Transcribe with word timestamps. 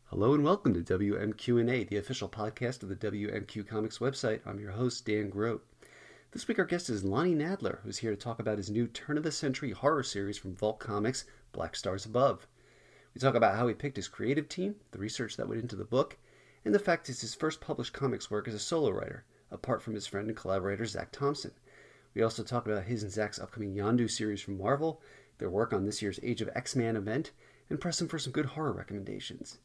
Hello 0.06 0.36
and 0.36 0.44
welcome 0.44 0.72
to 0.72 0.82
WMQ&A, 1.00 1.84
the 1.86 1.98
official 1.98 2.30
podcast 2.30 2.84
of 2.84 2.90
the 2.90 2.96
WMQ 2.96 3.68
Comics 3.68 3.98
website. 3.98 4.42
I'm 4.46 4.60
your 4.60 4.74
host, 4.74 5.04
Dan 5.08 5.32
Grote. 5.32 5.66
This 6.30 6.48
week 6.48 6.60
our 6.60 6.66
guest 6.66 6.92
is 6.92 7.04
Lonnie 7.04 7.34
Nadler, 7.34 7.80
who's 7.82 7.98
here 7.98 8.12
to 8.12 8.16
talk 8.16 8.40
about 8.40 8.60
his 8.60 8.70
new 8.70 8.86
turn-of-the-century 8.86 9.72
horror 9.72 10.04
series 10.04 10.38
from 10.38 10.56
Vault 10.56 10.78
Comics, 10.78 11.26
Black 11.54 11.76
Stars 11.76 12.06
Above. 12.06 12.46
We 13.16 13.20
talk 13.20 13.34
about 13.34 13.56
how 13.56 13.68
he 13.68 13.74
picked 13.74 13.96
his 13.96 14.08
creative 14.08 14.48
team, 14.48 14.76
the 14.92 15.00
research 15.00 15.36
that 15.38 15.50
went 15.50 15.64
into 15.64 15.76
the 15.76 15.84
book, 15.84 16.20
and 16.64 16.76
the 16.76 16.80
fact 16.80 17.10
it's 17.10 17.22
his 17.22 17.34
first 17.34 17.62
published 17.62 17.94
comics 17.94 18.30
work 18.30 18.48
as 18.48 18.54
a 18.54 18.60
solo 18.60 18.92
writer, 18.92 19.26
apart 19.50 19.82
from 19.82 19.96
his 19.96 20.06
friend 20.06 20.28
and 20.28 20.38
collaborator 20.38 20.86
Zac 20.86 21.12
Thompson. 21.12 21.54
We 22.14 22.22
also 22.22 22.44
talk 22.44 22.68
about 22.68 22.84
his 22.84 23.02
and 23.02 23.12
Zac's 23.12 23.40
upcoming 23.40 23.74
Yondu 23.74 24.08
series 24.08 24.42
from 24.44 24.60
Marvel, 24.60 25.02
their 25.40 25.50
work 25.50 25.74
on 25.74 25.88
this 25.88 26.04
year's 26.04 26.20
Age 26.22 26.44
of 26.44 26.50
X-Man 26.54 26.96
event, 26.96 27.32
and 27.72 27.80
press 27.80 28.02
him 28.02 28.10
for 28.10 28.20
some 28.20 28.34
good 28.34 28.48
horror 28.48 28.74
recommendations. 28.74 29.60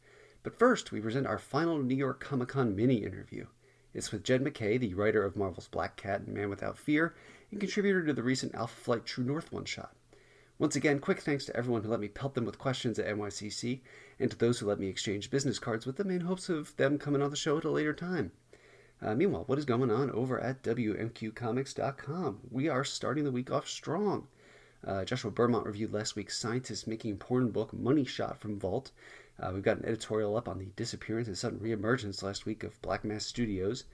But 0.44 0.56
first, 0.56 0.92
we 0.92 1.00
present 1.00 1.26
our 1.26 1.40
final 1.40 1.82
New 1.82 1.96
York 1.96 2.20
Comic 2.20 2.50
Con 2.50 2.76
mini 2.76 3.02
interview. 3.02 3.46
It's 3.92 4.12
with 4.12 4.22
Jed 4.22 4.42
MacKay, 4.42 4.78
the 4.78 4.94
writer 4.94 5.24
of 5.24 5.34
Marvel's 5.34 5.66
Black 5.66 5.96
Cat 5.96 6.20
and 6.20 6.32
Man 6.32 6.48
Without 6.48 6.78
Fear, 6.78 7.16
and 7.50 7.58
contributor 7.58 8.06
to 8.06 8.12
the 8.12 8.22
recent 8.22 8.54
Alpha 8.54 8.76
Flight 8.76 9.06
True 9.06 9.24
North 9.24 9.50
one 9.50 9.64
shot. 9.64 9.96
Once 10.56 10.76
again, 10.76 11.00
quick 11.00 11.18
thanks 11.18 11.44
to 11.46 11.56
everyone 11.56 11.82
who 11.82 11.90
let 11.90 11.98
me 11.98 12.06
pelt 12.06 12.34
them 12.34 12.44
with 12.44 12.60
questions 12.60 12.96
at 13.00 13.12
NYCC, 13.12 13.80
and 14.20 14.30
to 14.30 14.38
those 14.38 14.60
who 14.60 14.66
let 14.66 14.78
me 14.78 14.86
exchange 14.86 15.28
business 15.28 15.58
cards 15.58 15.84
with 15.84 15.96
them 15.96 16.08
in 16.08 16.20
hopes 16.20 16.48
of 16.48 16.76
them 16.76 16.98
coming 16.98 17.20
on 17.20 17.30
the 17.30 17.36
show 17.36 17.58
at 17.58 17.64
a 17.64 17.70
later 17.70 17.92
time. 17.92 18.30
Uh, 19.02 19.16
meanwhile, 19.16 19.42
what 19.48 19.58
is 19.58 19.64
going 19.64 19.90
on 19.90 20.12
over 20.12 20.38
at 20.38 20.62
WMQComics.com? 20.62 22.38
We 22.52 22.68
are 22.68 22.84
starting 22.84 23.24
the 23.24 23.32
week 23.32 23.50
off 23.50 23.68
strong. 23.68 24.28
Uh, 24.84 25.04
Joshua 25.04 25.30
Bermont 25.30 25.66
reviewed 25.66 25.92
last 25.92 26.16
week's 26.16 26.36
Scientists 26.36 26.86
Making 26.86 27.16
Porn 27.16 27.50
book, 27.50 27.72
Money 27.72 28.04
Shot 28.04 28.38
from 28.38 28.58
Vault. 28.58 28.90
Uh, 29.38 29.50
we've 29.52 29.62
got 29.62 29.78
an 29.78 29.84
editorial 29.84 30.36
up 30.36 30.48
on 30.48 30.58
the 30.58 30.72
disappearance 30.76 31.28
and 31.28 31.38
sudden 31.38 31.60
reemergence 31.60 32.22
last 32.22 32.46
week 32.46 32.64
of 32.64 32.80
Black 32.82 33.04
Mask 33.04 33.28
Studios. 33.28 33.84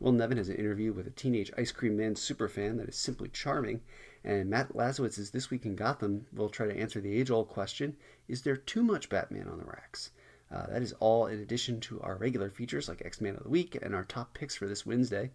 Will 0.00 0.12
Nevin 0.12 0.38
has 0.38 0.48
an 0.48 0.56
interview 0.56 0.92
with 0.92 1.06
a 1.06 1.10
teenage 1.10 1.52
Ice 1.56 1.70
Cream 1.70 1.96
Man 1.96 2.14
superfan 2.14 2.78
that 2.78 2.88
is 2.88 2.96
simply 2.96 3.28
charming. 3.28 3.82
And 4.24 4.50
Matt 4.50 4.74
Lazorwitz 4.74 5.18
is 5.18 5.30
This 5.30 5.50
Week 5.50 5.64
in 5.64 5.76
Gotham 5.76 6.26
will 6.32 6.48
try 6.48 6.66
to 6.66 6.76
answer 6.76 7.00
the 7.00 7.14
age 7.14 7.30
old 7.30 7.48
question 7.48 7.96
Is 8.28 8.42
there 8.42 8.56
too 8.56 8.82
much 8.82 9.08
Batman 9.08 9.48
on 9.48 9.58
the 9.58 9.64
racks? 9.64 10.10
Uh, 10.50 10.66
that 10.66 10.82
is 10.82 10.92
all 10.94 11.26
in 11.26 11.38
addition 11.38 11.80
to 11.80 12.00
our 12.02 12.16
regular 12.16 12.50
features 12.50 12.88
like 12.88 13.00
X 13.04 13.20
Man 13.20 13.36
of 13.36 13.44
the 13.44 13.48
Week 13.48 13.76
and 13.80 13.94
our 13.94 14.04
top 14.04 14.34
picks 14.34 14.54
for 14.54 14.66
this 14.66 14.84
Wednesday, 14.84 15.30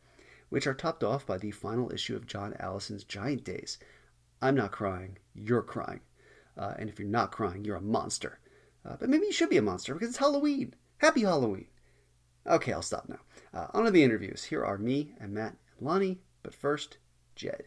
which 0.50 0.68
are 0.68 0.74
topped 0.74 1.04
off 1.04 1.26
by 1.26 1.38
the 1.38 1.52
final 1.52 1.92
issue 1.92 2.16
of 2.16 2.28
John 2.28 2.54
Allison's 2.60 3.04
Giant 3.04 3.44
Days. 3.44 3.80
I'm 4.42 4.56
not 4.56 4.72
crying, 4.72 5.18
you're 5.34 5.64
crying. 5.64 6.02
Uh, 6.58 6.74
and 6.78 6.90
if 6.90 7.00
you're 7.00 7.08
not 7.08 7.32
crying, 7.32 7.66
you're 7.66 7.76
a 7.76 7.82
monster. 7.82 8.40
Uh, 8.88 8.96
but 9.00 9.10
maybe 9.10 9.26
you 9.26 9.32
should 9.32 9.50
be 9.50 9.58
a 9.58 9.62
monster 9.62 9.94
because 9.94 10.10
it's 10.10 10.18
Halloween. 10.18 10.74
Happy 10.98 11.22
Halloween. 11.22 11.68
Okay, 12.46 12.72
I'll 12.72 12.82
stop 12.82 13.10
now. 13.10 13.20
Uh, 13.54 13.68
on 13.74 13.86
to 13.86 13.92
the 13.92 14.04
interviews. 14.04 14.46
Here 14.46 14.64
are 14.64 14.78
me 14.78 15.14
and 15.20 15.34
Matt 15.34 15.58
and 15.78 15.88
Lonnie, 15.88 16.20
but 16.44 16.54
first, 16.56 16.98
Jed. 17.36 17.64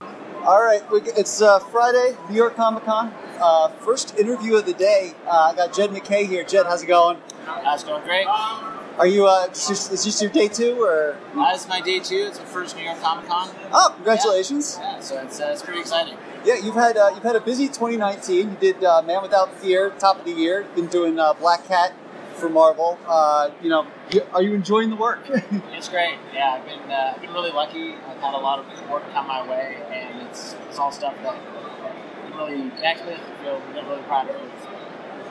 All 0.00 0.62
right, 0.62 0.82
we, 0.90 1.00
it's 1.02 1.40
uh, 1.40 1.58
Friday, 1.58 2.16
New 2.28 2.36
York 2.36 2.56
Comic 2.56 2.84
Con. 2.84 3.14
Uh, 3.40 3.68
first 3.68 4.18
interview 4.18 4.56
of 4.56 4.66
the 4.66 4.74
day. 4.74 5.14
Uh, 5.26 5.52
I 5.52 5.54
got 5.54 5.72
Jed 5.72 5.92
MacKay 5.92 6.26
here. 6.26 6.44
Jed, 6.44 6.66
how's 6.66 6.82
it 6.82 6.86
going? 6.86 7.18
That's 7.46 7.84
going 7.84 8.04
great. 8.04 8.26
Are 8.98 9.06
you? 9.08 9.26
Uh, 9.26 9.48
is, 9.50 9.66
this, 9.68 9.90
is 9.90 10.04
this 10.04 10.22
your 10.22 10.30
day 10.30 10.46
two, 10.46 10.80
or? 10.80 11.16
Uh, 11.36 11.52
this 11.52 11.62
is 11.62 11.68
my 11.68 11.80
day 11.80 11.98
two. 11.98 12.26
It's 12.28 12.38
my 12.38 12.44
first 12.44 12.76
New 12.76 12.84
York 12.84 13.00
Comic 13.00 13.26
Con. 13.26 13.48
Oh, 13.72 13.90
congratulations! 13.96 14.78
Yeah, 14.80 15.00
so 15.00 15.20
it's, 15.20 15.40
uh, 15.40 15.48
it's 15.52 15.62
pretty 15.62 15.80
exciting. 15.80 16.16
Yeah, 16.44 16.56
you've 16.62 16.76
had 16.76 16.96
uh, 16.96 17.10
you've 17.12 17.24
had 17.24 17.34
a 17.34 17.40
busy 17.40 17.66
2019. 17.66 18.50
You 18.50 18.56
did 18.60 18.84
uh, 18.84 19.02
Man 19.02 19.20
Without 19.22 19.52
Fear, 19.56 19.90
top 19.98 20.20
of 20.20 20.24
the 20.24 20.30
year. 20.30 20.60
You've 20.62 20.74
been 20.76 20.86
doing 20.86 21.18
uh, 21.18 21.32
Black 21.32 21.66
Cat 21.66 21.92
for 22.34 22.48
Marvel. 22.48 22.98
Uh, 23.06 23.50
you 23.60 23.68
know, 23.68 23.86
you- 24.12 24.26
are 24.32 24.42
you 24.42 24.54
enjoying 24.54 24.90
the 24.90 24.96
work? 24.96 25.20
It's 25.72 25.88
great. 25.88 26.16
Yeah, 26.32 26.52
I've 26.52 26.64
been 26.64 26.90
uh, 26.90 27.12
I've 27.16 27.20
been 27.20 27.32
really 27.32 27.50
lucky. 27.50 27.94
I've 27.94 28.18
had 28.20 28.34
a 28.34 28.38
lot 28.38 28.60
of 28.60 28.90
work 28.90 29.02
come 29.12 29.26
my 29.26 29.46
way, 29.48 29.76
and 29.90 30.22
it's 30.28 30.54
it's 30.68 30.78
all 30.78 30.92
stuff 30.92 31.14
that 31.24 31.34
I'm 31.34 32.38
really 32.38 32.70
connect 32.70 33.04
with. 33.06 33.18
I 33.18 33.42
feel 33.42 33.60
really, 33.74 34.02
proud 34.04 34.28
of 34.30 34.36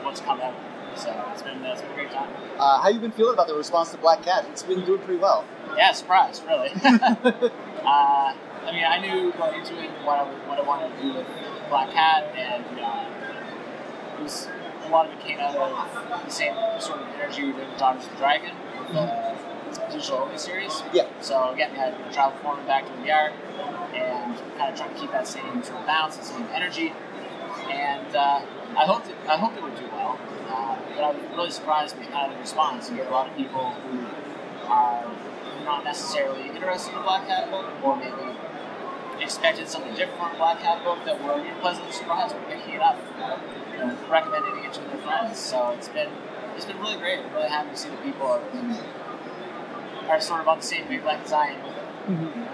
what's 0.04 0.20
come 0.20 0.40
out. 0.40 0.54
So 0.96 1.24
it's 1.32 1.42
been 1.42 1.64
uh, 1.64 1.72
it's 1.72 1.82
been 1.82 1.90
a 1.90 1.94
great 1.94 2.10
time. 2.12 2.30
uh, 2.58 2.80
how 2.80 2.88
you 2.88 3.00
been 3.00 3.12
feeling 3.12 3.34
about 3.34 3.48
the 3.48 3.54
response 3.54 3.90
to 3.90 3.98
Black 3.98 4.22
Cat? 4.22 4.46
It's 4.50 4.62
been 4.62 4.84
doing 4.84 5.00
pretty 5.00 5.20
well. 5.20 5.44
Yeah, 5.76 5.92
surprise, 5.92 6.40
really. 6.46 6.70
uh, 6.84 7.50
I 7.84 8.70
mean, 8.72 8.84
I 8.84 8.98
knew 9.00 9.32
going 9.32 9.60
into 9.60 9.82
it 9.82 9.90
what 10.04 10.18
I 10.18 10.24
what 10.48 10.58
I 10.58 10.62
wanted 10.62 10.94
to 10.96 11.02
do 11.02 11.14
with 11.14 11.26
Black 11.68 11.90
Cat, 11.90 12.24
and 12.36 12.64
uh, 12.78 14.18
it 14.18 14.22
was 14.22 14.48
a 14.84 14.88
lot 14.88 15.06
of 15.06 15.12
it 15.12 15.20
came 15.20 15.40
out 15.40 15.56
of 15.56 16.24
the 16.24 16.30
same 16.30 16.54
sort 16.80 17.00
of 17.00 17.08
energy 17.20 17.52
that 17.52 17.78
Daughters 17.78 18.04
of 18.04 18.10
the 18.12 18.16
Dragon, 18.18 18.54
the 18.92 19.90
digital 19.90 20.18
only 20.18 20.38
series. 20.38 20.82
Yeah. 20.92 21.08
So 21.20 21.50
again, 21.50 21.72
we 21.72 21.78
had 21.78 21.94
Travel 22.12 22.38
Foreman 22.42 22.66
back 22.66 22.86
to 22.86 22.92
the 23.00 23.06
yard, 23.06 23.32
and 23.94 24.36
kind 24.56 24.72
of 24.72 24.78
trying 24.78 24.94
to 24.94 25.00
keep 25.00 25.10
that 25.12 25.26
same 25.26 25.62
sort 25.64 25.80
of 25.80 25.86
bounce, 25.86 26.16
the 26.16 26.24
same 26.24 26.46
energy, 26.52 26.92
and 27.70 28.14
uh, 28.14 28.40
I 28.76 28.86
hoped 28.86 29.08
it, 29.08 29.16
I 29.28 29.36
hoped 29.36 29.56
it 29.56 29.62
would 29.62 29.76
do 29.76 29.86
well. 29.92 30.18
Uh, 30.48 30.76
but 30.94 31.04
I 31.04 31.10
was 31.10 31.22
really 31.36 31.50
surprised 31.50 31.96
of 31.96 32.02
the 32.02 32.36
response. 32.38 32.90
You 32.90 32.96
get 32.96 33.06
a 33.06 33.10
lot 33.10 33.28
of 33.30 33.36
people 33.36 33.70
who 33.70 34.06
are 34.68 35.04
not 35.64 35.84
necessarily 35.84 36.48
interested 36.48 36.94
in 36.94 37.02
Black 37.02 37.26
Cat 37.26 37.50
book, 37.50 37.66
or 37.82 37.96
maybe 37.96 38.36
expected 39.20 39.68
something 39.68 39.94
different 39.94 40.18
from 40.18 40.36
Black 40.36 40.60
Cat 40.60 40.84
book 40.84 40.98
that 41.04 41.22
were 41.22 41.42
pleasantly 41.60 41.92
surprised 41.92 42.34
with 42.34 42.46
picking 42.48 42.74
it 42.74 42.82
up, 42.82 42.98
you 43.72 43.78
know, 43.78 43.96
recommending 44.10 44.64
it 44.64 44.72
to 44.74 44.80
their 44.82 44.98
friends. 44.98 45.38
So 45.38 45.70
it's 45.70 45.88
been 45.88 46.10
it's 46.56 46.64
been 46.64 46.78
really 46.78 46.96
great. 46.96 47.20
I'm 47.20 47.32
really 47.32 47.48
happy 47.48 47.70
to 47.70 47.76
see 47.76 47.88
that 47.88 48.02
people 48.02 48.26
are, 48.26 48.40
are 50.08 50.20
sort 50.20 50.40
of 50.40 50.48
on 50.48 50.58
the 50.58 50.64
same 50.64 50.88
wavelength 50.88 51.24
as 51.24 51.32
I 51.32 51.46
am 51.48 51.60
it. 51.64 52.48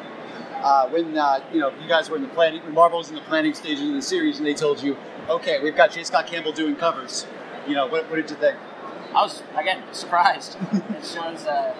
Uh, 0.63 0.89
when 0.89 1.17
uh, 1.17 1.41
you 1.53 1.61
know 1.61 1.73
you 1.81 1.89
guys 1.89 2.09
were 2.11 2.17
in 2.17 2.23
the 2.23 2.29
planning, 2.29 2.63
when 2.63 2.75
Marvel 2.75 2.99
was 2.99 3.09
in 3.09 3.15
the 3.15 3.23
planning 3.23 3.55
stages 3.55 3.89
of 3.89 3.95
the 3.95 4.03
series, 4.03 4.39
and 4.39 4.47
they 4.47 4.55
told 4.55 4.83
you, 4.83 4.97
okay, 5.31 5.61
we've 5.61 5.77
got 5.77 5.93
J. 5.93 6.03
Scott 6.03 6.27
Campbell 6.27 6.53
doing 6.53 6.77
covers. 6.77 7.27
You 7.67 7.75
know, 7.75 7.87
what, 7.87 8.11
what 8.11 8.17
did 8.17 8.31
you 8.31 8.37
think? 8.37 8.57
I 9.15 9.23
was 9.23 9.43
again 9.57 9.83
surprised. 9.93 10.57
it 10.73 11.05
shows 11.05 11.47
uh, 11.47 11.75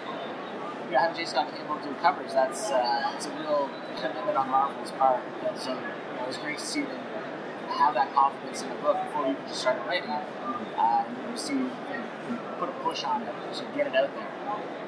you 0.85 0.91
know, 0.91 0.99
having 0.99 1.17
J. 1.17 1.25
Scott 1.25 1.53
Campbell 1.55 1.77
do 1.83 1.93
covers. 2.01 2.33
That's 2.33 2.69
uh, 2.69 3.11
it's 3.15 3.25
a 3.25 3.31
real 3.31 3.69
commitment 3.97 4.37
on 4.37 4.49
Marvel's 4.49 4.91
part. 4.91 5.21
And 5.45 5.57
so 5.57 5.73
you 5.73 5.79
know, 5.79 6.23
it 6.23 6.27
was 6.27 6.37
great 6.37 6.57
to 6.57 6.65
see 6.65 6.81
them 6.81 6.99
have 7.69 7.93
that 7.93 8.13
confidence 8.13 8.61
in 8.61 8.69
the 8.69 8.75
book 8.75 8.97
before 9.05 9.23
we 9.23 9.31
even 9.31 9.43
just 9.47 9.61
started 9.61 9.81
writing 9.85 10.09
it. 10.09 10.25
Uh, 10.77 11.03
and 11.07 11.17
you 11.17 11.23
know, 11.23 11.35
see 11.35 11.69
put 12.59 12.69
a 12.69 12.71
push 12.83 13.03
on 13.03 13.21
it 13.23 13.33
to 13.53 13.63
get 13.75 13.87
it 13.87 13.95
out 13.95 14.13
there 14.15 14.27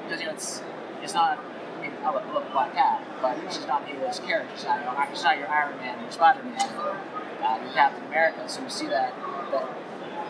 because 0.04 0.20
you 0.20 0.26
know 0.26 0.32
it's 0.32 0.62
it's 1.02 1.14
not. 1.14 1.38
I 1.38 1.88
mean, 1.88 1.92
I 2.02 2.10
love, 2.10 2.24
love 2.32 2.50
Black 2.52 2.72
Cat, 2.72 3.02
but 3.20 3.36
she's 3.52 3.66
not 3.66 3.82
A-list 3.90 4.22
character. 4.24 4.48
She's 4.56 4.64
not, 4.64 4.78
you 4.78 4.86
know, 4.86 5.04
she's 5.10 5.24
not 5.24 5.36
your 5.36 5.48
Iron 5.48 5.76
Man 5.78 6.02
or 6.02 6.10
Spider 6.10 6.42
Man 6.44 6.70
or 6.78 6.96
uh, 7.44 7.58
your 7.62 7.72
Captain 7.72 8.04
America. 8.06 8.48
So 8.48 8.62
you 8.62 8.70
see 8.70 8.86
that 8.88 9.12
that 9.52 9.68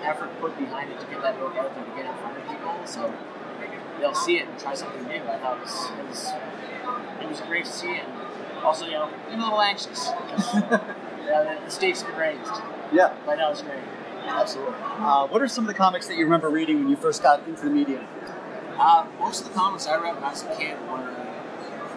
effort 0.02 0.28
put 0.40 0.58
behind 0.58 0.90
it 0.90 1.00
to 1.00 1.06
get 1.06 1.22
that 1.22 1.38
book 1.38 1.54
out 1.56 1.74
there 1.74 1.84
to 1.84 1.90
get 1.92 2.04
it 2.06 2.10
in 2.10 2.16
front 2.18 2.36
of 2.38 2.48
people. 2.48 2.74
So 2.84 3.12
they'll 4.00 4.14
see 4.14 4.38
it 4.38 4.48
and 4.48 4.58
try 4.58 4.74
something 4.74 5.06
new. 5.06 5.22
I 5.22 5.38
thought 5.38 5.58
it 5.58 5.62
was 5.62 5.90
it 5.98 6.08
was, 6.08 6.32
it 7.22 7.28
was 7.28 7.40
great 7.42 7.64
to 7.64 7.72
see, 7.72 7.94
and 7.96 8.08
also 8.64 8.84
you 8.86 8.92
know 8.92 9.08
I'm 9.30 9.40
a 9.40 9.44
little 9.44 9.60
anxious 9.60 10.10
because 10.10 10.54
yeah, 10.54 11.42
the, 11.42 11.60
the 11.64 11.70
stakes 11.70 12.02
have 12.02 12.10
been 12.10 12.20
raised. 12.20 12.50
Yeah, 12.92 13.14
But 13.24 13.36
no, 13.36 13.50
it's 13.50 13.62
great. 13.62 13.78
absolutely. 14.26 14.74
Uh, 14.98 15.26
what 15.26 15.40
are 15.42 15.48
some 15.48 15.64
of 15.64 15.68
the 15.68 15.74
comics 15.74 16.06
that 16.06 16.16
you 16.16 16.24
remember 16.24 16.48
reading 16.50 16.78
when 16.78 16.88
you 16.88 16.96
first 16.96 17.22
got 17.22 17.46
into 17.48 17.64
the 17.64 17.70
medium? 17.70 18.04
Uh, 18.78 19.06
most 19.18 19.40
of 19.42 19.48
the 19.48 19.54
comics 19.54 19.86
I 19.86 19.96
read 20.00 20.14
when 20.14 20.22
I 20.22 20.30
was 20.30 20.42
a 20.42 20.54
kid 20.54 20.76
were 20.88 21.23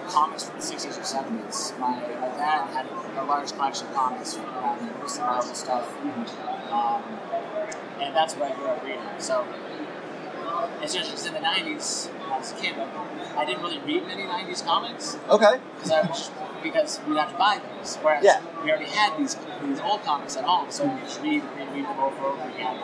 comics 0.10 0.44
from 0.44 0.58
the 0.60 0.64
60s 0.66 0.98
or 0.98 1.02
70s. 1.02 1.78
My, 1.80 1.92
my 2.00 2.30
dad 2.38 2.68
had 2.74 2.86
a 3.18 3.24
large 3.26 3.52
collection 3.54 3.88
of 3.88 3.94
comics 3.94 4.34
from 4.36 4.46
around 4.46 4.80
there, 4.88 4.96
mostly 5.00 5.24
Marvel 5.24 5.56
stuff. 5.56 5.88
Um, 6.72 7.04
and 8.02 8.16
that's 8.16 8.36
what 8.36 8.52
I 8.52 8.56
grew 8.56 8.68
up 8.68 8.84
reading. 8.84 9.02
So, 9.20 9.46
it's 10.82 10.94
just 10.94 11.10
'cause 11.12 11.26
in 11.26 11.34
the 11.34 11.40
90s, 11.40 12.08
when 12.22 12.32
I 12.32 12.38
was 12.40 12.52
a 12.52 12.56
kid, 12.56 12.76
I 13.36 13.46
didn't 13.46 13.62
really 13.64 13.80
read 13.80 14.06
many 14.08 14.24
90s 14.24 14.62
comics 14.62 15.18
Okay. 15.30 15.60
because 15.76 15.92
I 15.92 16.02
was, 16.02 16.32
because 16.64 17.00
we'd 17.08 17.18
have 17.18 17.32
to 17.32 17.38
buy 17.38 17.60
those. 17.78 17.98
Whereas 18.02 18.24
Yeah. 18.24 18.40
we 18.64 18.70
already 18.72 18.86
had 18.90 19.18
these 19.18 19.36
these 19.64 19.80
old 19.82 20.04
comics 20.04 20.38
at 20.38 20.44
home, 20.44 20.68
so 20.70 20.86
we 20.86 21.00
just 21.02 21.22
read 21.22 21.44
and 21.60 21.74
read 21.74 21.86
them 21.86 22.00
over 22.00 22.16
and 22.18 22.26
over 22.42 22.50
again. 22.50 22.78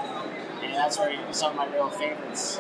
And 0.64 0.74
that's 0.76 0.98
where 0.98 1.14
some 1.32 1.52
of 1.52 1.56
my 1.58 1.66
real 1.68 1.90
favorites 1.90 2.60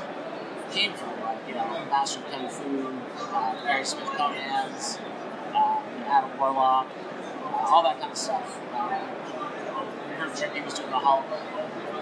came 0.71 0.93
from, 0.93 1.09
you 1.47 1.53
know 1.53 1.85
Master 1.89 2.19
of 2.19 2.31
Kung 2.31 2.49
Fu, 2.49 2.87
uh, 3.33 3.63
Barry 3.65 3.85
Smith 3.85 4.05
Conan, 4.05 4.71
uh, 5.53 5.81
Adam 6.07 6.37
Warlock, 6.39 6.87
uh, 6.87 7.67
all 7.69 7.83
that 7.83 7.99
kind 7.99 8.11
of 8.11 8.17
stuff. 8.17 8.59
Uh, 8.73 8.99
we 10.07 10.15
Herb 10.15 10.31
Trimpe 10.33 10.63
was 10.63 10.73
doing 10.73 10.89
the 10.89 10.99
Hulk. 10.99 11.25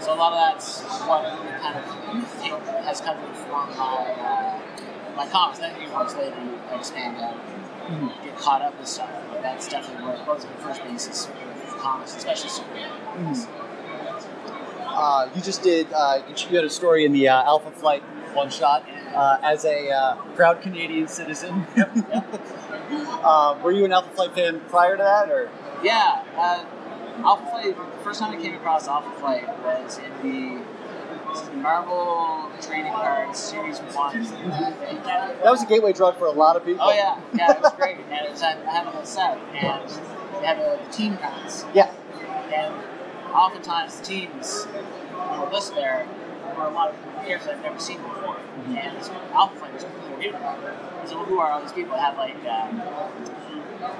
So 0.01 0.13
a 0.13 0.15
lot 0.15 0.33
of 0.33 0.39
that's 0.39 0.81
what 1.07 1.23
kind 1.61 1.77
of 1.77 2.85
has 2.85 3.01
come 3.01 3.17
to 3.17 3.27
inform 3.27 3.69
my 3.77 4.15
uh, 4.19 4.59
my 5.15 5.27
comics. 5.27 5.59
Then 5.59 5.73
months 5.91 6.15
later 6.15 6.35
you 6.41 6.59
expand 6.75 7.17
out, 7.17 7.37
and 7.87 8.11
get 8.23 8.35
caught 8.37 8.61
up 8.61 8.77
with 8.79 8.87
stuff. 8.87 9.09
But 9.31 9.41
that's 9.41 9.67
definitely 9.67 10.05
what 10.05 10.27
was 10.27 10.45
the 10.45 10.51
first 10.63 10.83
basis 10.83 11.27
for 11.27 11.77
comics, 11.77 12.15
especially 12.15 12.49
superhero 12.49 13.03
comics. 13.05 13.47
uh, 14.87 15.29
you 15.35 15.41
just 15.41 15.61
did 15.61 15.87
uh, 15.93 16.21
you 16.27 16.55
had 16.55 16.65
a 16.65 16.69
story 16.69 17.05
in 17.05 17.13
the 17.13 17.27
uh, 17.27 17.43
Alpha 17.43 17.71
Flight 17.71 18.03
one 18.33 18.49
shot 18.49 18.83
uh, 19.13 19.37
as 19.43 19.65
a 19.65 19.89
uh, 19.89 20.15
proud 20.35 20.61
Canadian 20.61 21.07
citizen. 21.07 21.65
uh, 23.23 23.59
were 23.63 23.71
you 23.71 23.85
an 23.85 23.91
Alpha 23.91 24.09
Flight 24.11 24.33
fan 24.33 24.61
prior 24.69 24.97
to 24.97 25.03
that, 25.03 25.29
or? 25.29 25.49
Yeah, 25.83 26.23
uh, 26.35 26.65
Alpha 27.23 27.49
Flight. 27.49 27.75
The 27.75 28.03
first 28.03 28.19
time 28.19 28.37
I 28.37 28.41
came 28.41 28.55
across 28.55 28.87
Alpha 28.87 29.11
Flight 29.19 29.47
was 29.63 29.99
in 29.99 30.11
the 30.21 30.63
Marvel 31.55 32.51
Trading 32.61 32.91
Cards 32.91 33.39
Series 33.39 33.79
One. 33.79 34.23
That 34.23 35.43
was 35.43 35.63
a 35.63 35.65
gateway 35.65 35.93
drug 35.93 36.17
for 36.17 36.25
a 36.25 36.31
lot 36.31 36.55
of 36.55 36.65
people. 36.65 36.85
Oh 36.85 36.93
yeah, 36.93 37.19
yeah, 37.33 37.51
it 37.51 37.61
was 37.61 37.73
great. 37.73 37.97
And 38.09 38.25
it 38.25 38.31
was, 38.31 38.41
I 38.41 38.53
had 38.53 38.87
a 38.87 38.91
whole 38.91 39.05
set, 39.05 39.37
and 39.53 39.89
they 40.39 40.47
had 40.47 40.57
a 40.59 40.91
team 40.91 41.17
cards. 41.17 41.65
Yeah. 41.73 41.91
And 42.53 42.73
oftentimes 43.33 43.99
the 43.99 44.05
teams 44.05 44.67
were 45.39 45.49
listed 45.51 45.77
there 45.77 46.07
were 46.57 46.65
a 46.65 46.71
lot 46.71 46.89
of 46.89 47.25
characters 47.25 47.49
I've 47.49 47.61
never 47.61 47.79
seen 47.79 48.01
before. 48.01 48.37
And 48.67 48.97
this 48.97 49.09
Alpha 49.33 49.55
Flight 49.57 49.73
was 49.73 49.83
completely 49.83 50.31
me. 50.31 50.37
So 51.05 51.23
who 51.23 51.39
are 51.39 51.51
all 51.51 51.61
these 51.61 51.71
people? 51.71 51.95
It 51.95 51.99
had 51.99 52.17
like 52.17 52.35
um, 52.45 52.79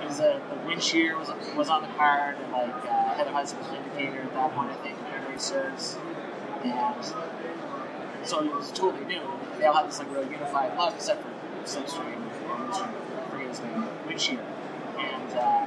it 0.01 0.07
was 0.07 0.19
a 0.19 0.41
the 0.49 0.55
Windshear 0.69 1.17
was 1.17 1.29
was 1.55 1.69
on 1.69 1.81
the 1.81 1.87
card, 1.89 2.37
and 2.37 2.51
like 2.51 2.69
uh, 2.85 3.13
Heather 3.15 3.31
Hudson 3.31 3.57
was 3.59 3.67
Vindicator 3.67 4.21
at 4.21 4.33
that 4.33 4.51
point, 4.53 4.71
I 4.71 4.75
think, 4.75 5.01
memory 5.03 5.39
serves. 5.39 5.97
And 6.63 7.05
so 8.23 8.43
it 8.43 8.53
was 8.53 8.71
totally 8.71 9.05
new. 9.05 9.21
They 9.57 9.65
all 9.65 9.73
had 9.73 9.87
this 9.87 9.99
like 9.99 10.11
really 10.11 10.29
unified 10.29 10.77
look, 10.77 10.93
except 10.95 11.23
for 11.23 11.29
Slipstream, 11.65 12.21
I 12.49 13.29
forget 13.29 13.47
his 13.47 13.59
name, 13.61 13.87
Windshear. 14.07 14.39
And 14.99 15.31
uh, 15.37 15.65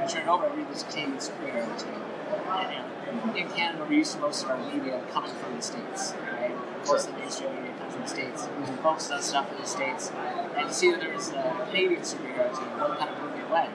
I 0.00 0.06
turned 0.06 0.28
over, 0.28 0.46
I 0.46 0.54
read 0.54 0.68
this 0.70 0.82
Canadian 0.84 1.18
superhero 1.18 1.66
team. 1.82 2.02
And, 2.50 3.36
in 3.36 3.48
Canada, 3.48 3.84
we're 3.88 3.96
used 3.98 4.14
to 4.14 4.20
most 4.20 4.44
of 4.44 4.50
our 4.50 4.58
media 4.58 5.00
coming 5.12 5.32
from 5.34 5.56
the 5.56 5.62
States, 5.62 6.12
Most 6.86 7.08
of 7.08 7.14
the 7.14 7.20
mainstream 7.20 7.54
media 7.56 7.72
comes 7.78 7.92
from 7.94 8.02
the 8.02 8.08
States. 8.08 8.48
We 8.60 8.66
focus 8.76 9.10
on 9.10 9.22
stuff 9.22 9.50
in 9.52 9.60
the 9.60 9.66
States. 9.66 10.12
And 10.56 10.68
to 10.68 10.74
see 10.74 10.90
that 10.92 11.00
there 11.00 11.12
was 11.12 11.30
a 11.30 11.66
Canadian 11.68 12.02
superhero 12.02 12.56
team 12.56 12.68
really 12.78 12.96
kind 12.96 13.10
of 13.10 13.18
blew 13.20 13.30
me 13.36 13.42
away. 13.48 13.68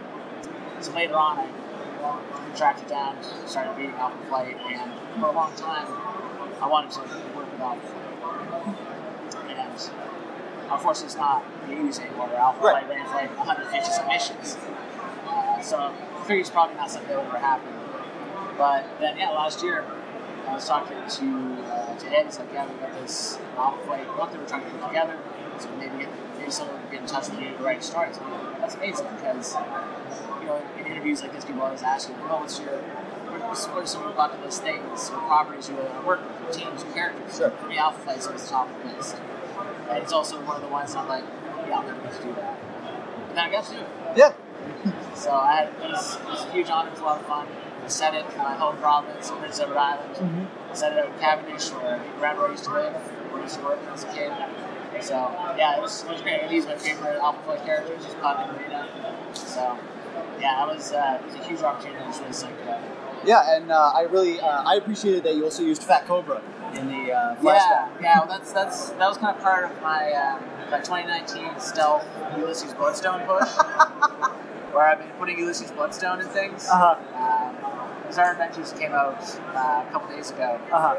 So 0.80 0.94
later 0.94 1.16
on, 1.16 1.40
I 1.40 2.56
tracked 2.56 2.82
it 2.82 2.88
down, 2.88 3.18
started 3.46 3.78
reading 3.78 3.96
Alpha 3.96 4.18
Flight, 4.28 4.58
and 4.66 4.92
for 5.20 5.28
a 5.28 5.32
long 5.32 5.54
time, 5.56 5.88
I 6.62 6.68
wanted 6.68 6.92
to 6.94 7.00
work 7.36 7.52
with 7.52 7.62
Alpha 7.62 7.86
Flight. 7.86 9.58
And 9.58 9.92
unfortunately, 10.72 11.06
it's 11.08 11.16
not 11.16 11.44
the 11.68 11.74
80s 11.74 12.00
anymore. 12.00 12.30
Alpha 12.36 12.64
Right. 12.64 12.86
Flight 12.86 12.98
ran 12.98 13.08
for 13.08 13.16
like 13.16 13.38
150 13.38 13.92
submissions. 13.92 14.58
Uh, 15.28 15.62
so 15.62 15.78
I 15.78 16.22
figured 16.22 16.40
it's 16.42 16.50
probably 16.50 16.76
not 16.76 16.90
something 16.90 17.10
that 17.10 17.18
would 17.18 17.28
ever 17.28 17.38
happen. 17.40 17.74
But 18.58 18.86
then, 19.00 19.18
yeah, 19.18 19.30
last 19.32 19.62
year, 19.64 19.86
I 20.52 20.56
was 20.56 20.68
talking 20.68 20.98
to 20.98 21.64
uh, 21.64 21.98
to 21.98 22.08
Ed. 22.12 22.26
He's 22.26 22.38
like, 22.38 22.52
"Yeah, 22.52 22.68
we 22.68 22.78
got 22.80 22.94
this 23.02 23.40
Alpha 23.56 23.82
Flight 23.86 24.06
book 24.18 24.32
that 24.32 24.40
we're 24.40 24.48
trying 24.48 24.66
to 24.66 24.70
put 24.70 24.86
together. 24.88 25.18
So 25.60 25.70
maybe 25.78 26.00
get, 26.00 26.10
maybe 26.38 26.52
someone 26.52 26.82
will 26.82 26.92
get 26.92 27.02
in 27.02 27.08
touch 27.08 27.30
with 27.30 27.40
you 27.40 27.56
to 27.56 27.64
write 27.64 27.82
stories." 27.84 28.20
That's 28.60 28.76
amazing 28.76 29.08
because 29.16 29.56
you 30.42 30.46
know 30.48 30.62
in 30.78 30.86
interviews 30.88 31.22
like 31.22 31.32
this, 31.32 31.46
people 31.46 31.62
always 31.62 31.84
ask 31.84 32.10
you, 32.10 32.16
"Oh, 32.30 32.42
what's 32.42 32.60
your 32.60 32.80
what's, 33.48 33.66
what 33.68 33.84
are 33.84 33.88
some 33.88 34.02
of 34.02 34.08
your 34.10 34.18
bucket 34.18 34.44
list 34.44 34.62
things 34.62 35.10
or 35.10 35.20
properties 35.20 35.70
you 35.70 35.76
want 35.76 36.02
to 36.02 36.06
work 36.06 36.20
with, 36.20 36.50
or 36.50 36.60
teams, 36.60 36.84
or 36.84 36.92
characters?" 36.92 37.38
Sure. 37.38 37.52
For 37.52 37.68
me, 37.68 37.78
Alpha 37.78 38.02
Flight's 38.02 38.28
always 38.28 38.44
the 38.44 38.50
top 38.50 38.70
of 38.70 38.84
the 38.84 38.98
list. 38.98 39.16
And 39.88 39.98
it's 40.00 40.12
also 40.12 40.42
one 40.42 40.58
of 40.58 40.62
the 40.62 40.68
ones 40.68 40.94
I'm 40.96 41.08
like, 41.08 41.24
"Yeah, 41.66 41.80
I'm 41.80 41.86
going 41.86 41.96
to 41.96 42.24
do 42.24 42.34
that." 42.36 42.60
And 43.30 43.38
then 43.38 43.46
I 43.46 43.50
got 43.50 43.64
to 43.64 43.72
do 43.72 43.80
it. 43.80 43.88
Yeah. 44.18 44.34
So 45.16 45.32
I 45.32 45.56
had, 45.56 45.68
it, 45.68 45.92
was, 45.92 46.16
it 46.18 46.26
was 46.26 46.46
a 46.46 46.52
huge 46.52 46.70
honor. 46.70 46.90
It 46.90 46.92
was 46.92 47.00
a 47.00 47.04
lot 47.04 47.22
of 47.22 47.28
fun. 47.28 47.48
I 47.84 47.88
set 47.88 48.14
it 48.14 48.26
in 48.32 48.38
my 48.38 48.54
home 48.56 48.78
province, 48.78 49.30
in 49.30 49.38
Prince 49.38 49.60
Edward 49.60 49.78
Island. 49.78 50.48
It 50.72 50.84
out 50.84 51.06
in 51.06 51.20
Cavendish, 51.20 51.70
where 51.70 52.02
around 52.20 52.38
where 52.38 52.48
I 52.48 52.52
used 52.52 52.64
to 52.66 52.74
live, 52.74 52.94
where 52.94 53.42
I 53.42 53.44
used 53.44 53.58
to 53.60 53.64
work 53.66 53.80
as 53.94 54.04
a 54.04 54.08
kid. 54.08 54.32
So 55.02 55.16
yeah, 55.58 55.78
it 55.78 55.82
was, 55.82 56.04
it 56.04 56.10
was 56.12 56.22
great. 56.22 56.44
He's 56.50 56.66
my 56.66 56.76
favorite 56.76 57.20
Alpha 57.20 57.42
Flight 57.44 57.66
characters, 57.66 58.04
just 58.04 58.18
and 58.48 58.58
Marrina. 58.58 58.88
So 59.34 59.78
yeah, 60.40 60.64
it 60.70 60.76
was 60.76 60.92
uh, 60.92 61.20
it 61.22 61.26
was 61.26 61.36
a 61.36 61.44
huge 61.48 61.62
opportunity. 61.62 62.04
I 62.04 62.08
was 62.08 62.20
really 62.22 62.62
about. 62.64 62.80
Yeah, 63.26 63.56
and 63.56 63.72
uh, 63.72 63.92
I 63.96 64.02
really 64.02 64.40
uh, 64.40 64.64
I 64.64 64.76
appreciated 64.76 65.24
that 65.24 65.36
you 65.36 65.44
also 65.44 65.64
used 65.64 65.84
Fat 65.84 66.06
Cobra 66.08 66.42
in 66.74 66.88
the 66.88 67.12
uh, 67.14 67.36
Yeah, 67.42 67.60
flashback. 67.60 68.02
yeah. 68.02 68.20
Well, 68.20 68.28
that's 68.28 68.52
that's 68.52 68.90
that 68.92 69.08
was 69.08 69.18
kind 69.18 69.36
of 69.36 69.42
part 69.44 69.64
of 69.66 69.82
my 69.82 70.12
um, 70.14 70.44
my 70.70 70.78
2019 70.80 71.60
stealth 71.60 72.06
Ulysses 72.38 72.74
Bloodstone 72.74 73.22
push, 73.28 73.50
where 74.74 74.86
I've 74.88 75.00
been 75.00 75.10
putting 75.20 75.38
Ulysses 75.40 75.72
Bloodstone 75.72 76.22
in 76.22 76.28
things. 76.28 76.68
Uh 76.68 76.96
huh. 76.96 76.96
Um, 77.16 78.08
Bizarre 78.08 78.32
Adventures 78.34 78.74
came 78.74 78.92
out 78.94 79.22
uh, 79.56 79.86
a 79.88 79.92
couple 79.92 80.10
days 80.16 80.32
ago. 80.32 80.60
Uh 80.72 80.80
huh. 80.80 80.96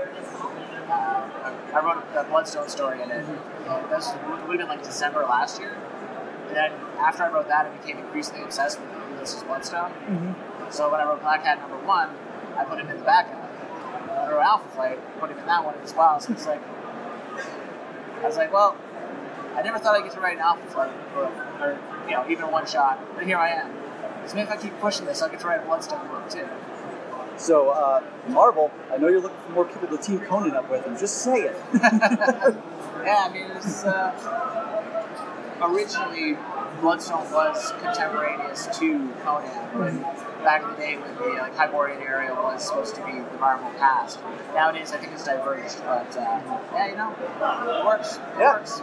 Uh, 0.91 1.53
I 1.75 1.81
wrote 1.85 2.05
a 2.17 2.25
Bloodstone 2.25 2.69
story 2.69 3.03
in 3.03 3.11
it. 3.11 3.25
And 3.25 3.91
this 3.91 4.13
would 4.29 4.41
have 4.41 4.59
been 4.59 4.69
like 4.69 4.83
December 4.83 5.23
last 5.23 5.61
year. 5.61 5.77
And 6.49 6.57
then 6.57 6.73
after 6.99 7.23
I 7.23 7.31
wrote 7.33 7.49
that, 7.49 7.67
I 7.67 7.71
became 7.79 7.99
increasingly 7.99 8.43
obsessed 8.43 8.81
with 8.81 8.91
Ulysses 9.15 9.43
Bloodstone. 9.45 9.93
So 10.71 10.91
when 10.91 11.01
I 11.01 11.05
wrote 11.05 11.21
Black 11.21 11.45
Cat 11.45 11.59
number 11.61 11.79
one, 11.87 12.11
I 12.57 12.65
put 12.65 12.79
him 12.79 12.89
in 12.89 12.99
the 12.99 13.05
backup. 13.05 13.39
When 13.39 14.19
I 14.19 14.31
wrote 14.31 14.43
Alpha 14.43 14.69
Flight, 14.71 14.99
put 15.21 15.31
him 15.31 15.39
in 15.39 15.47
that 15.47 15.65
one 15.65 15.75
as 15.83 15.95
well. 15.95 16.21
So 16.21 16.33
it's 16.33 16.47
like, 16.47 16.61
I 18.23 18.27
was 18.27 18.37
like, 18.37 18.53
well, 18.53 18.77
I 19.55 19.63
never 19.63 19.79
thought 19.79 19.95
I'd 19.97 20.05
get 20.05 20.13
to 20.15 20.21
write 20.21 20.37
an 20.37 20.41
Alpha 20.43 20.67
Flight 20.69 21.15
book, 21.15 21.33
or, 21.61 21.79
you 22.09 22.13
know, 22.15 22.25
even 22.29 22.51
one 22.51 22.67
shot. 22.67 22.99
But 23.15 23.27
here 23.27 23.37
I 23.39 23.51
am. 23.51 23.71
So 24.27 24.35
maybe 24.37 24.47
if 24.49 24.51
I 24.51 24.57
keep 24.57 24.79
pushing 24.81 25.05
this, 25.07 25.21
I'll 25.23 25.29
get 25.29 25.41
to 25.41 25.47
write 25.47 25.61
a 25.63 25.65
Bloodstone 25.65 26.07
book 26.09 26.29
too. 26.31 26.49
So 27.37 27.71
uh, 27.71 28.03
Marvel, 28.29 28.71
I 28.93 28.99
know 28.99 29.09
you're 29.09 29.21
looking 29.21 29.39
for 29.47 29.53
more 29.53 29.65
people 29.65 29.89
to 29.89 29.97
team 29.99 30.21
Conan 30.21 30.53
up 30.55 30.71
with, 30.71 30.87
and 30.87 30.99
just 30.99 31.19
say 31.23 31.41
it. 31.43 31.57
Yeah, 33.05 33.27
I 33.29 33.33
mean, 33.33 33.51
it's 33.57 33.83
uh, 33.83 34.13
originally 35.61 36.37
Bloodstone 36.81 37.29
was 37.33 37.73
contemporaneous 37.83 38.67
to 38.79 39.09
Conan, 39.25 39.49
when 39.79 39.99
back 40.45 40.63
in 40.63 40.71
the 40.71 40.77
day 40.77 40.97
when 40.97 41.15
the 41.17 41.37
like 41.41 41.57
Hyborian 41.57 42.01
area 42.03 42.33
was 42.33 42.65
supposed 42.65 42.95
to 42.97 43.05
be 43.05 43.13
the 43.13 43.39
Marvel 43.41 43.71
past. 43.79 44.21
Nowadays, 44.55 44.93
I 44.93 44.99
think 44.99 45.13
it's 45.15 45.25
diverged, 45.25 45.79
but 45.85 46.17
uh, 46.17 46.41
yeah, 46.75 46.89
you 46.91 46.97
know, 46.97 47.11
it 47.13 47.85
works. 47.85 48.17
It 48.17 48.23
Yeah. 48.39 48.53
works. 48.55 48.81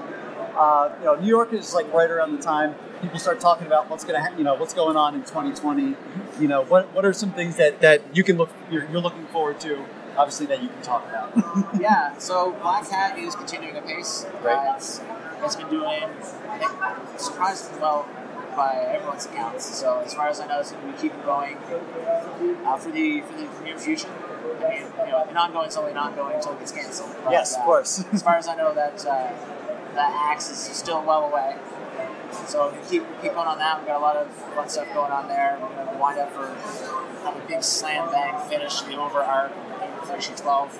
Uh, 0.55 0.93
you 0.99 1.05
know, 1.05 1.15
New 1.15 1.27
York 1.27 1.53
is 1.53 1.73
like 1.73 1.91
right 1.93 2.09
around 2.09 2.35
the 2.35 2.41
time 2.41 2.75
people 3.01 3.19
start 3.19 3.39
talking 3.39 3.67
about 3.67 3.89
what's 3.89 4.03
gonna, 4.03 4.21
ha- 4.21 4.35
you 4.37 4.43
know, 4.43 4.55
what's 4.55 4.73
going 4.73 4.97
on 4.97 5.15
in 5.15 5.21
2020. 5.21 5.95
You 6.39 6.47
know, 6.47 6.63
what 6.63 6.93
what 6.93 7.05
are 7.05 7.13
some 7.13 7.31
things 7.33 7.55
that 7.57 7.81
that 7.81 8.01
you 8.15 8.23
can 8.23 8.37
look 8.37 8.49
you're, 8.71 8.89
you're 8.89 9.01
looking 9.01 9.25
forward 9.27 9.59
to? 9.61 9.85
Obviously, 10.17 10.47
that 10.47 10.61
you 10.61 10.67
can 10.67 10.81
talk 10.81 11.07
about. 11.07 11.31
yeah, 11.79 12.17
so 12.17 12.51
Black 12.61 12.89
Cat 12.89 13.17
is 13.17 13.35
continuing 13.35 13.77
apace. 13.77 14.25
Right. 14.43 14.67
Uh, 14.67 14.75
it's, 14.75 14.99
it's 15.43 15.55
been 15.55 15.69
doing, 15.69 16.09
surprisingly 17.15 17.79
well 17.79 18.05
by 18.55 18.73
everyone's 18.89 19.25
accounts. 19.27 19.63
So 19.77 20.01
as 20.05 20.13
far 20.13 20.27
as 20.27 20.41
I 20.41 20.47
know, 20.47 20.59
it's 20.59 20.71
going 20.71 20.85
to 20.85 20.91
be 20.91 21.01
keeping 21.01 21.21
going 21.21 21.55
uh, 21.55 22.77
for 22.77 22.91
the 22.91 23.21
for 23.21 23.33
the 23.33 23.47
near 23.63 23.77
future. 23.77 24.09
I 24.09 24.69
mean, 24.69 24.81
you 25.05 25.11
know, 25.11 25.23
an 25.23 25.37
ongoing 25.37 25.69
is 25.69 25.77
only 25.77 25.91
an 25.91 25.97
ongoing 25.97 26.35
until 26.35 26.53
it 26.53 26.59
gets 26.59 26.73
canceled. 26.73 27.15
But, 27.23 27.31
yes, 27.31 27.55
of 27.55 27.61
uh, 27.61 27.65
course. 27.65 28.03
as 28.11 28.21
far 28.21 28.35
as 28.35 28.47
I 28.47 28.55
know, 28.55 28.73
that 28.73 29.05
uh, 29.05 29.31
that 29.99 30.31
axe 30.31 30.49
is 30.49 30.57
still 30.57 31.03
well 31.03 31.25
away. 31.25 31.55
So 32.47 32.71
we 32.71 32.89
keep 32.89 33.03
keep 33.21 33.33
going 33.33 33.47
on 33.47 33.57
that. 33.57 33.79
We've 33.79 33.87
got 33.87 33.97
a 33.97 33.99
lot 33.99 34.15
of 34.15 34.31
fun 34.55 34.69
stuff 34.69 34.87
going 34.93 35.11
on 35.11 35.27
there. 35.27 35.59
We're 35.61 35.75
going 35.75 35.87
to 35.87 35.97
wind 35.99 36.19
up 36.19 36.31
for 36.31 36.47
have 37.25 37.35
a 37.35 37.47
big 37.47 37.61
slam 37.63 38.09
bang 38.11 38.39
finish, 38.49 38.81
the 38.81 38.97
over 38.97 39.19
arc, 39.19 39.51
for 40.05 40.15
issue 40.15 40.33
12. 40.35 40.79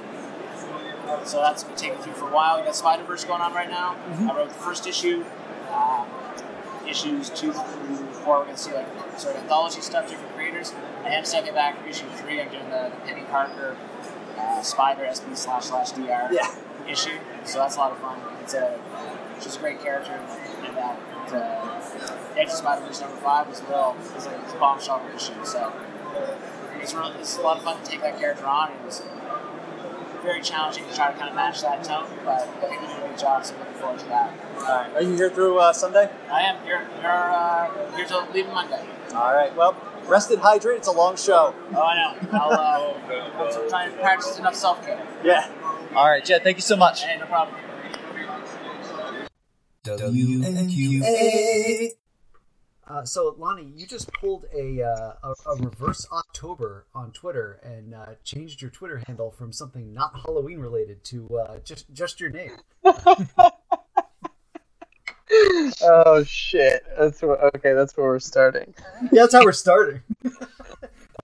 So 1.26 1.42
that's 1.42 1.64
been 1.64 1.76
taking 1.76 1.98
through 1.98 2.14
for 2.14 2.30
a 2.30 2.34
while. 2.34 2.60
We 2.60 2.66
got 2.66 2.76
Spider 2.76 3.04
Verse 3.04 3.26
going 3.26 3.42
on 3.42 3.54
right 3.54 3.70
now. 3.70 3.98
I 4.22 4.36
wrote 4.36 4.50
the 4.50 4.56
first 4.56 4.88
issue. 4.88 5.26
Um, 5.72 6.08
issues 6.88 7.30
two 7.30 7.52
through 7.52 7.96
four, 8.24 8.40
we're 8.40 8.44
going 8.46 8.56
to 8.56 8.62
see 8.62 8.74
like 8.74 8.88
sort 9.20 9.36
of 9.36 9.44
anthology 9.44 9.82
stuff, 9.82 10.10
different 10.10 10.34
creators. 10.36 10.74
I 11.04 11.10
am 11.10 11.26
stepping 11.26 11.54
back 11.54 11.80
for 11.80 11.88
issue 11.88 12.08
three. 12.16 12.42
I'm 12.42 12.50
doing 12.50 12.70
the, 12.70 12.92
the 12.94 13.02
Penny 13.06 13.24
Parker 13.30 13.78
uh, 14.38 14.62
Spider 14.62 15.04
SB 15.04 15.36
slash 15.36 15.66
slash 15.66 15.92
DR 15.92 16.30
yeah. 16.32 16.56
issue. 16.88 17.18
So 17.46 17.60
that's 17.60 17.76
a 17.76 17.80
lot 17.80 17.92
of 17.92 18.00
fun. 18.00 18.20
It's 18.42 18.54
a 18.54 18.80
she's 19.42 19.56
a 19.56 19.60
great 19.60 19.82
character 19.82 20.14
in 20.68 20.76
that. 20.76 21.00
Uh, 21.32 21.70
of 22.38 22.52
Spider 22.52 22.86
Verse 22.86 23.02
number 23.02 23.18
five 23.18 23.50
as 23.50 23.62
well 23.64 23.96
was 24.16 24.26
a, 24.26 24.30
a 24.30 24.60
bombshell 24.60 25.02
issue. 25.16 25.34
So 25.44 25.74
it's 26.82 26.94
really 26.94 27.14
it's 27.20 27.38
a 27.38 27.42
lot 27.42 27.58
of 27.58 27.64
fun 27.64 27.84
to 27.84 27.90
take 27.90 28.02
that 28.02 28.18
character 28.20 28.46
on. 28.46 28.72
It 28.72 28.86
was 28.86 29.04
very 30.24 30.42
challenging 30.42 30.86
to 30.88 30.96
try 30.96 31.12
to 31.12 31.18
kind 31.18 31.30
of 31.30 31.36
match 31.36 31.62
that 31.62 31.84
tone, 31.84 32.08
but 32.26 32.42
I 32.42 32.70
think 32.70 32.82
we 32.82 32.88
did 32.88 32.98
a 32.98 33.00
great 33.02 33.18
job. 33.18 33.46
So 33.46 33.58
looking 33.58 33.74
forward 33.76 34.00
to 34.00 34.06
that. 34.06 34.34
All 34.58 34.64
right. 34.64 34.96
Are 34.96 35.02
you 35.02 35.16
here 35.16 35.30
through 35.30 35.60
uh, 35.60 35.74
Sunday? 35.74 36.10
I 36.30 36.42
am 36.42 36.64
here. 36.64 36.88
You're 37.02 37.12
uh, 37.12 37.96
here 37.96 38.06
till 38.06 38.26
leaving 38.32 38.54
Monday. 38.54 38.86
All 39.14 39.34
right. 39.34 39.56
Well, 39.56 39.76
rest 40.08 40.32
and 40.32 40.42
hydrate. 40.42 40.78
It's 40.78 40.88
a 40.88 40.92
long 40.92 41.16
show. 41.16 41.54
Oh, 41.74 41.82
I 41.82 41.96
know. 41.96 42.40
I'll 42.40 42.52
uh, 42.52 43.44
I'm 43.44 43.70
trying 43.70 43.92
to 43.92 43.98
practice 43.98 44.38
enough 44.40 44.56
self 44.56 44.86
care. 44.86 45.06
Yeah. 45.24 45.50
All 45.96 46.10
right, 46.10 46.24
Jed. 46.24 46.44
Thank 46.44 46.58
you 46.58 46.62
so 46.62 46.76
much. 46.76 47.04
Hey, 47.04 47.18
no 47.18 47.26
problem. 47.26 47.56
WMQA. 49.98 51.90
Uh, 52.90 53.06
so 53.06 53.36
Lonnie, 53.38 53.72
you 53.76 53.86
just 53.86 54.12
pulled 54.14 54.46
a, 54.54 54.82
uh, 54.82 55.14
a, 55.24 55.34
a 55.52 55.56
reverse 55.58 56.08
October 56.12 56.88
on 56.96 57.12
Twitter 57.12 57.60
and 57.62 57.94
uh, 57.94 58.16
changed 58.24 58.64
your 58.64 58.72
Twitter 58.72 59.04
handle 59.06 59.30
from 59.30 59.54
something 59.54 59.94
not 59.94 60.20
Halloween 60.26 60.60
related 60.60 61.04
to 61.06 61.38
uh, 61.38 61.60
just 61.60 61.94
just 61.94 62.20
your 62.20 62.32
name. 62.32 62.54
oh 65.84 66.24
shit! 66.26 66.84
That's 66.98 67.22
what, 67.22 67.40
okay. 67.56 67.74
That's 67.74 67.96
where 67.96 68.08
we're 68.08 68.18
starting. 68.20 68.74
Yeah, 69.04 69.22
that's 69.22 69.34
how 69.34 69.44
we're 69.44 69.52
starting. 69.52 70.02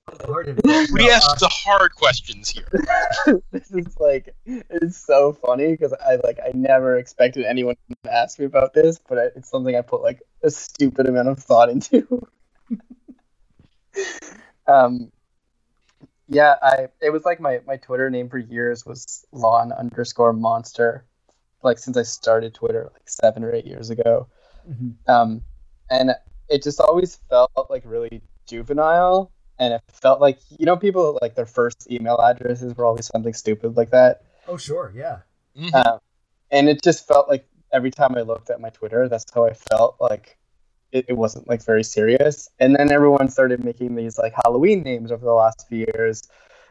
we 0.27 1.09
ask 1.09 1.39
the 1.39 1.49
hard 1.51 1.95
questions 1.95 2.49
here. 2.49 2.69
this 3.51 3.71
is 3.71 3.99
like 3.99 4.35
it's 4.45 5.03
so 5.03 5.33
funny 5.33 5.71
because 5.71 5.93
I 5.93 6.17
like 6.23 6.39
I 6.45 6.51
never 6.53 6.97
expected 6.97 7.43
anyone 7.45 7.75
to 8.03 8.13
ask 8.13 8.37
me 8.37 8.45
about 8.45 8.73
this, 8.73 8.99
but 9.09 9.33
it's 9.35 9.49
something 9.49 9.75
I 9.75 9.81
put 9.81 10.03
like 10.03 10.21
a 10.43 10.51
stupid 10.51 11.07
amount 11.07 11.29
of 11.29 11.39
thought 11.39 11.69
into. 11.69 12.27
um, 14.67 15.11
yeah, 16.27 16.55
I 16.61 16.87
it 17.01 17.09
was 17.09 17.25
like 17.25 17.39
my 17.39 17.61
my 17.65 17.77
Twitter 17.77 18.11
name 18.11 18.29
for 18.29 18.37
years 18.37 18.85
was 18.85 19.25
lawn 19.31 19.71
underscore 19.71 20.33
monster, 20.33 21.03
like 21.63 21.79
since 21.79 21.97
I 21.97 22.03
started 22.03 22.53
Twitter 22.53 22.91
like 22.93 23.09
seven 23.09 23.43
or 23.43 23.51
eight 23.53 23.65
years 23.65 23.89
ago. 23.89 24.27
Mm-hmm. 24.69 25.11
Um, 25.11 25.41
and 25.89 26.11
it 26.47 26.61
just 26.61 26.79
always 26.79 27.15
felt 27.27 27.51
like 27.71 27.81
really 27.85 28.21
juvenile 28.47 29.31
and 29.59 29.73
it 29.73 29.81
felt 29.91 30.21
like 30.21 30.39
you 30.49 30.65
know 30.65 30.77
people 30.77 31.17
like 31.21 31.35
their 31.35 31.45
first 31.45 31.89
email 31.91 32.17
addresses 32.17 32.75
were 32.75 32.85
always 32.85 33.07
something 33.07 33.33
stupid 33.33 33.77
like 33.77 33.91
that. 33.91 34.23
Oh 34.47 34.57
sure, 34.57 34.91
yeah. 34.95 35.19
Mm-hmm. 35.57 35.75
Um, 35.75 35.99
and 36.51 36.69
it 36.69 36.83
just 36.83 37.07
felt 37.07 37.27
like 37.29 37.47
every 37.71 37.91
time 37.91 38.15
I 38.15 38.21
looked 38.21 38.49
at 38.49 38.61
my 38.61 38.69
Twitter, 38.69 39.07
that's 39.09 39.25
how 39.33 39.45
I 39.45 39.53
felt 39.53 39.97
like 39.99 40.37
it, 40.91 41.05
it 41.09 41.13
wasn't 41.13 41.47
like 41.47 41.63
very 41.63 41.83
serious. 41.83 42.49
And 42.59 42.75
then 42.75 42.91
everyone 42.91 43.29
started 43.29 43.63
making 43.63 43.95
these 43.95 44.17
like 44.17 44.33
Halloween 44.43 44.83
names 44.83 45.11
over 45.11 45.25
the 45.25 45.33
last 45.33 45.67
few 45.67 45.79
years. 45.79 46.23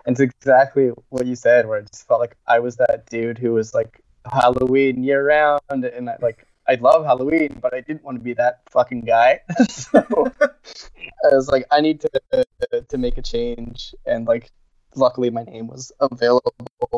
And 0.07 0.15
it's 0.15 0.21
exactly 0.21 0.89
what 1.09 1.27
you 1.27 1.35
said, 1.35 1.67
where 1.67 1.79
it 1.79 1.91
just 1.91 2.07
felt 2.07 2.21
like 2.21 2.37
I 2.47 2.59
was 2.59 2.77
that 2.77 3.07
dude 3.09 3.39
who 3.39 3.53
was 3.53 3.75
like 3.75 4.01
Halloween 4.31 5.03
year 5.03 5.27
round, 5.27 5.61
and 5.71 6.09
I, 6.09 6.17
like 6.21 6.47
I 6.67 6.77
love 6.77 7.05
Halloween, 7.05 7.59
but 7.61 7.75
I 7.75 7.81
didn't 7.81 8.05
want 8.05 8.19
to 8.19 8.25
be 8.25 8.35
that 8.35 8.63
fucking 8.71 9.03
guy. 9.03 9.41
so 9.69 10.05
I 10.41 11.35
was 11.35 11.49
like, 11.49 11.67
I 11.71 11.81
need 11.81 12.01
to 12.03 12.45
to 12.89 12.99
make 12.99 13.19
a 13.19 13.23
change, 13.23 13.95
and 14.07 14.27
like, 14.27 14.51
luckily 14.97 15.31
my 15.31 15.45
name 15.45 15.67
was 15.67 15.93
available 16.01 16.53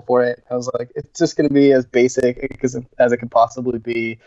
for 0.07 0.25
it. 0.25 0.45
I 0.51 0.57
was 0.57 0.71
like, 0.79 0.91
it's 0.95 1.19
just 1.19 1.37
gonna 1.37 1.51
be 1.51 1.73
as 1.73 1.87
basic 1.87 2.63
as 2.63 2.77
as 2.99 3.13
it 3.13 3.17
could 3.19 3.31
possibly 3.31 3.79
be, 3.79 4.19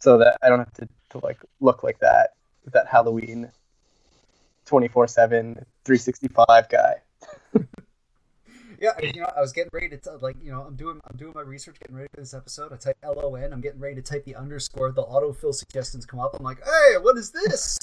so 0.00 0.18
that 0.18 0.36
I 0.42 0.48
don't 0.48 0.60
have 0.60 0.72
to, 0.74 0.88
to 1.10 1.18
like 1.18 1.38
look 1.60 1.82
like 1.82 2.00
that 2.00 2.30
that 2.72 2.86
Halloween 2.88 3.50
24/7 4.66 5.64
365 5.84 6.68
guy. 6.68 6.94
Yeah, 8.80 8.92
you 9.02 9.20
know, 9.20 9.30
I 9.36 9.40
was 9.40 9.52
getting 9.52 9.70
ready 9.72 9.88
to 9.90 9.96
t- 9.96 10.10
like, 10.20 10.36
you 10.42 10.52
know, 10.52 10.62
I'm 10.62 10.76
doing 10.76 11.00
I'm 11.10 11.16
doing 11.16 11.32
my 11.34 11.42
research, 11.42 11.78
getting 11.80 11.96
ready 11.96 12.08
for 12.14 12.20
this 12.20 12.34
episode. 12.34 12.72
I 12.72 12.76
type 12.76 12.96
L 13.02 13.14
O 13.22 13.34
N. 13.34 13.52
I'm 13.52 13.60
getting 13.60 13.80
ready 13.80 13.96
to 13.96 14.02
type 14.02 14.24
the 14.24 14.36
underscore. 14.36 14.92
The 14.92 15.04
autofill 15.04 15.54
suggestions 15.54 16.06
come 16.06 16.20
up. 16.20 16.34
I'm 16.38 16.44
like, 16.44 16.62
hey, 16.64 16.98
what 17.00 17.16
is 17.16 17.30
this? 17.30 17.78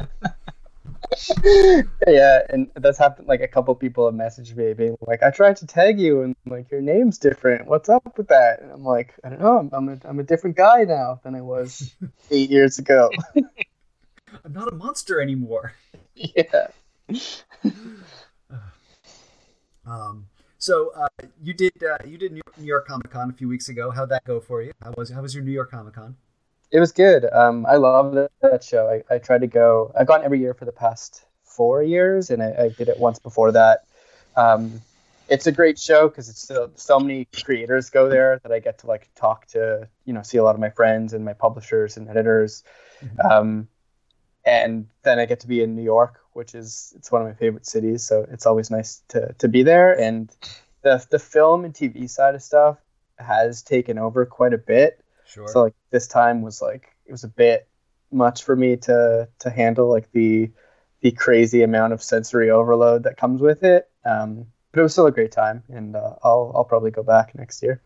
yeah, 2.06 2.40
and 2.50 2.70
that's 2.74 2.98
happened. 2.98 3.28
Like 3.28 3.40
a 3.40 3.48
couple 3.48 3.74
people 3.74 4.06
have 4.06 4.14
messaged 4.14 4.54
me 4.56 4.74
being 4.74 4.96
like, 5.00 5.22
"I 5.22 5.30
tried 5.30 5.56
to 5.58 5.66
tag 5.66 5.98
you, 5.98 6.22
and 6.22 6.36
like 6.46 6.70
your 6.70 6.80
name's 6.80 7.18
different. 7.18 7.66
What's 7.66 7.88
up 7.88 8.16
with 8.16 8.28
that?" 8.28 8.60
And 8.60 8.70
I'm 8.70 8.84
like, 8.84 9.14
"I 9.24 9.30
don't 9.30 9.40
know. 9.40 9.58
I'm, 9.58 9.70
I'm 9.72 9.88
a 9.88 9.98
I'm 10.04 10.20
a 10.20 10.24
different 10.24 10.56
guy 10.56 10.84
now 10.84 11.20
than 11.24 11.34
I 11.34 11.40
was 11.40 11.94
eight 12.30 12.50
years 12.50 12.78
ago. 12.78 13.10
I'm 13.36 14.52
not 14.52 14.68
a 14.68 14.74
monster 14.74 15.20
anymore." 15.20 15.72
Yeah. 16.14 16.68
Um, 19.88 20.26
so 20.58 20.92
uh, 20.94 21.08
you 21.42 21.54
did 21.54 21.72
uh, 21.82 21.98
you 22.04 22.18
did 22.18 22.32
New 22.32 22.42
York 22.58 22.86
Comic 22.86 23.10
Con 23.10 23.30
a 23.30 23.32
few 23.32 23.48
weeks 23.48 23.68
ago. 23.68 23.90
How'd 23.90 24.10
that 24.10 24.24
go 24.24 24.40
for 24.40 24.62
you? 24.62 24.72
How 24.82 24.92
was 24.96 25.10
how 25.10 25.22
was 25.22 25.34
your 25.34 25.44
New 25.44 25.52
York 25.52 25.70
Comic 25.70 25.94
Con? 25.94 26.16
It 26.70 26.80
was 26.80 26.92
good. 26.92 27.24
Um, 27.32 27.64
I 27.64 27.76
love 27.76 28.14
that, 28.14 28.30
that 28.42 28.62
show. 28.62 28.88
I, 28.88 29.14
I 29.14 29.18
try 29.18 29.38
to 29.38 29.46
go. 29.46 29.92
I've 29.98 30.06
gone 30.06 30.22
every 30.22 30.40
year 30.40 30.52
for 30.52 30.66
the 30.66 30.72
past 30.72 31.24
four 31.44 31.82
years, 31.82 32.30
and 32.30 32.42
I, 32.42 32.64
I 32.64 32.68
did 32.68 32.88
it 32.88 32.98
once 32.98 33.18
before 33.18 33.52
that. 33.52 33.84
Um, 34.36 34.82
it's 35.28 35.46
a 35.46 35.52
great 35.52 35.78
show 35.78 36.08
because 36.08 36.28
it's 36.28 36.40
so, 36.40 36.70
so 36.74 36.98
many 36.98 37.26
creators 37.42 37.90
go 37.90 38.08
there 38.08 38.38
that 38.42 38.52
I 38.52 38.60
get 38.60 38.78
to 38.78 38.86
like 38.86 39.08
talk 39.14 39.46
to, 39.48 39.88
you 40.04 40.12
know, 40.12 40.22
see 40.22 40.38
a 40.38 40.44
lot 40.44 40.54
of 40.54 40.60
my 40.60 40.70
friends 40.70 41.12
and 41.12 41.24
my 41.24 41.34
publishers 41.34 41.96
and 41.96 42.08
editors. 42.08 42.64
Mm-hmm. 43.02 43.30
Um, 43.30 43.68
and 44.48 44.88
then 45.02 45.18
I 45.18 45.26
get 45.26 45.40
to 45.40 45.46
be 45.46 45.62
in 45.62 45.76
New 45.76 45.82
York, 45.82 46.20
which 46.32 46.54
is 46.54 46.94
it's 46.96 47.12
one 47.12 47.20
of 47.20 47.28
my 47.28 47.34
favorite 47.34 47.66
cities. 47.66 48.02
So 48.02 48.26
it's 48.30 48.46
always 48.46 48.70
nice 48.70 49.02
to 49.08 49.34
to 49.38 49.48
be 49.48 49.62
there. 49.62 49.92
And 49.98 50.34
the 50.82 51.04
the 51.10 51.18
film 51.18 51.64
and 51.64 51.74
TV 51.74 52.08
side 52.08 52.34
of 52.34 52.42
stuff 52.42 52.78
has 53.18 53.62
taken 53.62 53.98
over 53.98 54.24
quite 54.24 54.54
a 54.54 54.58
bit. 54.58 55.04
Sure. 55.26 55.48
So 55.48 55.62
like 55.64 55.74
this 55.90 56.06
time 56.06 56.40
was 56.40 56.62
like 56.62 56.88
it 57.04 57.12
was 57.12 57.24
a 57.24 57.28
bit 57.28 57.68
much 58.10 58.44
for 58.44 58.56
me 58.56 58.76
to 58.76 59.28
to 59.40 59.50
handle 59.50 59.90
like 59.90 60.10
the 60.12 60.50
the 61.00 61.12
crazy 61.12 61.62
amount 61.62 61.92
of 61.92 62.02
sensory 62.02 62.50
overload 62.50 63.02
that 63.02 63.18
comes 63.18 63.42
with 63.42 63.62
it. 63.62 63.88
Um, 64.04 64.46
but 64.72 64.80
it 64.80 64.82
was 64.82 64.92
still 64.92 65.06
a 65.06 65.12
great 65.12 65.32
time, 65.32 65.62
and 65.68 65.94
uh, 65.94 66.14
I'll 66.22 66.52
I'll 66.54 66.64
probably 66.64 66.90
go 66.90 67.02
back 67.02 67.34
next 67.34 67.62
year. 67.62 67.82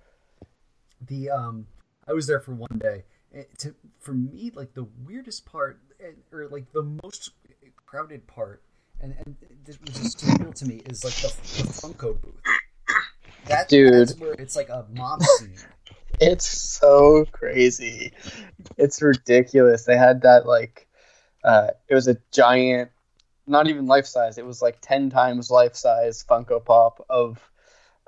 The 1.08 1.30
um, 1.30 1.66
I 2.06 2.12
was 2.12 2.28
there 2.28 2.40
for 2.40 2.52
one 2.54 2.78
day. 2.78 3.04
It, 3.32 3.58
to, 3.60 3.74
for 3.98 4.12
me, 4.12 4.52
like 4.54 4.74
the 4.74 4.86
weirdest 5.04 5.46
part, 5.46 5.80
or 6.32 6.48
like 6.48 6.70
the 6.72 6.82
most 7.02 7.32
crowded 7.86 8.26
part, 8.26 8.62
and 9.00 9.14
and 9.18 9.36
this 9.64 9.78
was 9.80 9.90
just 9.90 10.18
surreal 10.18 10.54
to 10.54 10.66
me 10.66 10.82
is 10.86 11.04
like 11.04 11.14
the, 11.14 11.28
the 11.28 11.68
Funko 11.68 12.20
booth. 12.20 12.34
That, 13.46 13.68
Dude, 13.68 13.94
that's 13.94 14.18
where 14.18 14.34
it's 14.34 14.56
like 14.56 14.68
a 14.68 14.86
mob 14.92 15.22
scene. 15.38 15.56
it's 16.20 16.46
so 16.46 17.24
crazy. 17.32 18.12
It's 18.76 19.02
ridiculous. 19.02 19.84
They 19.84 19.96
had 19.96 20.22
that 20.22 20.46
like, 20.46 20.86
uh, 21.44 21.68
it 21.88 21.94
was 21.94 22.08
a 22.08 22.16
giant, 22.32 22.90
not 23.46 23.68
even 23.68 23.86
life 23.86 24.06
size. 24.06 24.38
It 24.38 24.46
was 24.46 24.62
like 24.62 24.78
ten 24.80 25.10
times 25.10 25.50
life 25.50 25.74
size 25.74 26.24
Funko 26.28 26.64
Pop 26.64 27.04
of 27.10 27.38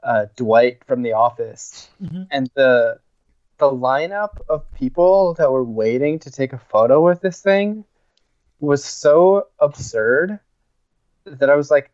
uh, 0.02 0.26
Dwight 0.36 0.84
from 0.86 1.02
The 1.02 1.14
Office, 1.14 1.88
mm-hmm. 2.02 2.22
and 2.30 2.50
the 2.54 2.98
the 3.58 3.70
lineup 3.70 4.38
of 4.48 4.70
people 4.74 5.34
that 5.34 5.50
were 5.50 5.64
waiting 5.64 6.18
to 6.20 6.30
take 6.30 6.52
a 6.52 6.58
photo 6.58 7.04
with 7.04 7.20
this 7.20 7.40
thing 7.40 7.84
was 8.60 8.84
so 8.84 9.48
absurd 9.58 10.38
that 11.24 11.50
I 11.50 11.54
was 11.54 11.70
like, 11.70 11.90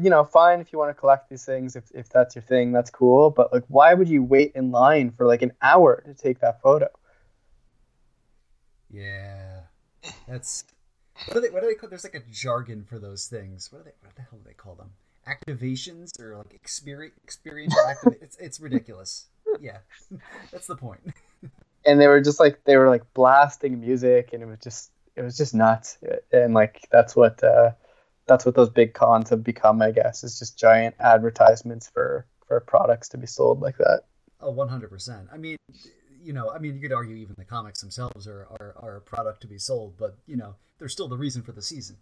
you 0.00 0.08
know, 0.08 0.24
fine 0.24 0.60
if 0.60 0.72
you 0.72 0.78
want 0.78 0.90
to 0.90 0.94
collect 0.94 1.28
these 1.28 1.44
things, 1.44 1.76
if, 1.76 1.84
if 1.94 2.08
that's 2.08 2.34
your 2.34 2.42
thing, 2.42 2.72
that's 2.72 2.90
cool. 2.90 3.30
But 3.30 3.52
like, 3.52 3.64
why 3.68 3.92
would 3.94 4.08
you 4.08 4.22
wait 4.22 4.52
in 4.54 4.70
line 4.70 5.10
for 5.10 5.26
like 5.26 5.42
an 5.42 5.52
hour 5.60 6.02
to 6.06 6.14
take 6.14 6.40
that 6.40 6.62
photo? 6.62 6.88
Yeah, 8.90 9.60
that's 10.26 10.64
what 11.26 11.34
do 11.34 11.40
they 11.40 11.50
what 11.50 11.62
do 11.62 11.68
they 11.68 11.74
call? 11.74 11.88
There's 11.88 12.04
like 12.04 12.14
a 12.14 12.22
jargon 12.30 12.84
for 12.84 12.98
those 12.98 13.26
things. 13.26 13.72
What 13.72 13.80
are 13.80 13.84
they? 13.84 13.92
What 14.02 14.14
the 14.14 14.22
hell 14.22 14.38
do 14.38 14.44
they 14.46 14.54
call 14.54 14.74
them? 14.74 14.90
Activations 15.26 16.10
or 16.20 16.36
like 16.36 16.54
experience 16.54 17.14
experiential 17.24 17.78
activ- 17.82 18.22
It's 18.22 18.36
it's 18.36 18.60
ridiculous. 18.60 19.26
Yeah, 19.60 19.78
that's 20.52 20.66
the 20.66 20.76
point. 20.76 21.00
and 21.86 22.00
they 22.00 22.06
were 22.06 22.20
just 22.20 22.40
like 22.40 22.62
they 22.64 22.76
were 22.76 22.88
like 22.88 23.02
blasting 23.14 23.80
music, 23.80 24.30
and 24.32 24.42
it 24.42 24.46
was 24.46 24.58
just 24.62 24.90
it 25.16 25.22
was 25.22 25.36
just 25.36 25.54
nuts. 25.54 25.98
And 26.32 26.54
like 26.54 26.86
that's 26.90 27.14
what. 27.16 27.42
uh 27.42 27.72
that's 28.26 28.46
what 28.46 28.54
those 28.54 28.70
big 28.70 28.94
cons 28.94 29.30
have 29.30 29.44
become, 29.44 29.82
I 29.82 29.90
guess, 29.90 30.24
is 30.24 30.38
just 30.38 30.58
giant 30.58 30.94
advertisements 30.98 31.88
for 31.88 32.26
for 32.46 32.60
products 32.60 33.08
to 33.10 33.18
be 33.18 33.26
sold 33.26 33.60
like 33.60 33.76
that. 33.78 34.02
Oh, 34.40 34.52
100%. 34.52 35.26
I 35.32 35.36
mean, 35.38 35.56
you 36.22 36.32
know, 36.32 36.50
I 36.50 36.58
mean, 36.58 36.74
you 36.74 36.80
could 36.80 36.92
argue 36.92 37.16
even 37.16 37.34
the 37.38 37.44
comics 37.44 37.80
themselves 37.80 38.28
are, 38.28 38.46
are, 38.60 38.74
are 38.76 38.96
a 38.96 39.00
product 39.00 39.40
to 39.42 39.46
be 39.46 39.58
sold, 39.58 39.94
but, 39.98 40.18
you 40.26 40.36
know, 40.36 40.54
they're 40.78 40.88
still 40.88 41.08
the 41.08 41.16
reason 41.16 41.42
for 41.42 41.52
the 41.52 41.62
season. 41.62 41.96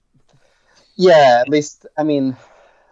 Yeah, 0.96 1.38
at 1.40 1.48
least, 1.48 1.86
I 1.96 2.02
mean, 2.02 2.36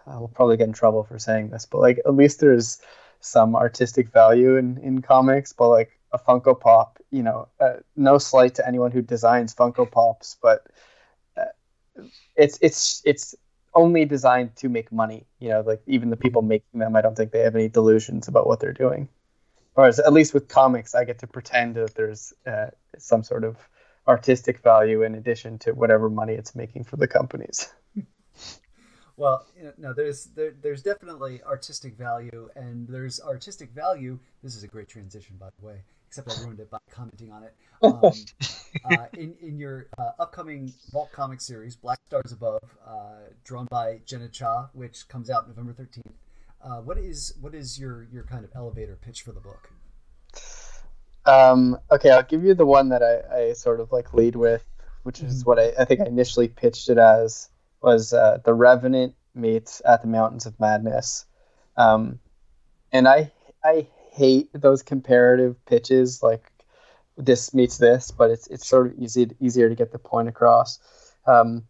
I'll 0.07 0.31
probably 0.33 0.55
get 0.55 0.67
in 0.67 0.73
trouble 0.73 1.03
for 1.03 1.19
saying 1.19 1.49
this, 1.49 1.65
but, 1.65 1.79
like, 1.79 1.99
at 2.05 2.15
least 2.15 2.39
there's 2.39 2.79
some 3.21 3.55
artistic 3.55 4.11
value 4.11 4.57
in, 4.57 4.77
in 4.79 5.01
comics, 5.01 5.53
but, 5.53 5.69
like, 5.69 5.91
a 6.11 6.19
Funko 6.19 6.59
Pop, 6.59 6.99
you 7.09 7.23
know, 7.23 7.47
uh, 7.59 7.77
no 7.95 8.17
slight 8.17 8.55
to 8.55 8.67
anyone 8.67 8.91
who 8.91 9.01
designs 9.01 9.55
Funko 9.55 9.89
Pops, 9.89 10.35
but 10.41 10.67
it's 12.35 12.57
it's 12.61 13.01
it's 13.05 13.35
only 13.73 14.05
designed 14.05 14.55
to 14.57 14.69
make 14.69 14.91
money. 14.91 15.25
You 15.39 15.49
know, 15.49 15.61
like 15.61 15.81
even 15.87 16.09
the 16.09 16.17
people 16.17 16.41
making 16.41 16.79
them, 16.79 16.95
I 16.95 17.01
don't 17.01 17.15
think 17.15 17.31
they 17.31 17.39
have 17.41 17.55
any 17.55 17.69
delusions 17.69 18.27
about 18.27 18.47
what 18.47 18.59
they're 18.59 18.73
doing. 18.73 19.07
Whereas, 19.73 19.99
at 19.99 20.11
least 20.11 20.33
with 20.33 20.49
comics, 20.49 20.93
I 20.93 21.05
get 21.05 21.19
to 21.19 21.27
pretend 21.27 21.75
that 21.75 21.95
there's 21.95 22.33
uh, 22.45 22.67
some 22.97 23.23
sort 23.23 23.45
of 23.45 23.57
artistic 24.07 24.59
value 24.59 25.03
in 25.03 25.15
addition 25.15 25.59
to 25.59 25.71
whatever 25.71 26.09
money 26.09 26.33
it's 26.33 26.55
making 26.55 26.83
for 26.83 26.97
the 26.97 27.07
companies. 27.07 27.71
Well, 29.21 29.45
you 29.55 29.65
know, 29.65 29.73
no, 29.77 29.93
there's 29.93 30.25
there, 30.35 30.55
there's 30.63 30.81
definitely 30.81 31.43
artistic 31.43 31.95
value, 31.95 32.49
and 32.55 32.87
there's 32.87 33.21
artistic 33.21 33.69
value. 33.69 34.17
This 34.41 34.55
is 34.55 34.63
a 34.63 34.67
great 34.67 34.87
transition, 34.87 35.35
by 35.39 35.49
the 35.59 35.67
way. 35.67 35.83
Except 36.07 36.27
I 36.31 36.41
ruined 36.41 36.59
it 36.59 36.71
by 36.71 36.79
commenting 36.89 37.31
on 37.31 37.43
it. 37.43 37.53
Um, 37.83 38.13
uh, 38.91 39.05
in 39.13 39.33
in 39.41 39.57
your 39.57 39.87
uh, 39.97 40.11
upcoming 40.19 40.71
Vault 40.91 41.11
comic 41.11 41.41
series, 41.41 41.75
Black 41.75 41.97
Stars 42.05 42.31
Above, 42.31 42.61
uh, 42.85 43.29
drawn 43.43 43.65
by 43.71 44.01
Jenna 44.05 44.27
Cha, 44.27 44.69
which 44.73 45.07
comes 45.07 45.31
out 45.31 45.47
November 45.47 45.73
thirteenth. 45.73 46.15
Uh, 46.63 46.81
what 46.81 46.99
is 46.99 47.33
what 47.41 47.55
is 47.55 47.79
your 47.79 48.07
your 48.11 48.23
kind 48.23 48.45
of 48.45 48.51
elevator 48.55 48.99
pitch 49.01 49.23
for 49.23 49.31
the 49.31 49.39
book? 49.39 49.71
Um, 51.25 51.79
okay, 51.91 52.11
I'll 52.11 52.21
give 52.21 52.43
you 52.43 52.53
the 52.53 52.67
one 52.67 52.89
that 52.89 53.01
I, 53.01 53.35
I 53.35 53.53
sort 53.53 53.79
of 53.79 53.91
like 53.91 54.13
lead 54.13 54.35
with, 54.35 54.63
which 55.01 55.21
is 55.21 55.43
what 55.43 55.57
I, 55.57 55.73
I 55.79 55.85
think 55.85 56.01
I 56.01 56.05
initially 56.05 56.47
pitched 56.47 56.89
it 56.89 56.99
as 56.99 57.49
was 57.81 58.13
uh, 58.13 58.39
the 58.43 58.53
Revenant 58.53 59.15
meets 59.33 59.81
at 59.85 60.01
the 60.01 60.07
Mountains 60.07 60.45
of 60.45 60.59
Madness, 60.59 61.25
um, 61.77 62.19
and 62.91 63.07
I 63.07 63.31
I 63.63 63.87
hate 64.11 64.49
those 64.53 64.83
comparative 64.83 65.63
pitches 65.65 66.21
like 66.21 66.51
this 67.17 67.53
meets 67.53 67.77
this, 67.77 68.11
but 68.11 68.29
it's 68.29 68.47
it's 68.47 68.67
sort 68.67 68.87
of 68.87 68.93
easy 68.99 69.31
easier 69.39 69.69
to 69.69 69.75
get 69.75 69.91
the 69.91 69.99
point 69.99 70.27
across. 70.27 70.79
Um, 71.25 71.63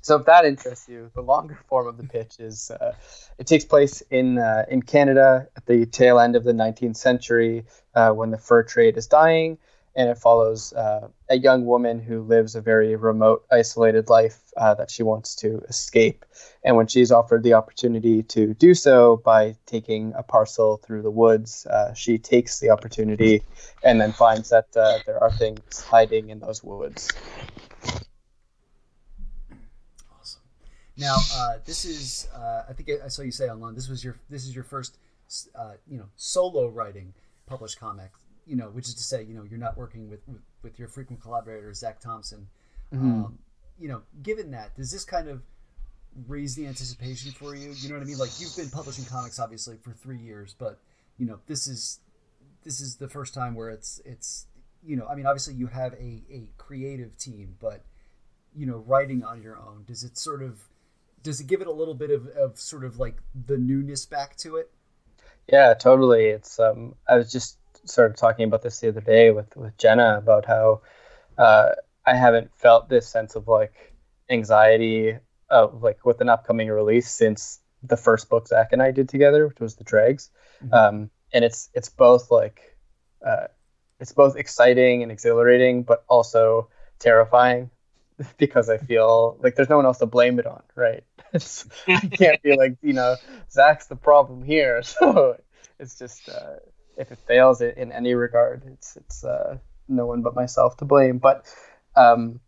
so 0.00 0.16
if 0.16 0.26
that 0.26 0.44
interests 0.44 0.86
you, 0.86 1.10
the 1.14 1.22
longer 1.22 1.58
form 1.68 1.86
of 1.86 1.96
the 1.96 2.04
pitch 2.04 2.38
is 2.38 2.70
uh, 2.70 2.92
it 3.38 3.46
takes 3.46 3.64
place 3.64 4.02
in 4.10 4.38
uh, 4.38 4.64
in 4.68 4.82
Canada 4.82 5.48
at 5.56 5.66
the 5.66 5.86
tail 5.86 6.18
end 6.18 6.36
of 6.36 6.44
the 6.44 6.52
19th 6.52 6.96
century 6.96 7.64
uh, 7.94 8.10
when 8.10 8.30
the 8.30 8.38
fur 8.38 8.62
trade 8.62 8.96
is 8.96 9.06
dying, 9.06 9.58
and 9.96 10.08
it 10.08 10.18
follows 10.18 10.72
uh, 10.72 11.08
a 11.28 11.36
young 11.36 11.66
woman 11.66 12.00
who 12.00 12.22
lives 12.22 12.54
a 12.54 12.60
very 12.60 12.96
remote, 12.96 13.44
isolated 13.52 14.08
life 14.08 14.40
uh, 14.56 14.74
that 14.74 14.90
she 14.90 15.02
wants 15.02 15.34
to 15.36 15.60
escape. 15.68 16.24
And 16.64 16.76
when 16.76 16.86
she's 16.86 17.12
offered 17.12 17.42
the 17.42 17.54
opportunity 17.54 18.22
to 18.24 18.54
do 18.54 18.74
so 18.74 19.16
by 19.24 19.56
taking 19.66 20.12
a 20.16 20.22
parcel 20.22 20.78
through 20.78 21.02
the 21.02 21.10
woods, 21.10 21.66
uh, 21.66 21.94
she 21.94 22.18
takes 22.18 22.58
the 22.58 22.70
opportunity 22.70 23.42
and 23.82 24.00
then 24.00 24.12
finds 24.12 24.50
that 24.50 24.72
there 24.72 25.22
are 25.22 25.30
things 25.30 25.82
hiding 25.82 26.30
in 26.30 26.40
those 26.40 26.64
woods. 26.64 27.08
Awesome. 30.18 30.42
Now, 30.96 31.16
uh, 31.34 31.58
this 31.64 31.84
is 31.84 32.28
uh, 32.34 32.62
I 32.68 32.72
think 32.72 32.88
I 33.04 33.08
saw 33.08 33.22
you 33.22 33.32
say 33.32 33.48
online. 33.48 33.74
This 33.74 33.88
was 33.88 34.02
your 34.02 34.16
this 34.28 34.44
is 34.44 34.54
your 34.54 34.64
first 34.64 34.98
uh, 35.54 35.74
you 35.88 35.98
know 35.98 36.08
solo 36.16 36.68
writing 36.68 37.14
published 37.46 37.78
comic. 37.78 38.10
You 38.46 38.56
know, 38.56 38.66
which 38.66 38.88
is 38.88 38.94
to 38.94 39.02
say, 39.02 39.22
you 39.22 39.34
know, 39.34 39.44
you're 39.44 39.58
not 39.58 39.76
working 39.76 40.08
with 40.08 40.26
with, 40.28 40.42
with 40.62 40.78
your 40.78 40.88
frequent 40.88 41.22
collaborator 41.22 41.72
Zac 41.72 42.00
Thompson. 42.00 42.48
Mm-hmm. 42.92 43.24
Um, 43.24 43.38
you 43.78 43.88
know, 43.88 44.02
given 44.22 44.52
that, 44.52 44.76
does 44.76 44.92
this 44.92 45.04
kind 45.04 45.28
of 45.28 45.42
raise 46.28 46.54
the 46.54 46.66
anticipation 46.66 47.32
for 47.32 47.54
you? 47.54 47.72
You 47.76 47.88
know 47.88 47.96
what 47.96 48.02
I 48.02 48.06
mean? 48.06 48.18
Like 48.18 48.30
you've 48.38 48.56
been 48.56 48.70
publishing 48.70 49.04
comics 49.04 49.38
obviously 49.38 49.76
for 49.76 49.92
three 49.92 50.18
years, 50.18 50.54
but 50.58 50.78
you 51.18 51.26
know, 51.26 51.40
this 51.46 51.66
is 51.66 52.00
this 52.62 52.80
is 52.80 52.96
the 52.96 53.08
first 53.08 53.34
time 53.34 53.54
where 53.54 53.70
it's 53.70 54.00
it's 54.04 54.46
you 54.86 54.96
know, 54.96 55.06
I 55.06 55.14
mean, 55.14 55.26
obviously 55.26 55.54
you 55.54 55.66
have 55.68 55.92
a 55.94 56.22
a 56.30 56.48
creative 56.56 57.16
team, 57.16 57.56
but 57.60 57.84
you 58.54 58.66
know, 58.66 58.84
writing 58.86 59.24
on 59.24 59.42
your 59.42 59.56
own, 59.56 59.84
does 59.86 60.04
it 60.04 60.16
sort 60.16 60.42
of 60.42 60.60
does 61.22 61.40
it 61.40 61.46
give 61.46 61.60
it 61.60 61.66
a 61.66 61.72
little 61.72 61.94
bit 61.94 62.10
of, 62.10 62.26
of 62.28 62.58
sort 62.58 62.84
of 62.84 62.98
like 62.98 63.16
the 63.34 63.56
newness 63.56 64.06
back 64.06 64.36
to 64.36 64.56
it? 64.56 64.70
Yeah, 65.50 65.74
totally. 65.74 66.26
It's 66.26 66.60
um, 66.60 66.94
I 67.08 67.16
was 67.16 67.32
just 67.32 67.58
sort 67.84 68.10
of 68.10 68.16
talking 68.16 68.44
about 68.44 68.62
this 68.62 68.80
the 68.80 68.88
other 68.88 69.00
day 69.00 69.30
with 69.30 69.56
with 69.56 69.76
Jenna 69.76 70.18
about 70.18 70.46
how 70.46 70.82
uh, 71.38 71.70
I 72.06 72.14
haven't 72.14 72.54
felt 72.56 72.88
this 72.88 73.08
sense 73.08 73.34
of 73.34 73.48
like 73.48 73.74
anxiety 74.28 75.18
of 75.50 75.82
like 75.82 76.04
with 76.04 76.20
an 76.20 76.28
upcoming 76.28 76.68
release 76.68 77.10
since 77.10 77.60
the 77.82 77.96
first 77.96 78.28
book 78.28 78.48
Zac 78.48 78.72
and 78.72 78.82
I 78.82 78.90
did 78.90 79.08
together, 79.08 79.46
which 79.46 79.60
was 79.60 79.76
the 79.76 79.84
Dregs. 79.84 80.30
Mm-hmm. 80.64 80.74
Um, 80.74 81.10
and 81.32 81.44
it's 81.44 81.68
it's 81.74 81.88
both 81.88 82.30
like 82.30 82.76
uh, 83.24 83.48
it's 84.00 84.12
both 84.12 84.36
exciting 84.36 85.02
and 85.02 85.12
exhilarating, 85.12 85.82
but 85.82 86.04
also 86.08 86.68
terrifying 86.98 87.70
because 88.38 88.68
I 88.68 88.78
feel 88.78 89.38
like 89.42 89.56
there's 89.56 89.68
no 89.68 89.76
one 89.76 89.86
else 89.86 89.98
to 89.98 90.06
blame 90.06 90.38
it 90.38 90.46
on, 90.46 90.62
right? 90.74 91.04
It's, 91.34 91.66
I 91.88 91.98
can't 91.98 92.40
be 92.42 92.56
like, 92.56 92.76
you 92.80 92.92
know, 92.92 93.16
Zac's 93.50 93.88
the 93.88 93.96
problem 93.96 94.44
here. 94.44 94.82
So 94.84 95.36
it's 95.80 95.98
just 95.98 96.28
uh, 96.28 96.60
if 96.96 97.12
it 97.12 97.18
fails 97.26 97.60
in 97.60 97.92
any 97.92 98.14
regard, 98.14 98.62
it's 98.66 98.96
it's 98.96 99.24
uh, 99.24 99.58
no 99.88 100.06
one 100.06 100.22
but 100.22 100.34
myself 100.34 100.76
to 100.78 100.84
blame. 100.84 101.18
But 101.18 101.46
um, 101.96 102.40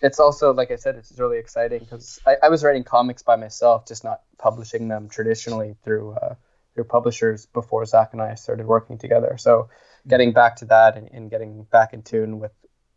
it's 0.00 0.20
also, 0.20 0.52
like 0.52 0.70
I 0.70 0.76
said, 0.76 0.96
it's 0.96 1.18
really 1.18 1.38
exciting 1.38 1.80
because 1.80 2.20
I, 2.26 2.36
I, 2.44 2.48
was 2.48 2.62
writing 2.62 2.84
comics 2.84 3.22
by 3.22 3.36
myself, 3.36 3.86
just 3.86 4.04
not 4.04 4.22
publishing 4.38 4.88
them 4.88 5.08
traditionally 5.08 5.76
through 5.84 6.12
uh, 6.12 6.34
through 6.74 6.84
publishers 6.84 7.46
before 7.46 7.84
Zac 7.84 8.12
and 8.12 8.22
I 8.22 8.34
started 8.34 8.66
working 8.66 8.98
together. 8.98 9.36
So 9.38 9.68
getting 10.06 10.32
back 10.32 10.56
to 10.56 10.66
that 10.66 10.96
and, 10.96 11.08
and 11.12 11.30
getting 11.30 11.64
back 11.64 11.92
in 11.92 12.02
tune 12.02 12.38
with 12.38 12.52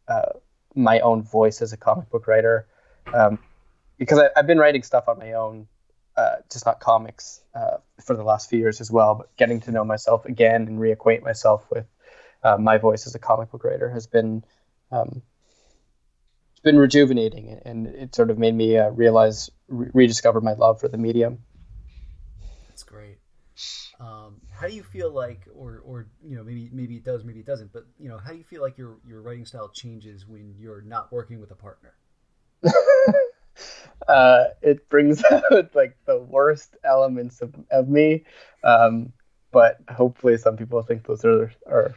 uh, 0.07 0.33
my 0.75 0.99
own 0.99 1.23
voice 1.23 1.61
as 1.61 1.73
a 1.73 1.77
comic 1.77 2.09
book 2.09 2.27
writer 2.27 2.67
um, 3.13 3.39
because 3.97 4.19
I, 4.19 4.29
have 4.35 4.47
been 4.47 4.59
writing 4.59 4.83
stuff 4.83 5.07
on 5.07 5.17
my 5.19 5.33
own, 5.33 5.67
uh, 6.17 6.37
just 6.51 6.65
not 6.65 6.79
comics, 6.79 7.41
uh, 7.55 7.77
for 8.03 8.15
the 8.15 8.23
last 8.23 8.49
few 8.49 8.59
years 8.59 8.81
as 8.81 8.91
well. 8.91 9.15
But 9.15 9.35
getting 9.37 9.61
to 9.61 9.71
know 9.71 9.83
myself 9.83 10.25
again 10.25 10.67
and 10.67 10.79
reacquaint 10.79 11.23
myself 11.23 11.65
with 11.71 11.85
uh, 12.43 12.57
my 12.57 12.77
voice 12.77 13.07
as 13.07 13.15
a 13.15 13.19
comic 13.19 13.51
book 13.51 13.63
writer 13.63 13.89
has 13.89 14.07
been 14.07 14.43
um, 14.91 15.21
it's 16.51 16.59
been 16.63 16.77
rejuvenating, 16.77 17.59
and 17.65 17.87
it 17.87 18.13
sort 18.13 18.29
of 18.29 18.37
made 18.37 18.53
me 18.53 18.77
uh, 18.77 18.89
realize 18.89 19.49
re- 19.67 19.89
rediscover 19.93 20.41
my 20.41 20.53
love 20.53 20.79
for 20.79 20.87
the 20.87 20.97
medium. 20.97 21.39
That's 22.67 22.83
great. 22.83 23.17
Um, 23.99 24.41
how 24.51 24.67
do 24.67 24.73
you 24.73 24.83
feel 24.83 25.11
like, 25.11 25.47
or 25.55 25.81
or 25.85 26.07
you 26.23 26.35
know, 26.35 26.43
maybe 26.43 26.69
maybe 26.71 26.95
it 26.95 27.03
does, 27.03 27.23
maybe 27.23 27.39
it 27.39 27.45
doesn't, 27.45 27.71
but 27.73 27.85
you 27.99 28.09
know, 28.09 28.17
how 28.17 28.31
do 28.31 28.37
you 28.37 28.43
feel 28.43 28.61
like 28.61 28.77
your 28.77 28.97
your 29.07 29.21
writing 29.21 29.45
style 29.45 29.69
changes 29.69 30.27
when 30.27 30.55
you're 30.57 30.81
not 30.81 31.11
working 31.11 31.39
with 31.39 31.51
a 31.51 31.55
partner? 31.55 31.93
Uh, 34.07 34.45
it 34.61 34.89
brings 34.89 35.23
out 35.31 35.75
like 35.75 35.97
the 36.05 36.19
worst 36.19 36.75
elements 36.83 37.41
of, 37.41 37.53
of 37.71 37.87
me, 37.87 38.23
um, 38.63 39.11
but 39.51 39.77
hopefully 39.89 40.37
some 40.37 40.57
people 40.57 40.81
think 40.81 41.05
those 41.05 41.25
are 41.25 41.51
are 41.65 41.95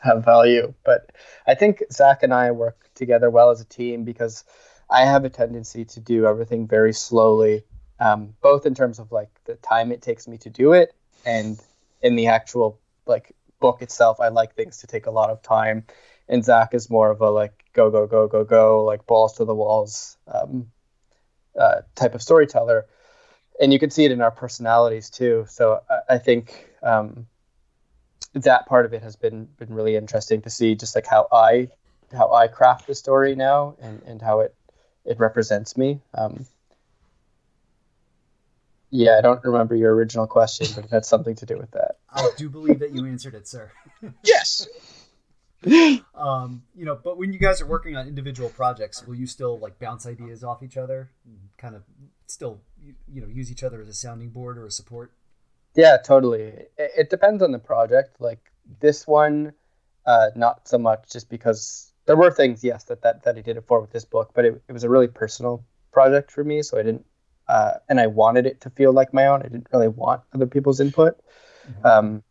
have 0.00 0.24
value. 0.24 0.74
But 0.84 1.12
I 1.46 1.54
think 1.54 1.82
Zac 1.92 2.22
and 2.22 2.34
I 2.34 2.50
work 2.50 2.90
together 2.94 3.30
well 3.30 3.50
as 3.50 3.60
a 3.60 3.64
team 3.64 4.04
because 4.04 4.44
I 4.90 5.04
have 5.04 5.24
a 5.24 5.30
tendency 5.30 5.84
to 5.86 6.00
do 6.00 6.26
everything 6.26 6.66
very 6.66 6.92
slowly, 6.92 7.64
um, 8.00 8.34
both 8.42 8.66
in 8.66 8.74
terms 8.74 8.98
of 8.98 9.10
like 9.12 9.30
the 9.44 9.54
time 9.56 9.92
it 9.92 10.02
takes 10.02 10.28
me 10.28 10.38
to 10.38 10.50
do 10.50 10.72
it 10.72 10.94
and 11.24 11.58
in 12.02 12.16
the 12.16 12.26
actual 12.26 12.78
like 13.06 13.34
book 13.60 13.80
itself, 13.80 14.20
I 14.20 14.28
like 14.28 14.54
things 14.54 14.78
to 14.78 14.86
take 14.86 15.06
a 15.06 15.10
lot 15.10 15.30
of 15.30 15.42
time. 15.42 15.84
And 16.28 16.44
Zac 16.44 16.74
is 16.74 16.90
more 16.90 17.10
of 17.10 17.20
a 17.20 17.30
like 17.30 17.64
go 17.72 17.90
go 17.90 18.06
go 18.06 18.28
go 18.28 18.44
go 18.44 18.84
like 18.84 19.06
balls 19.06 19.34
to 19.34 19.44
the 19.44 19.54
walls 19.54 20.16
um, 20.26 20.70
uh, 21.58 21.82
type 21.94 22.14
of 22.14 22.22
storyteller, 22.22 22.86
and 23.60 23.72
you 23.72 23.78
can 23.78 23.90
see 23.90 24.04
it 24.04 24.12
in 24.12 24.20
our 24.20 24.30
personalities 24.30 25.10
too. 25.10 25.44
So 25.48 25.80
I, 25.88 26.14
I 26.14 26.18
think 26.18 26.68
um, 26.82 27.26
that 28.34 28.66
part 28.66 28.86
of 28.86 28.94
it 28.94 29.02
has 29.02 29.16
been 29.16 29.48
been 29.58 29.74
really 29.74 29.96
interesting 29.96 30.42
to 30.42 30.50
see, 30.50 30.74
just 30.74 30.94
like 30.94 31.06
how 31.06 31.28
I 31.32 31.68
how 32.12 32.32
I 32.32 32.48
craft 32.48 32.86
the 32.86 32.94
story 32.94 33.34
now 33.34 33.76
and 33.80 34.02
and 34.06 34.20
how 34.22 34.40
it 34.40 34.54
it 35.04 35.18
represents 35.18 35.76
me. 35.76 36.00
Um, 36.14 36.46
yeah, 38.90 39.16
I 39.16 39.22
don't 39.22 39.42
remember 39.42 39.74
your 39.74 39.94
original 39.94 40.26
question, 40.26 40.66
but 40.74 40.84
it 40.84 40.90
had 40.90 41.06
something 41.06 41.34
to 41.36 41.46
do 41.46 41.56
with 41.56 41.70
that. 41.70 41.96
I 42.10 42.30
do 42.36 42.50
believe 42.50 42.78
that 42.80 42.92
you 42.92 43.06
answered 43.06 43.34
it, 43.34 43.48
sir. 43.48 43.70
yes. 44.22 44.68
um, 46.14 46.62
you 46.74 46.84
know, 46.84 46.98
but 47.02 47.18
when 47.18 47.32
you 47.32 47.38
guys 47.38 47.60
are 47.60 47.66
working 47.66 47.96
on 47.96 48.08
individual 48.08 48.48
projects, 48.48 49.06
will 49.06 49.14
you 49.14 49.26
still 49.26 49.58
like 49.58 49.78
bounce 49.78 50.06
ideas 50.06 50.42
off 50.42 50.62
each 50.62 50.76
other, 50.76 51.10
kind 51.58 51.76
of 51.76 51.82
still 52.26 52.60
you 53.08 53.20
know 53.20 53.28
use 53.28 53.50
each 53.50 53.62
other 53.62 53.80
as 53.80 53.88
a 53.88 53.94
sounding 53.94 54.30
board 54.30 54.58
or 54.58 54.66
a 54.66 54.70
support? 54.70 55.12
Yeah, 55.74 55.96
totally. 56.04 56.52
It, 56.76 57.08
depends 57.08 57.42
on 57.42 57.52
the 57.52 57.58
project. 57.58 58.20
Like 58.20 58.40
this 58.80 59.06
one, 59.06 59.52
uh, 60.04 60.30
not 60.34 60.68
so 60.68 60.78
much, 60.78 61.10
just 61.12 61.30
because 61.30 61.92
there 62.06 62.16
were 62.16 62.30
things, 62.30 62.62
yes, 62.64 62.84
that 62.84 63.02
that, 63.02 63.22
that 63.22 63.36
I 63.36 63.40
did 63.40 63.56
it 63.56 63.64
for 63.66 63.80
with 63.80 63.90
this 63.90 64.04
book, 64.04 64.32
but 64.34 64.44
it, 64.44 64.62
it 64.68 64.72
was 64.72 64.84
a 64.84 64.90
really 64.90 65.08
personal 65.08 65.64
project 65.92 66.30
for 66.30 66.42
me, 66.42 66.62
so 66.62 66.78
I 66.78 66.82
didn't 66.82 67.06
uh, 67.48 67.74
and 67.88 68.00
I 68.00 68.06
wanted 68.06 68.46
it 68.46 68.62
to 68.62 68.70
feel 68.70 68.92
like 68.92 69.12
my 69.12 69.26
own. 69.26 69.40
I 69.40 69.44
didn't 69.44 69.68
really 69.72 69.88
want 69.88 70.22
other 70.34 70.46
people's 70.46 70.80
input. 70.80 71.18
Mm-hmm. 71.68 71.86
Um, 71.86 72.22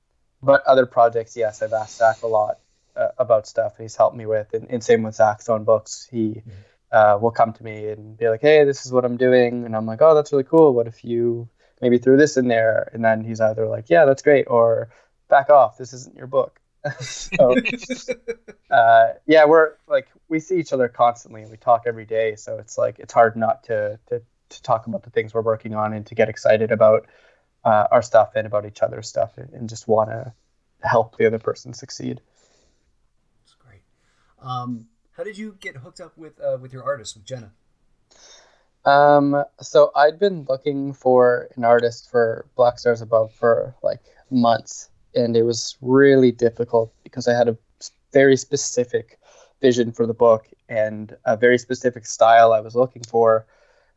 but 0.41 0.63
other 0.65 0.86
projects, 0.86 1.38
yes, 1.38 1.62
I've 1.62 1.74
asked 1.74 1.98
Zac 1.98 2.24
a 2.24 2.28
lot 2.28 2.60
uh, 2.96 3.10
about 3.18 3.48
stuff, 3.48 3.74
and 3.78 3.84
he's 3.84 3.96
helped 3.96 4.16
me 4.16 4.26
with. 4.26 4.54
And, 4.54 4.68
and 4.70 4.84
same 4.84 5.04
with 5.04 5.16
Zac's 5.16 5.50
own 5.50 5.64
books, 5.64 6.08
he 6.10 6.30
mm-hmm. 6.30 6.50
uh, 6.92 7.18
will 7.18 7.32
come 7.32 7.54
to 7.54 7.64
me 7.64 7.90
and 7.90 8.18
be 8.18 8.30
like, 8.30 8.42
"Hey, 8.42 8.64
this 8.64 8.86
is 8.86 8.92
what 8.92 9.06
I'm 9.06 9.18
doing," 9.18 9.66
and 9.66 9.76
I'm 9.76 9.86
like, 9.86 10.02
"Oh, 10.02 10.16
that's 10.16 10.32
really 10.32 10.44
cool. 10.44 10.74
What 10.74 10.88
if 10.88 11.04
you 11.04 11.50
maybe 11.82 11.98
threw 11.98 12.18
this 12.18 12.38
in 12.38 12.48
there?" 12.48 12.90
And 12.94 13.04
then 13.04 13.24
he's 13.24 13.42
either 13.42 13.68
like, 13.68 13.90
"Yeah, 13.90 14.06
that's 14.06 14.22
great," 14.22 14.46
or 14.48 14.90
"Back 15.30 15.50
off. 15.50 15.78
This 15.78 15.94
isn't 15.94 16.16
your 16.16 16.28
book." 16.28 16.60
so 17.00 17.56
uh, 18.72 19.10
yeah 19.28 19.46
we're 19.46 19.74
like 19.88 20.08
we 20.30 20.40
see 20.40 20.58
each 20.58 20.74
other 20.74 20.88
constantly 20.88 21.44
and 21.44 21.52
we 21.52 21.58
talk 21.58 21.84
every 21.86 22.06
day 22.06 22.36
so 22.36 22.58
it's 22.58 22.76
like 22.76 22.98
it's 22.98 23.14
hard 23.14 23.38
not 23.38 23.64
to 23.64 24.00
to 24.08 24.20
to 24.50 24.62
talk 24.64 24.88
about 24.88 25.04
the 25.04 25.10
things 25.10 25.34
we're 25.34 25.42
working 25.42 25.76
on 25.76 25.94
and 25.94 26.06
to 26.08 26.16
get 26.16 26.30
excited 26.30 26.72
about 26.72 27.08
uh, 27.64 27.88
our 27.92 28.02
stuff 28.02 28.32
and 28.36 28.48
about 28.48 28.66
each 28.66 28.82
other's 28.82 29.08
stuff 29.08 29.38
and, 29.38 29.52
and 29.54 29.70
just 29.70 29.88
want 29.88 30.10
to 30.10 30.34
help 30.82 31.18
the 31.18 31.26
other 31.26 31.40
person 31.40 31.74
succeed. 31.74 32.22
Um, 34.42 34.88
how 35.12 35.24
did 35.24 35.38
you 35.38 35.56
get 35.60 35.78
hooked 35.78 36.02
up 36.02 36.18
with 36.18 36.40
uh, 36.42 36.58
with 36.62 36.74
your 36.74 36.84
artist 36.84 37.16
with 37.16 37.26
Jenna? 37.26 37.52
Um, 38.86 39.44
so 39.60 39.92
I'd 39.96 40.18
been 40.18 40.46
looking 40.50 40.94
for 40.94 41.50
an 41.56 41.64
artist 41.64 42.10
for 42.10 42.48
Black 42.56 42.80
Stars 42.80 43.02
Above 43.02 43.32
for 43.32 43.76
like 43.84 44.02
months, 44.32 44.90
and 45.14 45.38
it 45.38 45.44
was 45.44 45.78
really 45.82 46.32
difficult 46.32 46.92
because 47.04 47.28
I 47.28 47.34
had 47.34 47.48
a 47.48 47.58
very 48.12 48.36
specific 48.36 49.20
vision 49.62 49.92
for 49.92 50.08
the 50.08 50.14
book 50.14 50.48
and 50.68 51.16
a 51.26 51.38
very 51.38 51.58
specific 51.58 52.06
style 52.06 52.52
I 52.54 52.60
was 52.60 52.76
looking 52.76 53.04
for. 53.04 53.46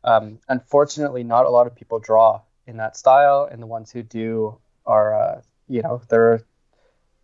Um, 0.03 0.39
unfortunately, 0.49 1.23
not 1.23 1.45
a 1.45 1.49
lot 1.49 1.65
of 1.65 1.75
people 1.75 1.99
draw 1.99 2.41
in 2.67 2.77
that 2.77 2.95
style, 2.95 3.49
and 3.51 3.61
the 3.61 3.67
ones 3.67 3.91
who 3.91 4.03
do 4.03 4.57
are, 4.85 5.19
uh, 5.19 5.41
you 5.67 5.81
know, 5.81 6.01
they're 6.09 6.43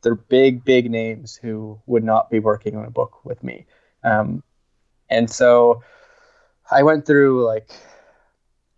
they're 0.01 0.15
big, 0.15 0.63
big 0.63 0.89
names 0.89 1.35
who 1.35 1.79
would 1.85 2.03
not 2.03 2.29
be 2.29 2.39
working 2.39 2.75
on 2.75 2.85
a 2.85 2.91
book 2.91 3.23
with 3.23 3.43
me. 3.43 3.65
Um, 4.03 4.43
and 5.09 5.29
so 5.29 5.83
I 6.69 6.83
went 6.83 7.05
through 7.05 7.45
like 7.45 7.71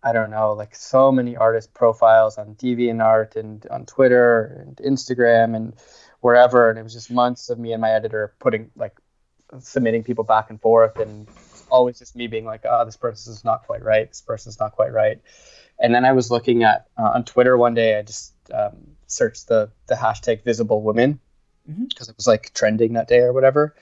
I 0.04 0.12
don't 0.12 0.30
know, 0.30 0.52
like 0.52 0.74
so 0.74 1.10
many 1.10 1.34
artist 1.34 1.72
profiles 1.72 2.36
on 2.36 2.56
DeviantArt 2.56 3.36
and 3.36 3.66
on 3.70 3.86
Twitter 3.86 4.62
and 4.66 4.76
Instagram 4.76 5.56
and 5.56 5.72
wherever, 6.20 6.68
and 6.68 6.78
it 6.78 6.82
was 6.82 6.92
just 6.92 7.10
months 7.10 7.48
of 7.48 7.58
me 7.58 7.72
and 7.72 7.80
my 7.80 7.90
editor 7.90 8.34
putting 8.38 8.70
like 8.76 8.94
submitting 9.60 10.04
people 10.04 10.24
back 10.24 10.50
and 10.50 10.60
forth, 10.60 10.98
and 10.98 11.26
always 11.70 11.98
just 11.98 12.14
me 12.14 12.26
being 12.26 12.44
like, 12.44 12.64
oh, 12.68 12.84
this 12.84 12.98
person's 12.98 13.44
not 13.44 13.64
quite 13.66 13.82
right, 13.82 14.08
this 14.10 14.20
person's 14.20 14.60
not 14.60 14.72
quite 14.72 14.92
right. 14.92 15.22
And 15.78 15.94
then 15.94 16.04
I 16.04 16.12
was 16.12 16.30
looking 16.30 16.64
at 16.64 16.86
uh, 16.98 17.12
on 17.14 17.24
Twitter 17.24 17.56
one 17.56 17.72
day, 17.72 17.98
I 17.98 18.02
just 18.02 18.34
um, 18.52 18.93
searched 19.14 19.48
the 19.48 19.70
the 19.86 19.94
hashtag 19.94 20.44
visible 20.44 20.82
women 20.82 21.20
because 21.66 22.08
mm-hmm. 22.08 22.10
it 22.10 22.16
was 22.16 22.26
like 22.26 22.52
trending 22.54 22.94
that 22.94 23.08
day 23.08 23.20
or 23.20 23.32
whatever. 23.32 23.74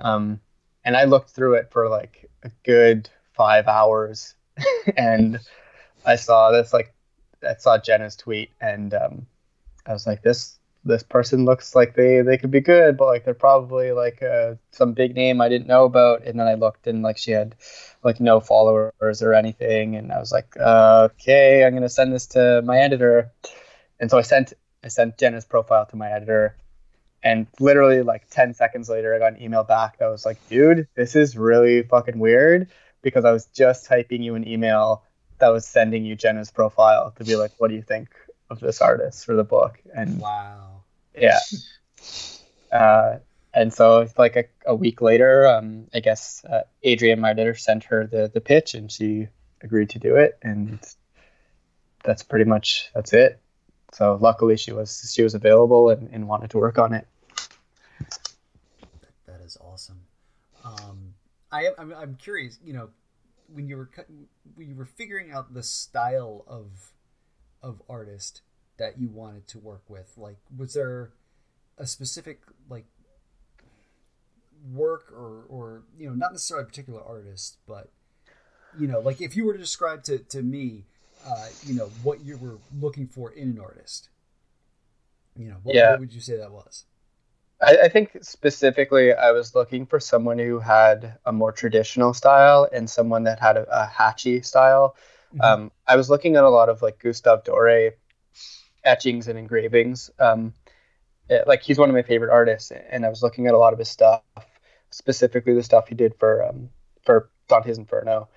Um, 0.00 0.40
and 0.84 0.96
I 0.96 1.04
looked 1.04 1.30
through 1.30 1.54
it 1.54 1.70
for 1.70 1.88
like 1.88 2.30
a 2.42 2.50
good 2.64 3.08
five 3.32 3.66
hours, 3.68 4.34
and 4.96 5.40
I 6.04 6.16
saw 6.16 6.50
this 6.50 6.72
like 6.72 6.94
I 7.42 7.54
saw 7.56 7.78
Jenna's 7.78 8.16
tweet, 8.16 8.50
and 8.60 8.92
um, 8.94 9.26
I 9.86 9.92
was 9.92 10.06
like, 10.06 10.22
this 10.22 10.58
this 10.86 11.02
person 11.02 11.46
looks 11.46 11.74
like 11.74 11.94
they 11.94 12.20
they 12.20 12.36
could 12.36 12.50
be 12.50 12.60
good, 12.60 12.96
but 12.96 13.06
like 13.06 13.24
they're 13.24 13.34
probably 13.34 13.92
like 13.92 14.22
uh, 14.22 14.54
some 14.70 14.92
big 14.92 15.14
name 15.14 15.40
I 15.40 15.48
didn't 15.48 15.66
know 15.66 15.84
about. 15.84 16.24
And 16.24 16.38
then 16.38 16.46
I 16.46 16.54
looked, 16.54 16.86
and 16.86 17.02
like 17.02 17.18
she 17.18 17.30
had 17.30 17.54
like 18.02 18.20
no 18.20 18.40
followers 18.40 19.22
or 19.22 19.34
anything, 19.34 19.96
and 19.96 20.12
I 20.12 20.18
was 20.18 20.32
like, 20.32 20.56
uh, 20.58 21.08
okay, 21.12 21.64
I'm 21.64 21.74
gonna 21.74 21.88
send 21.88 22.12
this 22.12 22.26
to 22.28 22.62
my 22.62 22.78
editor. 22.78 23.32
And 24.00 24.10
so 24.10 24.18
I 24.18 24.22
sent 24.22 24.52
I 24.84 24.88
sent 24.88 25.18
Jenna's 25.18 25.46
profile 25.46 25.86
to 25.86 25.96
my 25.96 26.10
editor, 26.10 26.56
and 27.22 27.46
literally 27.58 28.02
like 28.02 28.28
10 28.30 28.54
seconds 28.54 28.88
later, 28.90 29.14
I 29.14 29.18
got 29.18 29.32
an 29.32 29.42
email 29.42 29.64
back 29.64 29.98
that 29.98 30.08
was 30.08 30.26
like, 30.26 30.38
dude, 30.48 30.86
this 30.94 31.16
is 31.16 31.36
really 31.36 31.82
fucking 31.82 32.18
weird 32.18 32.68
because 33.00 33.24
I 33.24 33.32
was 33.32 33.46
just 33.46 33.86
typing 33.86 34.22
you 34.22 34.34
an 34.34 34.46
email 34.46 35.02
that 35.38 35.48
was 35.48 35.66
sending 35.66 36.04
you 36.04 36.16
Jenna's 36.16 36.50
profile 36.50 37.12
to 37.16 37.24
be 37.24 37.34
like, 37.36 37.52
what 37.58 37.68
do 37.68 37.74
you 37.74 37.82
think 37.82 38.08
of 38.50 38.60
this 38.60 38.80
artist 38.80 39.24
for 39.24 39.34
the 39.34 39.44
book? 39.44 39.80
And 39.94 40.20
wow, 40.20 40.82
yeah. 41.16 41.40
Uh, 42.70 43.18
and 43.54 43.72
so 43.72 44.06
like 44.18 44.36
a, 44.36 44.44
a 44.66 44.74
week 44.74 45.00
later, 45.00 45.46
um, 45.46 45.86
I 45.94 46.00
guess 46.00 46.44
uh, 46.44 46.62
Adrian, 46.82 47.20
my 47.20 47.30
editor, 47.30 47.54
sent 47.54 47.84
her 47.84 48.06
the 48.06 48.30
the 48.32 48.40
pitch, 48.40 48.74
and 48.74 48.90
she 48.90 49.28
agreed 49.62 49.90
to 49.90 49.98
do 49.98 50.16
it, 50.16 50.38
and 50.42 50.80
that's 52.02 52.22
pretty 52.22 52.44
much 52.44 52.90
that's 52.94 53.12
it. 53.12 53.40
So 53.94 54.18
luckily, 54.20 54.56
she 54.56 54.72
was 54.72 55.12
she 55.14 55.22
was 55.22 55.34
available 55.34 55.88
and, 55.88 56.10
and 56.10 56.26
wanted 56.26 56.50
to 56.50 56.58
work 56.58 56.78
on 56.78 56.94
it. 56.94 57.06
That 59.24 59.40
is 59.44 59.56
awesome. 59.60 60.00
Um, 60.64 61.14
I 61.52 61.66
am 61.66 61.74
I'm, 61.78 61.94
I'm 61.94 62.14
curious. 62.16 62.58
You 62.64 62.72
know, 62.72 62.88
when 63.46 63.68
you 63.68 63.76
were 63.76 63.90
when 64.56 64.68
you 64.68 64.74
were 64.74 64.84
figuring 64.84 65.30
out 65.30 65.54
the 65.54 65.62
style 65.62 66.44
of 66.48 66.92
of 67.62 67.80
artist 67.88 68.42
that 68.78 68.98
you 68.98 69.10
wanted 69.10 69.46
to 69.46 69.60
work 69.60 69.84
with, 69.86 70.12
like 70.16 70.38
was 70.56 70.74
there 70.74 71.12
a 71.78 71.86
specific 71.86 72.40
like 72.68 72.86
work 74.72 75.12
or 75.12 75.44
or 75.48 75.82
you 75.96 76.08
know 76.08 76.16
not 76.16 76.32
necessarily 76.32 76.64
a 76.64 76.66
particular 76.66 77.00
artist, 77.00 77.58
but 77.68 77.90
you 78.76 78.88
know 78.88 78.98
like 78.98 79.20
if 79.20 79.36
you 79.36 79.44
were 79.44 79.52
to 79.52 79.58
describe 79.60 80.02
to 80.02 80.18
to 80.18 80.42
me, 80.42 80.86
uh, 81.26 81.46
you 81.64 81.74
know 81.74 81.90
what 82.02 82.24
you 82.24 82.36
were 82.36 82.58
looking 82.80 83.06
for 83.06 83.32
in 83.32 83.50
an 83.50 83.60
artist, 83.60 84.08
you 85.36 85.48
know 85.48 85.56
what, 85.62 85.74
yeah. 85.74 85.92
what 85.92 86.00
would 86.00 86.12
you 86.12 86.20
say 86.20 86.36
that 86.36 86.50
was? 86.50 86.84
I, 87.62 87.78
I, 87.84 87.88
think 87.88 88.18
specifically, 88.22 89.12
I 89.12 89.30
was 89.32 89.54
looking 89.54 89.86
for 89.86 90.00
someone 90.00 90.38
who 90.38 90.58
had 90.58 91.18
a 91.24 91.32
more 91.32 91.52
traditional 91.52 92.12
style 92.12 92.68
and 92.72 92.88
someone 92.88 93.24
that 93.24 93.40
had 93.40 93.56
a, 93.56 93.66
a 93.70 93.86
hatchy 93.86 94.42
style. 94.42 94.96
Mm-hmm. 95.34 95.40
Um, 95.40 95.72
I 95.86 95.96
was 95.96 96.10
looking 96.10 96.36
at 96.36 96.44
a 96.44 96.50
lot 96.50 96.68
of 96.68 96.82
like 96.82 96.98
Gustave 96.98 97.42
Doré 97.42 97.92
etchings 98.84 99.28
and 99.28 99.38
engravings. 99.38 100.10
Um, 100.18 100.52
it, 101.28 101.46
like 101.46 101.62
he's 101.62 101.78
one 101.78 101.88
of 101.88 101.94
my 101.94 102.02
favorite 102.02 102.32
artists, 102.32 102.70
and 102.70 103.06
I 103.06 103.08
was 103.08 103.22
looking 103.22 103.46
at 103.46 103.54
a 103.54 103.58
lot 103.58 103.72
of 103.72 103.78
his 103.78 103.88
stuff, 103.88 104.22
specifically 104.90 105.54
the 105.54 105.62
stuff 105.62 105.88
he 105.88 105.94
did 105.94 106.14
for 106.18 106.44
um, 106.44 106.68
for 107.04 107.30
Dante's 107.48 107.78
Inferno, 107.78 108.28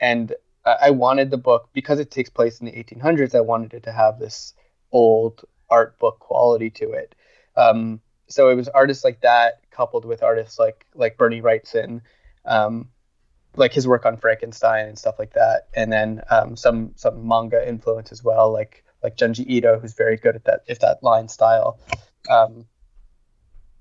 and 0.00 0.34
I 0.66 0.90
wanted 0.90 1.30
the 1.30 1.36
book 1.36 1.68
because 1.72 2.00
it 2.00 2.10
takes 2.10 2.30
place 2.30 2.60
in 2.60 2.66
the 2.66 2.72
1800s. 2.72 3.34
I 3.34 3.40
wanted 3.40 3.74
it 3.74 3.82
to 3.82 3.92
have 3.92 4.18
this 4.18 4.54
old 4.92 5.44
art 5.68 5.98
book 5.98 6.18
quality 6.20 6.70
to 6.70 6.92
it. 6.92 7.14
Um, 7.56 8.00
so 8.28 8.48
it 8.48 8.54
was 8.54 8.68
artists 8.68 9.04
like 9.04 9.20
that 9.20 9.60
coupled 9.70 10.04
with 10.04 10.22
artists 10.22 10.58
like 10.58 10.86
like 10.94 11.16
Bernie 11.16 11.42
Wrightson, 11.42 12.00
um, 12.44 12.88
like 13.56 13.72
his 13.72 13.86
work 13.86 14.06
on 14.06 14.16
Frankenstein 14.16 14.86
and 14.86 14.98
stuff 14.98 15.18
like 15.18 15.34
that, 15.34 15.68
and 15.74 15.92
then 15.92 16.22
um, 16.30 16.56
some 16.56 16.92
some 16.96 17.28
manga 17.28 17.66
influence 17.68 18.12
as 18.12 18.24
well, 18.24 18.52
like 18.52 18.84
like 19.02 19.16
Junji 19.16 19.46
Ito, 19.46 19.78
who's 19.78 19.94
very 19.94 20.16
good 20.16 20.34
at 20.34 20.44
that 20.44 20.62
if 20.66 20.80
that 20.80 21.02
line 21.02 21.28
style, 21.28 21.78
um, 22.30 22.64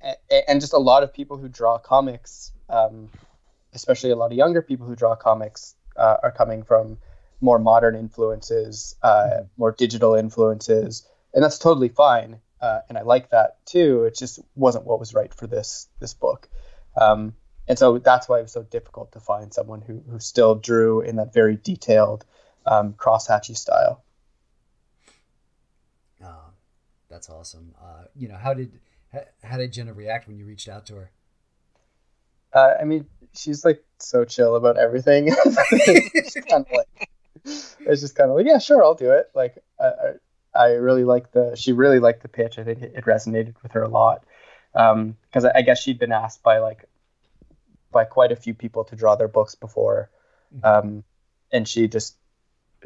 and, 0.02 0.17
and, 0.48 0.62
just 0.62 0.74
a 0.74 0.78
lot 0.78 1.04
of 1.04 1.13
people 1.13 1.38
who 1.38 1.48
draw 1.48 1.78
comics, 1.78 2.52
um, 2.69 3.10
especially 3.74 4.12
a 4.12 4.17
lot 4.17 4.32
of 4.32 4.38
younger 4.38 4.62
people 4.62 4.86
who 4.86 4.98
draw 4.98 5.15
comics, 5.15 5.76
uh, 5.95 6.17
are 6.23 6.32
coming 6.32 6.63
from 6.63 6.97
more 7.41 7.60
modern 7.60 7.95
influences, 7.95 8.95
uh, 9.01 9.08
mm-hmm. 9.08 9.43
more 9.58 9.71
digital 9.71 10.15
influences, 10.15 11.08
and 11.34 11.43
that's 11.43 11.58
totally 11.58 11.89
fine 11.89 12.39
uh, 12.63 12.79
and 12.88 12.97
I 12.97 13.01
like 13.01 13.32
that 13.32 13.58
too. 13.65 14.06
It 14.06 14.15
just 14.15 14.39
wasn't 14.56 14.86
what 14.86 14.97
was 14.97 15.13
right 15.13 15.34
for 15.34 15.47
this 15.47 15.89
this 15.99 16.13
book, 16.13 16.47
um, 16.95 17.36
and 17.67 17.77
so 17.77 17.97
that's 17.97 18.29
why 18.29 18.39
it 18.39 18.43
was 18.43 18.53
so 18.53 18.63
difficult 18.63 19.12
to 19.12 19.19
find 19.19 19.53
someone 19.53 19.82
who 19.82 20.01
who 20.10 20.17
still 20.19 20.56
drew 20.56 21.01
in 21.01 21.17
that 21.17 21.34
very 21.34 21.58
detailed 21.58 22.23
um, 22.65 22.93
crosshatchy 22.93 23.58
style. 23.58 24.01
Oh, 26.23 26.51
that's 27.10 27.29
awesome. 27.29 27.75
Uh, 27.84 28.06
you 28.15 28.29
know, 28.29 28.38
how 28.38 28.53
did 28.53 28.79
how 29.43 29.58
did 29.58 29.73
Jenna 29.73 29.91
react 29.91 30.29
when 30.29 30.38
you 30.38 30.45
reached 30.45 30.69
out 30.69 30.86
to 30.86 30.95
her? 30.95 31.12
Uh, 32.53 32.75
I 32.79 32.86
mean, 32.86 33.08
she's 33.36 33.65
like 33.65 33.84
so 34.00 34.26
chill 34.26 34.56
about 34.56 34.78
everything. 34.78 35.28
it's 35.30 36.34
kind 36.50 36.65
of 36.65 36.72
like, 36.72 37.10
it's 37.43 38.02
just 38.02 38.15
kind 38.15 38.30
of 38.30 38.38
like, 38.38 38.46
yeah, 38.46 38.60
sure, 38.60 38.84
I'll 38.84 38.96
do 38.96 39.12
it. 39.12 39.30
Like, 39.36 39.58
I, 39.80 40.13
I 40.56 40.72
really 40.74 41.04
like 41.04 41.32
the 41.32 41.56
she 41.56 41.72
really 41.72 42.00
liked 42.00 42.22
the 42.22 42.30
pitch. 42.30 42.60
I 42.60 42.63
think 42.63 42.82
it, 42.82 43.06
resonated 43.06 43.56
with 43.63 43.72
her 43.74 43.84
a 43.84 43.88
lot 43.88 44.24
because 44.74 45.46
um, 45.46 45.52
I, 45.56 45.60
I, 45.60 45.62
guess 45.62 45.82
she'd 45.82 46.00
been 46.00 46.12
asked 46.12 46.43
by 46.43 46.60
like 46.60 46.86
by 47.91 48.06
quite 48.06 48.32
a 48.32 48.36
few 48.36 48.54
people 48.54 48.84
to 48.86 48.96
draw 48.96 49.15
their 49.15 49.28
books 49.28 49.56
before, 49.56 50.10
mm-hmm. 50.56 50.65
um, 50.65 51.04
and 51.52 51.67
she 51.67 51.88
just 51.88 52.15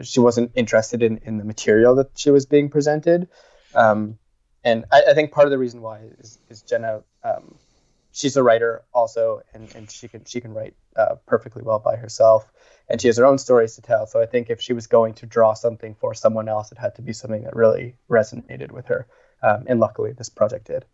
she 0.01 0.19
wasn't 0.19 0.51
interested 0.55 1.03
in 1.03 1.17
in 1.19 1.37
the 1.37 1.43
material 1.43 1.95
that 1.95 2.11
she 2.15 2.31
was 2.31 2.45
being 2.45 2.69
presented. 2.69 3.27
Um, 3.75 4.17
and 4.63 4.85
I, 4.91 5.03
I, 5.09 5.13
think 5.13 5.31
part 5.31 5.45
of 5.45 5.51
the 5.51 5.57
reason 5.57 5.81
why 5.81 5.99
is, 6.19 6.39
is 6.49 6.61
Jenna. 6.61 7.03
Um, 7.23 7.55
she's 8.17 8.35
a 8.35 8.43
writer 8.43 8.83
also, 8.93 9.41
and, 9.53 9.73
and 9.75 9.89
she 9.89 10.07
can 10.07 10.25
she 10.25 10.41
can 10.41 10.53
write 10.53 10.75
uh, 10.95 11.15
perfectly 11.25 11.63
well 11.63 11.79
by 11.79 11.95
herself 11.95 12.51
and 12.89 13.01
she 13.01 13.07
has 13.07 13.17
her 13.17 13.25
own 13.25 13.37
stories 13.37 13.75
to 13.75 13.81
tell. 13.81 14.07
So 14.07 14.21
I 14.21 14.25
think 14.25 14.49
if 14.49 14.61
she 14.61 14.73
was 14.73 14.87
going 14.87 15.13
to 15.15 15.25
draw 15.25 15.53
something 15.53 15.95
for 15.95 16.13
someone 16.13 16.47
else, 16.47 16.71
it 16.71 16.77
had 16.77 16.95
to 16.95 17.01
be 17.01 17.13
something 17.13 17.43
that 17.43 17.55
really 17.55 17.95
resonated 18.09 18.71
with 18.71 18.87
her. 18.87 19.07
Um, 19.43 19.65
and 19.67 19.79
luckily, 19.79 20.13
this 20.13 20.29
project 20.29 20.67
did. 20.67 20.85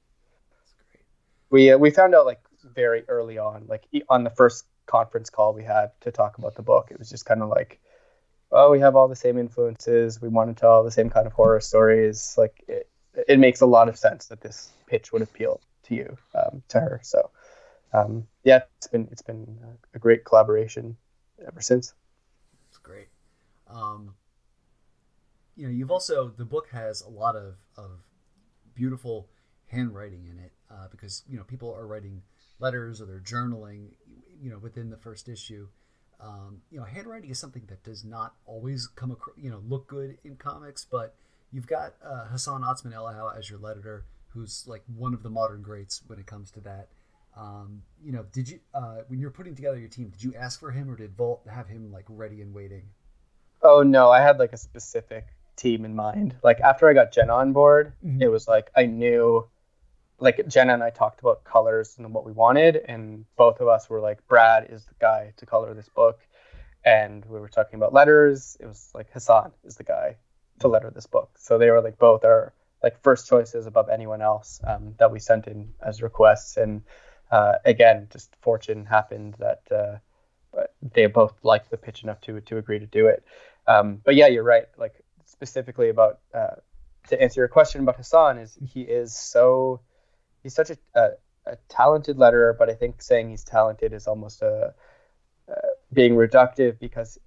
That's 0.60 0.74
great. 0.92 1.06
We 1.50 1.72
uh, 1.72 1.78
we 1.78 1.92
found 1.92 2.16
out 2.16 2.26
like 2.26 2.42
very 2.64 3.04
early 3.08 3.38
on, 3.38 3.66
like 3.68 3.86
on 4.10 4.24
the 4.24 4.30
first 4.30 4.66
conference 4.86 5.30
call 5.30 5.54
we 5.54 5.64
had 5.64 5.92
to 6.02 6.12
talk 6.12 6.38
about 6.38 6.56
the 6.56 6.62
book. 6.62 6.90
It 6.92 7.00
was 7.00 7.10
just 7.10 7.26
kind 7.26 7.42
of 7.42 7.50
like, 7.50 7.80
oh, 8.52 8.72
we 8.72 8.80
have 8.80 8.96
all 8.96 9.08
the 9.08 9.16
same 9.16 9.38
influences. 9.38 10.22
We 10.22 10.30
want 10.30 10.56
to 10.56 10.60
tell 10.60 10.84
the 10.84 10.92
same 10.92 11.10
kind 11.10 11.28
of 11.28 11.34
horror 11.34 11.62
stories. 11.62 12.36
Like 12.38 12.64
it, 12.68 12.90
it 13.28 13.40
makes 13.40 13.62
a 13.62 13.66
lot 13.66 13.88
of 13.88 13.98
sense 13.98 14.28
that 14.28 14.42
this 14.42 14.72
pitch 14.88 15.14
would 15.14 15.22
appeal 15.22 15.62
to 15.84 15.96
you, 15.96 16.18
um, 16.36 16.64
to 16.70 16.80
her. 16.80 17.00
So. 17.04 17.30
Um, 17.94 18.26
yeah, 18.44 18.62
it's 18.78 18.88
been 18.88 19.08
it's 19.12 19.22
been 19.22 19.60
a 19.94 20.00
great 20.00 20.26
collaboration 20.26 20.98
ever 21.48 21.62
since. 21.62 21.94
It's 22.70 22.80
great. 22.80 23.10
Um, 23.68 24.16
you 25.56 25.68
know, 25.68 25.72
you've 25.72 25.92
also 25.92 26.30
the 26.36 26.46
book 26.46 26.70
has 26.72 27.02
a 27.02 27.10
lot 27.10 27.36
of 27.36 27.58
of 27.78 28.02
beautiful 28.74 29.30
handwriting 29.68 30.28
in 30.30 30.40
it 30.40 30.52
uh, 30.72 30.88
because 30.90 31.24
you 31.30 31.38
know 31.38 31.44
people 31.44 31.74
are 31.74 31.86
writing 31.86 32.24
letters 32.60 33.02
or 33.02 33.06
they're 33.06 33.20
journaling, 33.20 33.90
you 34.42 34.50
know, 34.50 34.58
within 34.58 34.90
the 34.90 34.98
first 34.98 35.30
issue. 35.30 35.68
Um, 36.20 36.62
you 36.72 36.80
know, 36.80 36.86
handwriting 36.86 37.30
is 37.30 37.40
something 37.40 37.64
that 37.68 37.84
does 37.84 38.06
not 38.06 38.34
always 38.46 38.88
come 38.88 39.12
across, 39.12 39.36
you 39.38 39.50
know, 39.50 39.62
look 39.68 39.88
good 39.88 40.18
in 40.24 40.38
comics, 40.38 40.86
but 40.90 41.16
you've 41.52 41.68
got 41.68 41.96
uh, 42.04 42.26
Hassan 42.26 42.62
Otsmane-Elhaou 42.62 43.38
as 43.38 43.50
your 43.50 43.60
letterer, 43.60 44.04
who's 44.34 44.66
like 44.68 44.84
one 44.96 45.14
of 45.14 45.24
the 45.24 45.30
modern 45.30 45.62
greats 45.62 46.02
when 46.08 46.20
it 46.20 46.26
comes 46.26 46.52
to 46.52 46.60
that. 46.62 46.88
Um, 47.36 47.82
you 48.04 48.12
know, 48.12 48.26
did 48.32 48.50
you 48.50 48.60
uh, 48.74 48.98
when 49.08 49.20
you're 49.20 49.32
putting 49.32 49.56
together 49.56 49.80
your 49.80 49.90
team, 49.90 50.10
did 50.10 50.24
you 50.24 50.34
ask 50.36 50.60
for 50.60 50.72
him 50.72 50.90
or 50.90 50.96
did 50.96 51.16
Vault 51.16 51.42
have 51.50 51.68
him 51.68 51.92
like 51.92 52.06
ready 52.08 52.42
and 52.42 52.54
waiting? 52.54 52.84
Oh 53.62 53.82
no, 53.82 54.12
I 54.12 54.22
had 54.22 54.40
like 54.40 54.54
a 54.54 54.58
specific 54.58 55.28
team 55.56 55.86
in 55.86 55.96
mind. 55.96 56.36
Like 56.44 56.60
after 56.60 56.90
I 56.90 56.94
got 56.94 57.12
Jenna 57.12 57.34
on 57.34 57.54
board, 57.54 57.94
mm-hmm. 58.06 58.22
it 58.22 58.32
was 58.32 58.48
like 58.48 58.72
I 58.76 58.86
knew 58.86 59.48
like 60.20 60.48
Jenna 60.48 60.74
and 60.74 60.84
I 60.84 60.90
talked 60.90 61.20
about 61.20 61.44
colors 61.44 61.96
and 61.98 62.14
what 62.14 62.26
we 62.26 62.32
wanted, 62.32 62.78
and 62.88 63.26
both 63.36 63.60
of 63.60 63.68
us 63.68 63.90
were 63.90 64.00
like, 64.00 64.26
Brad 64.28 64.68
is 64.70 64.86
the 64.86 64.96
guy 65.00 65.34
to 65.38 65.46
color 65.46 65.74
this 65.74 65.90
book. 65.90 66.20
And 66.86 67.24
we 67.26 67.40
were 67.40 67.48
talking 67.48 67.78
about 67.78 67.94
letters. 67.94 68.58
It 68.60 68.66
was 68.66 68.90
like 68.94 69.12
Hassan 69.12 69.52
is 69.64 69.76
the 69.76 69.84
guy 69.84 70.18
to 70.60 70.68
letter 70.68 70.92
this 70.92 71.08
book. 71.08 71.32
So 71.38 71.58
they 71.58 71.70
were 71.70 71.82
like 71.82 71.98
both 71.98 72.26
our 72.26 72.54
like 72.84 73.02
first 73.02 73.28
choices 73.28 73.66
above 73.66 73.90
anyone 73.90 74.22
else 74.22 74.60
um, 74.68 74.94
that 75.00 75.12
we 75.12 75.20
sent 75.20 75.48
in 75.48 75.74
as 75.82 76.02
requests. 76.02 76.58
And 76.58 76.84
uh, 77.32 77.54
again, 77.66 78.08
just 78.12 78.36
fortune 78.42 78.86
happened 78.86 79.36
that 79.40 79.62
uh, 79.72 79.98
they 80.94 81.08
both 81.08 81.34
liked 81.44 81.72
the 81.72 81.78
pitch 81.78 82.04
enough 82.04 82.22
to 82.22 82.42
to 82.42 82.58
agree 82.58 82.80
to 82.80 82.86
do 82.86 83.08
it. 83.08 83.24
Um, 83.66 84.02
but 84.04 84.16
yeah, 84.16 84.28
you're 84.28 84.44
right. 84.44 84.66
Like 84.78 85.02
specifically 85.26 85.90
about 85.90 86.20
uh, 86.34 86.56
to 87.08 87.22
answer 87.22 87.42
your 87.42 87.48
question 87.48 87.82
about 87.82 87.96
Hassan 87.96 88.38
is 88.38 88.58
he 88.62 88.82
is 88.82 89.16
so 89.16 89.80
he's 90.44 90.54
such 90.54 90.70
a, 90.70 90.78
a, 90.94 91.10
a 91.46 91.56
talented 91.70 92.18
letterer, 92.18 92.56
but 92.58 92.70
I 92.70 92.74
think 92.74 93.02
saying 93.02 93.30
he's 93.30 93.44
talented 93.44 93.94
is 93.94 94.08
almost 94.08 94.42
a 94.42 94.74
being 95.94 96.16
reductive 96.16 96.80
because 96.80 97.20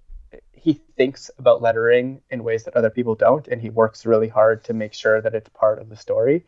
he 0.57 0.81
thinks 0.95 1.29
about 1.37 1.61
lettering 1.61 2.21
in 2.29 2.43
ways 2.43 2.63
that 2.63 2.75
other 2.75 2.89
people 2.89 3.15
don't, 3.15 3.47
and 3.47 3.61
he 3.61 3.69
works 3.69 4.05
really 4.05 4.27
hard 4.27 4.63
to 4.65 4.73
make 4.73 4.93
sure 4.93 5.21
that 5.21 5.35
it's 5.35 5.49
part 5.49 5.79
of 5.79 5.89
the 5.89 5.95
story. 5.95 6.45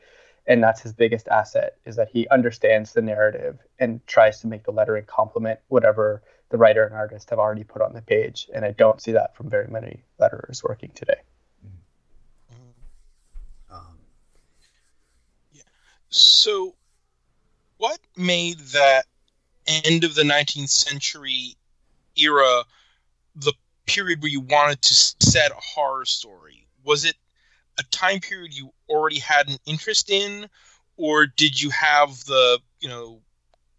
And 0.47 0.63
that's 0.63 0.81
his 0.81 0.93
biggest 0.93 1.27
asset 1.27 1.75
is 1.85 1.95
that 1.97 2.09
he 2.09 2.27
understands 2.29 2.93
the 2.93 3.01
narrative 3.01 3.59
and 3.77 4.05
tries 4.07 4.41
to 4.41 4.47
make 4.47 4.63
the 4.63 4.71
lettering 4.71 5.05
complement 5.05 5.59
whatever 5.67 6.23
the 6.49 6.57
writer 6.57 6.83
and 6.83 6.95
artist 6.95 7.29
have 7.29 7.37
already 7.37 7.63
put 7.63 7.83
on 7.83 7.93
the 7.93 8.01
page. 8.01 8.49
And 8.53 8.65
I 8.65 8.71
don't 8.71 8.99
see 8.99 9.11
that 9.11 9.35
from 9.35 9.49
very 9.49 9.67
many 9.67 10.01
letterers 10.19 10.63
working 10.63 10.89
today. 10.95 11.21
Mm-hmm. 11.63 13.75
Um, 13.75 13.99
so, 16.09 16.73
what 17.77 17.99
made 18.17 18.57
that 18.73 19.05
end 19.67 20.03
of 20.03 20.15
the 20.15 20.23
19th 20.23 20.69
century 20.69 21.55
era 22.17 22.63
the 23.35 23.53
period 23.89 24.21
where 24.21 24.29
you 24.29 24.41
wanted 24.41 24.81
to 24.83 24.93
set 24.93 25.51
a 25.51 25.55
horror 25.55 26.05
story? 26.05 26.67
Was 26.83 27.05
it 27.05 27.15
a 27.79 27.83
time 27.91 28.19
period 28.19 28.55
you 28.55 28.71
already 28.87 29.19
had 29.19 29.49
an 29.49 29.57
interest 29.65 30.09
in, 30.09 30.47
or 30.97 31.25
did 31.25 31.59
you 31.59 31.69
have 31.71 32.23
the 32.25 32.59
you 32.79 32.89
know 32.89 33.21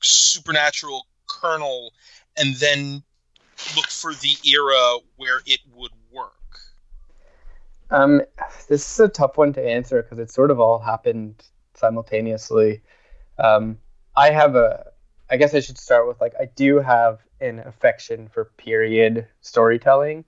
supernatural 0.01 1.07
kernel 1.29 1.93
and 2.37 2.57
then 2.57 3.03
look 3.77 3.87
for 3.87 4.13
the 4.15 4.35
era 4.49 4.99
where 5.17 5.41
it 5.47 5.61
would 5.75 5.93
work? 6.11 6.33
Um, 7.91 8.23
this 8.69 8.93
is 8.93 9.01
a 9.01 9.09
tough 9.09 9.37
one 9.37 9.53
to 9.55 9.65
answer 9.65 10.03
because 10.03 10.19
it 10.19 10.31
sort 10.31 10.51
of 10.51 10.61
all 10.61 10.79
happened 10.79 11.43
simultaneously. 11.75 12.83
Um, 13.39 13.79
I 14.17 14.31
have 14.31 14.55
a, 14.55 14.90
I 15.31 15.37
guess 15.37 15.55
I 15.55 15.61
should 15.61 15.79
start 15.79 16.09
with 16.09 16.21
like, 16.21 16.35
I 16.41 16.47
do 16.57 16.79
have 16.81 17.21
an 17.41 17.61
affection 17.61 18.29
for 18.29 18.47
period 18.57 19.27
storytelling. 19.41 20.25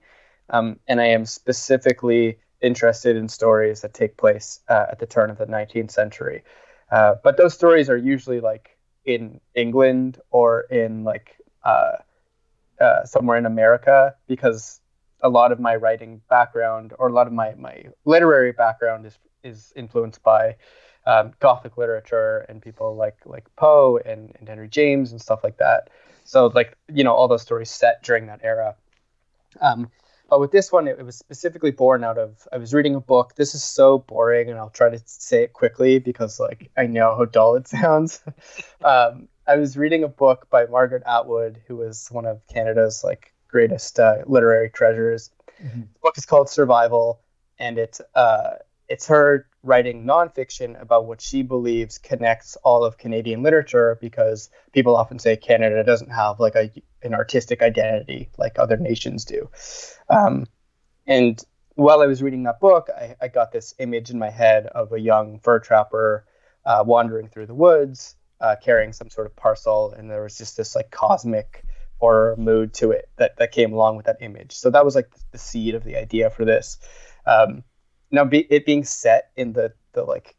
Um, 0.49 0.79
and 0.87 1.01
I 1.01 1.07
am 1.07 1.25
specifically 1.25 2.39
interested 2.61 3.17
in 3.17 3.27
stories 3.27 3.81
that 3.81 3.93
take 3.93 4.17
place 4.17 4.61
uh, 4.69 4.85
at 4.91 4.99
the 4.99 5.05
turn 5.05 5.29
of 5.29 5.37
the 5.37 5.45
19th 5.45 5.91
century. 5.91 6.43
Uh, 6.91 7.15
but 7.23 7.37
those 7.37 7.53
stories 7.53 7.89
are 7.89 7.97
usually 7.97 8.39
like 8.39 8.77
in 9.03 9.41
England 9.55 10.19
or 10.31 10.61
in 10.61 11.03
like 11.03 11.35
uh, 11.65 11.97
uh 12.79 13.03
somewhere 13.03 13.37
in 13.37 13.45
America 13.45 14.15
because 14.27 14.79
a 15.21 15.29
lot 15.29 15.51
of 15.51 15.59
my 15.59 15.75
writing 15.75 16.21
background 16.29 16.93
or 16.99 17.09
a 17.09 17.13
lot 17.13 17.27
of 17.27 17.33
my, 17.33 17.53
my 17.55 17.83
literary 18.05 18.51
background 18.51 19.05
is, 19.05 19.17
is 19.43 19.73
influenced 19.75 20.21
by 20.23 20.55
um, 21.05 21.33
Gothic 21.39 21.77
literature 21.77 22.45
and 22.49 22.61
people 22.61 22.95
like 22.95 23.17
like 23.25 23.45
Poe 23.55 23.99
and, 24.05 24.35
and 24.39 24.47
Henry 24.47 24.67
James 24.67 25.11
and 25.11 25.21
stuff 25.21 25.43
like 25.43 25.57
that. 25.57 25.89
So 26.23 26.47
like 26.47 26.77
you 26.91 27.03
know 27.03 27.13
all 27.13 27.27
those 27.27 27.41
stories 27.41 27.69
set 27.69 28.03
during 28.03 28.27
that 28.27 28.41
era. 28.43 28.75
Um, 29.61 29.91
but 30.29 30.39
with 30.39 30.51
this 30.51 30.71
one, 30.71 30.87
it, 30.87 30.97
it, 30.99 31.05
was 31.05 31.15
specifically 31.15 31.71
born 31.71 32.03
out 32.03 32.17
of 32.17 32.47
I 32.51 32.57
was 32.57 32.73
reading 32.73 32.95
a 32.95 32.99
book. 32.99 33.35
This 33.35 33.53
is 33.53 33.63
so 33.63 33.99
boring, 33.99 34.49
and 34.49 34.57
I'll 34.57 34.69
try 34.69 34.89
to 34.89 34.99
say 35.05 35.43
it 35.43 35.53
quickly 35.53 35.99
because 35.99 36.39
like 36.39 36.71
I 36.77 36.87
know 36.87 37.15
how 37.15 37.25
dull 37.25 37.55
it 37.55 37.67
sounds. 37.79 38.21
um, 38.83 39.27
I 39.45 39.57
was 39.57 39.77
reading 39.77 40.03
a 40.03 40.07
book 40.07 40.47
by 40.49 40.65
Margaret 40.65 41.03
Atwood, 41.05 41.61
who 41.67 41.75
was 41.75 42.07
one 42.09 42.25
of 42.25 42.41
Canada's 42.47 43.03
like 43.03 43.33
greatest 43.47 43.99
uh, 43.99 44.23
literary 44.25 44.69
treasures. 44.69 45.29
Mm-hmm. 45.61 45.81
The 45.81 45.99
book 46.01 46.17
is 46.17 46.25
called 46.25 46.49
Survival, 46.49 47.19
and 47.59 47.77
it's 47.77 48.01
uh, 48.15 48.53
it's 48.87 49.07
her 49.07 49.47
writing 49.63 50.05
nonfiction 50.05 50.79
about 50.81 51.05
what 51.05 51.21
she 51.21 51.41
believes 51.41 51.97
connects 51.97 52.57
all 52.63 52.83
of 52.83 52.97
Canadian 52.97 53.41
literature 53.41 53.97
because 54.01 54.49
people 54.73 54.95
often 54.95 55.19
say 55.19 55.37
Canada 55.37 55.83
doesn't 55.83 56.11
have 56.11 56.39
like 56.39 56.55
a, 56.55 56.69
an 57.01 57.13
artistic 57.13 57.61
identity 57.61 58.29
like 58.37 58.59
other 58.59 58.77
nations 58.77 59.25
do. 59.25 59.49
Um, 60.09 60.45
and 61.07 61.41
while 61.75 62.01
I 62.01 62.07
was 62.07 62.21
reading 62.21 62.43
that 62.43 62.59
book, 62.59 62.89
I, 62.95 63.15
I, 63.21 63.27
got 63.29 63.51
this 63.51 63.73
image 63.79 64.09
in 64.11 64.19
my 64.19 64.29
head 64.29 64.67
of 64.67 64.91
a 64.91 64.99
young 64.99 65.39
fur 65.39 65.59
trapper 65.59 66.25
uh, 66.65 66.83
wandering 66.85 67.29
through 67.29 67.47
the 67.47 67.55
woods, 67.55 68.15
uh, 68.41 68.55
carrying 68.61 68.93
some 68.93 69.09
sort 69.09 69.27
of 69.27 69.35
parcel, 69.35 69.93
and 69.93 70.09
there 70.09 70.23
was 70.23 70.37
just 70.37 70.55
this 70.55 70.75
like 70.75 70.91
cosmic 70.91 71.63
horror 71.99 72.35
mood 72.37 72.73
to 72.75 72.91
it 72.91 73.09
that, 73.15 73.37
that 73.37 73.51
came 73.51 73.73
along 73.73 73.95
with 73.95 74.05
that 74.05 74.17
image. 74.21 74.51
So 74.51 74.69
that 74.69 74.85
was 74.85 74.93
like 74.93 75.09
the 75.31 75.37
seed 75.37 75.73
of 75.73 75.83
the 75.83 75.95
idea 75.95 76.29
for 76.29 76.45
this. 76.45 76.77
Um, 77.25 77.63
now 78.13 78.23
be, 78.23 78.47
it 78.49 78.65
being 78.65 78.85
set 78.85 79.31
in 79.35 79.51
the 79.51 79.73
the 79.91 80.03
like 80.03 80.35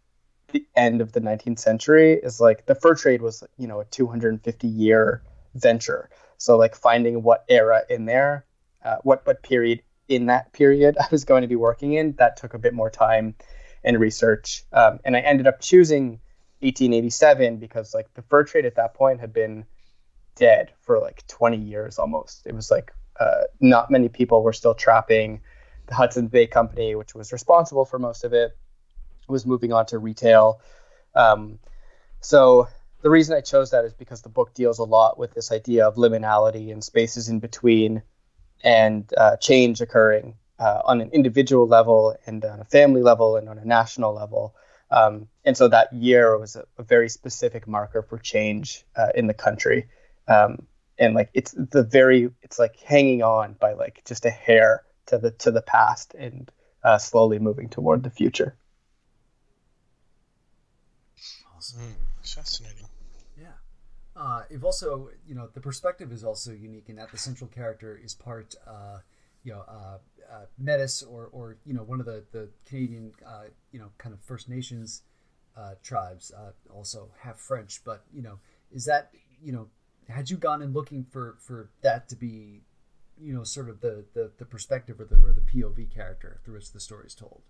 the 0.52 0.64
end 0.76 1.00
of 1.00 1.12
the 1.12 1.20
19th 1.20 1.58
century 1.58 2.12
is 2.12 2.40
like 2.40 2.64
the 2.66 2.74
fur 2.74 2.94
trade 2.94 3.20
was 3.20 3.42
you 3.58 3.66
know 3.66 3.80
a 3.80 3.84
250 3.84 4.68
year 4.68 5.22
venture. 5.54 6.08
So 6.38 6.56
like 6.56 6.74
finding 6.74 7.22
what 7.22 7.44
era 7.48 7.82
in 7.90 8.06
there 8.06 8.46
uh, 8.84 8.96
what 9.02 9.26
what 9.26 9.42
period 9.42 9.82
in 10.08 10.26
that 10.26 10.52
period 10.52 10.96
i 11.00 11.06
was 11.10 11.24
going 11.24 11.42
to 11.42 11.48
be 11.48 11.56
working 11.56 11.94
in 11.94 12.14
that 12.18 12.36
took 12.36 12.54
a 12.54 12.58
bit 12.58 12.72
more 12.72 12.90
time 12.90 13.34
and 13.82 14.00
research. 14.00 14.64
Um, 14.72 15.00
and 15.04 15.16
i 15.16 15.20
ended 15.20 15.46
up 15.46 15.60
choosing 15.60 16.20
1887 16.60 17.58
because 17.58 17.92
like 17.92 18.12
the 18.14 18.22
fur 18.22 18.44
trade 18.44 18.64
at 18.64 18.76
that 18.76 18.94
point 18.94 19.20
had 19.20 19.32
been 19.32 19.64
dead 20.36 20.72
for 20.80 20.98
like 20.98 21.26
20 21.26 21.58
years 21.58 21.98
almost. 21.98 22.46
It 22.46 22.54
was 22.54 22.70
like 22.70 22.92
uh, 23.20 23.42
not 23.60 23.90
many 23.90 24.08
people 24.08 24.42
were 24.42 24.52
still 24.52 24.74
trapping 24.74 25.42
the 25.86 25.94
Hudson 25.94 26.28
Bay 26.28 26.46
Company, 26.46 26.94
which 26.94 27.14
was 27.14 27.32
responsible 27.32 27.84
for 27.84 27.98
most 27.98 28.24
of 28.24 28.32
it, 28.32 28.56
was 29.28 29.46
moving 29.46 29.72
on 29.72 29.86
to 29.86 29.98
retail. 29.98 30.60
Um, 31.14 31.58
so 32.20 32.68
the 33.02 33.10
reason 33.10 33.36
I 33.36 33.40
chose 33.40 33.70
that 33.70 33.84
is 33.84 33.92
because 33.92 34.22
the 34.22 34.28
book 34.28 34.54
deals 34.54 34.78
a 34.78 34.84
lot 34.84 35.18
with 35.18 35.34
this 35.34 35.52
idea 35.52 35.86
of 35.86 35.96
liminality 35.96 36.72
and 36.72 36.82
spaces 36.82 37.28
in 37.28 37.38
between 37.38 38.02
and 38.62 39.10
uh, 39.16 39.36
change 39.36 39.80
occurring 39.80 40.36
uh, 40.58 40.80
on 40.84 41.00
an 41.00 41.10
individual 41.12 41.66
level 41.66 42.16
and 42.26 42.44
on 42.44 42.60
a 42.60 42.64
family 42.64 43.02
level 43.02 43.36
and 43.36 43.48
on 43.48 43.58
a 43.58 43.64
national 43.64 44.14
level. 44.14 44.54
Um, 44.90 45.28
and 45.44 45.56
so 45.56 45.68
that 45.68 45.92
year 45.92 46.38
was 46.38 46.56
a, 46.56 46.64
a, 46.78 46.82
very 46.82 47.08
specific 47.08 47.66
marker 47.66 48.02
for 48.02 48.18
change 48.18 48.84
uh, 48.96 49.08
in 49.14 49.26
the 49.26 49.34
country. 49.34 49.86
Um, 50.28 50.66
and 50.98 51.14
like 51.14 51.30
it's 51.34 51.52
the 51.52 51.82
very, 51.82 52.30
it's 52.42 52.58
like 52.58 52.78
hanging 52.78 53.22
on 53.22 53.54
by 53.54 53.72
like 53.72 54.02
just 54.06 54.24
a 54.24 54.30
hair 54.30 54.82
to 55.06 55.18
the 55.18 55.30
to 55.32 55.50
the 55.50 55.62
past 55.62 56.14
and 56.14 56.50
uh, 56.82 56.98
slowly 56.98 57.38
moving 57.38 57.68
toward 57.68 58.02
the 58.02 58.10
future. 58.10 58.56
Awesome, 61.56 61.80
mm, 61.80 62.34
fascinating. 62.34 62.86
Yeah, 63.40 63.48
uh, 64.16 64.42
you've 64.50 64.64
also 64.64 65.10
you 65.26 65.34
know 65.34 65.48
the 65.52 65.60
perspective 65.60 66.12
is 66.12 66.24
also 66.24 66.52
unique 66.52 66.88
in 66.88 66.96
that 66.96 67.10
the 67.10 67.18
central 67.18 67.48
character 67.48 68.00
is 68.02 68.14
part. 68.14 68.54
Uh, 68.66 68.98
you 69.44 69.52
know, 69.52 69.62
uh, 69.68 69.98
uh, 70.32 70.46
Metis 70.58 71.02
or, 71.02 71.28
or 71.32 71.56
you 71.66 71.74
know 71.74 71.82
one 71.82 72.00
of 72.00 72.06
the 72.06 72.24
the 72.32 72.48
Canadian 72.66 73.12
uh, 73.26 73.44
you 73.72 73.78
know 73.78 73.90
kind 73.98 74.14
of 74.14 74.20
First 74.20 74.48
Nations 74.48 75.02
uh, 75.56 75.74
tribes, 75.82 76.32
uh, 76.36 76.50
also 76.72 77.10
half 77.20 77.38
French. 77.38 77.82
But 77.84 78.04
you 78.12 78.22
know, 78.22 78.38
is 78.72 78.84
that 78.86 79.10
you 79.42 79.52
know, 79.52 79.68
had 80.08 80.30
you 80.30 80.36
gone 80.36 80.62
and 80.62 80.74
looking 80.74 81.04
for 81.04 81.36
for 81.38 81.70
that 81.82 82.08
to 82.08 82.16
be 82.16 82.62
you 83.20 83.34
know, 83.34 83.44
sort 83.44 83.68
of 83.68 83.80
the 83.80 84.04
the, 84.14 84.30
the 84.38 84.44
perspective 84.44 85.00
or 85.00 85.04
the 85.04 85.16
or 85.16 85.32
the 85.32 85.40
POV 85.40 85.92
character 85.92 86.40
through 86.44 86.54
which 86.54 86.72
the 86.72 86.80
story 86.80 87.06
is 87.06 87.14
told? 87.14 87.42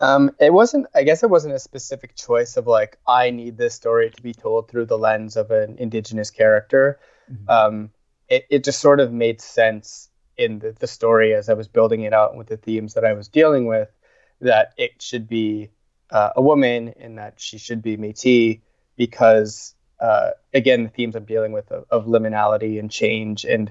Um, 0.00 0.30
it 0.40 0.52
wasn't. 0.52 0.86
I 0.94 1.02
guess 1.02 1.22
it 1.22 1.30
wasn't 1.30 1.54
a 1.54 1.58
specific 1.58 2.16
choice 2.16 2.56
of 2.56 2.66
like 2.66 2.98
I 3.06 3.30
need 3.30 3.58
this 3.58 3.74
story 3.74 4.10
to 4.10 4.22
be 4.22 4.32
told 4.32 4.68
through 4.68 4.86
the 4.86 4.98
lens 4.98 5.36
of 5.36 5.50
an 5.50 5.76
indigenous 5.78 6.30
character. 6.30 6.98
Mm-hmm. 7.30 7.50
Um, 7.50 7.90
it 8.28 8.46
it 8.48 8.64
just 8.64 8.80
sort 8.80 9.00
of 9.00 9.12
made 9.12 9.40
sense 9.40 10.08
in 10.38 10.58
the, 10.58 10.72
the 10.72 10.86
story 10.86 11.34
as 11.34 11.50
I 11.50 11.54
was 11.54 11.68
building 11.68 12.02
it 12.02 12.14
out 12.14 12.34
with 12.34 12.46
the 12.46 12.56
themes 12.56 12.94
that 12.94 13.04
I 13.04 13.12
was 13.12 13.28
dealing 13.28 13.66
with 13.66 13.90
that 14.40 14.72
it 14.78 15.02
should 15.02 15.28
be 15.28 15.70
uh, 16.10 16.30
a 16.34 16.40
woman 16.40 16.94
and 16.98 17.18
that 17.18 17.34
she 17.38 17.58
should 17.58 17.82
be 17.82 17.98
Métis 17.98 18.60
because 18.96 19.74
uh, 20.00 20.30
again 20.54 20.84
the 20.84 20.88
themes 20.88 21.14
I'm 21.14 21.24
dealing 21.24 21.52
with 21.52 21.70
of, 21.70 21.84
of 21.90 22.06
liminality 22.06 22.78
and 22.78 22.90
change 22.90 23.44
and 23.44 23.70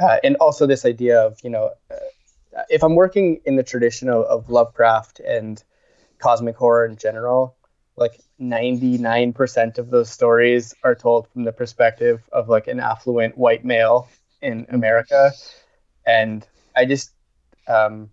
uh, 0.00 0.18
and 0.22 0.36
also 0.36 0.66
this 0.66 0.84
idea 0.84 1.20
of 1.20 1.38
you 1.42 1.50
know 1.50 1.70
uh, 1.90 2.62
if 2.68 2.82
I'm 2.82 2.94
working 2.94 3.40
in 3.44 3.56
the 3.56 3.62
tradition 3.62 4.08
of, 4.08 4.24
of 4.24 4.50
Lovecraft 4.50 5.20
and 5.20 5.62
cosmic 6.18 6.56
horror 6.56 6.86
in 6.86 6.96
general 6.96 7.56
like 7.96 8.20
99% 8.40 9.78
of 9.78 9.90
those 9.90 10.10
stories 10.10 10.74
are 10.82 10.94
told 10.94 11.28
from 11.28 11.44
the 11.44 11.52
perspective 11.52 12.22
of 12.30 12.48
like 12.48 12.68
an 12.68 12.80
affluent 12.80 13.36
white 13.38 13.64
male 13.64 14.08
in 14.42 14.66
America. 14.68 15.32
And 16.06 16.46
I 16.76 16.84
just 16.84 17.10
um, 17.66 18.10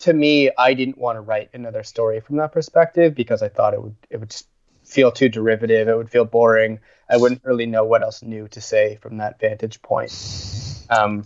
to 0.00 0.12
me 0.12 0.50
I 0.56 0.74
didn't 0.74 0.98
want 0.98 1.16
to 1.16 1.20
write 1.20 1.50
another 1.52 1.82
story 1.82 2.20
from 2.20 2.36
that 2.36 2.52
perspective 2.52 3.14
because 3.14 3.42
I 3.42 3.48
thought 3.48 3.74
it 3.74 3.82
would 3.82 3.96
it 4.10 4.18
would 4.18 4.30
just 4.30 4.48
feel 4.84 5.12
too 5.12 5.28
derivative. 5.28 5.88
It 5.88 5.96
would 5.96 6.10
feel 6.10 6.24
boring. 6.24 6.80
I 7.10 7.18
wouldn't 7.18 7.44
really 7.44 7.66
know 7.66 7.84
what 7.84 8.02
else 8.02 8.22
new 8.22 8.48
to 8.48 8.60
say 8.60 8.96
from 8.96 9.18
that 9.18 9.38
vantage 9.38 9.82
point 9.82 10.10
um, 10.90 11.24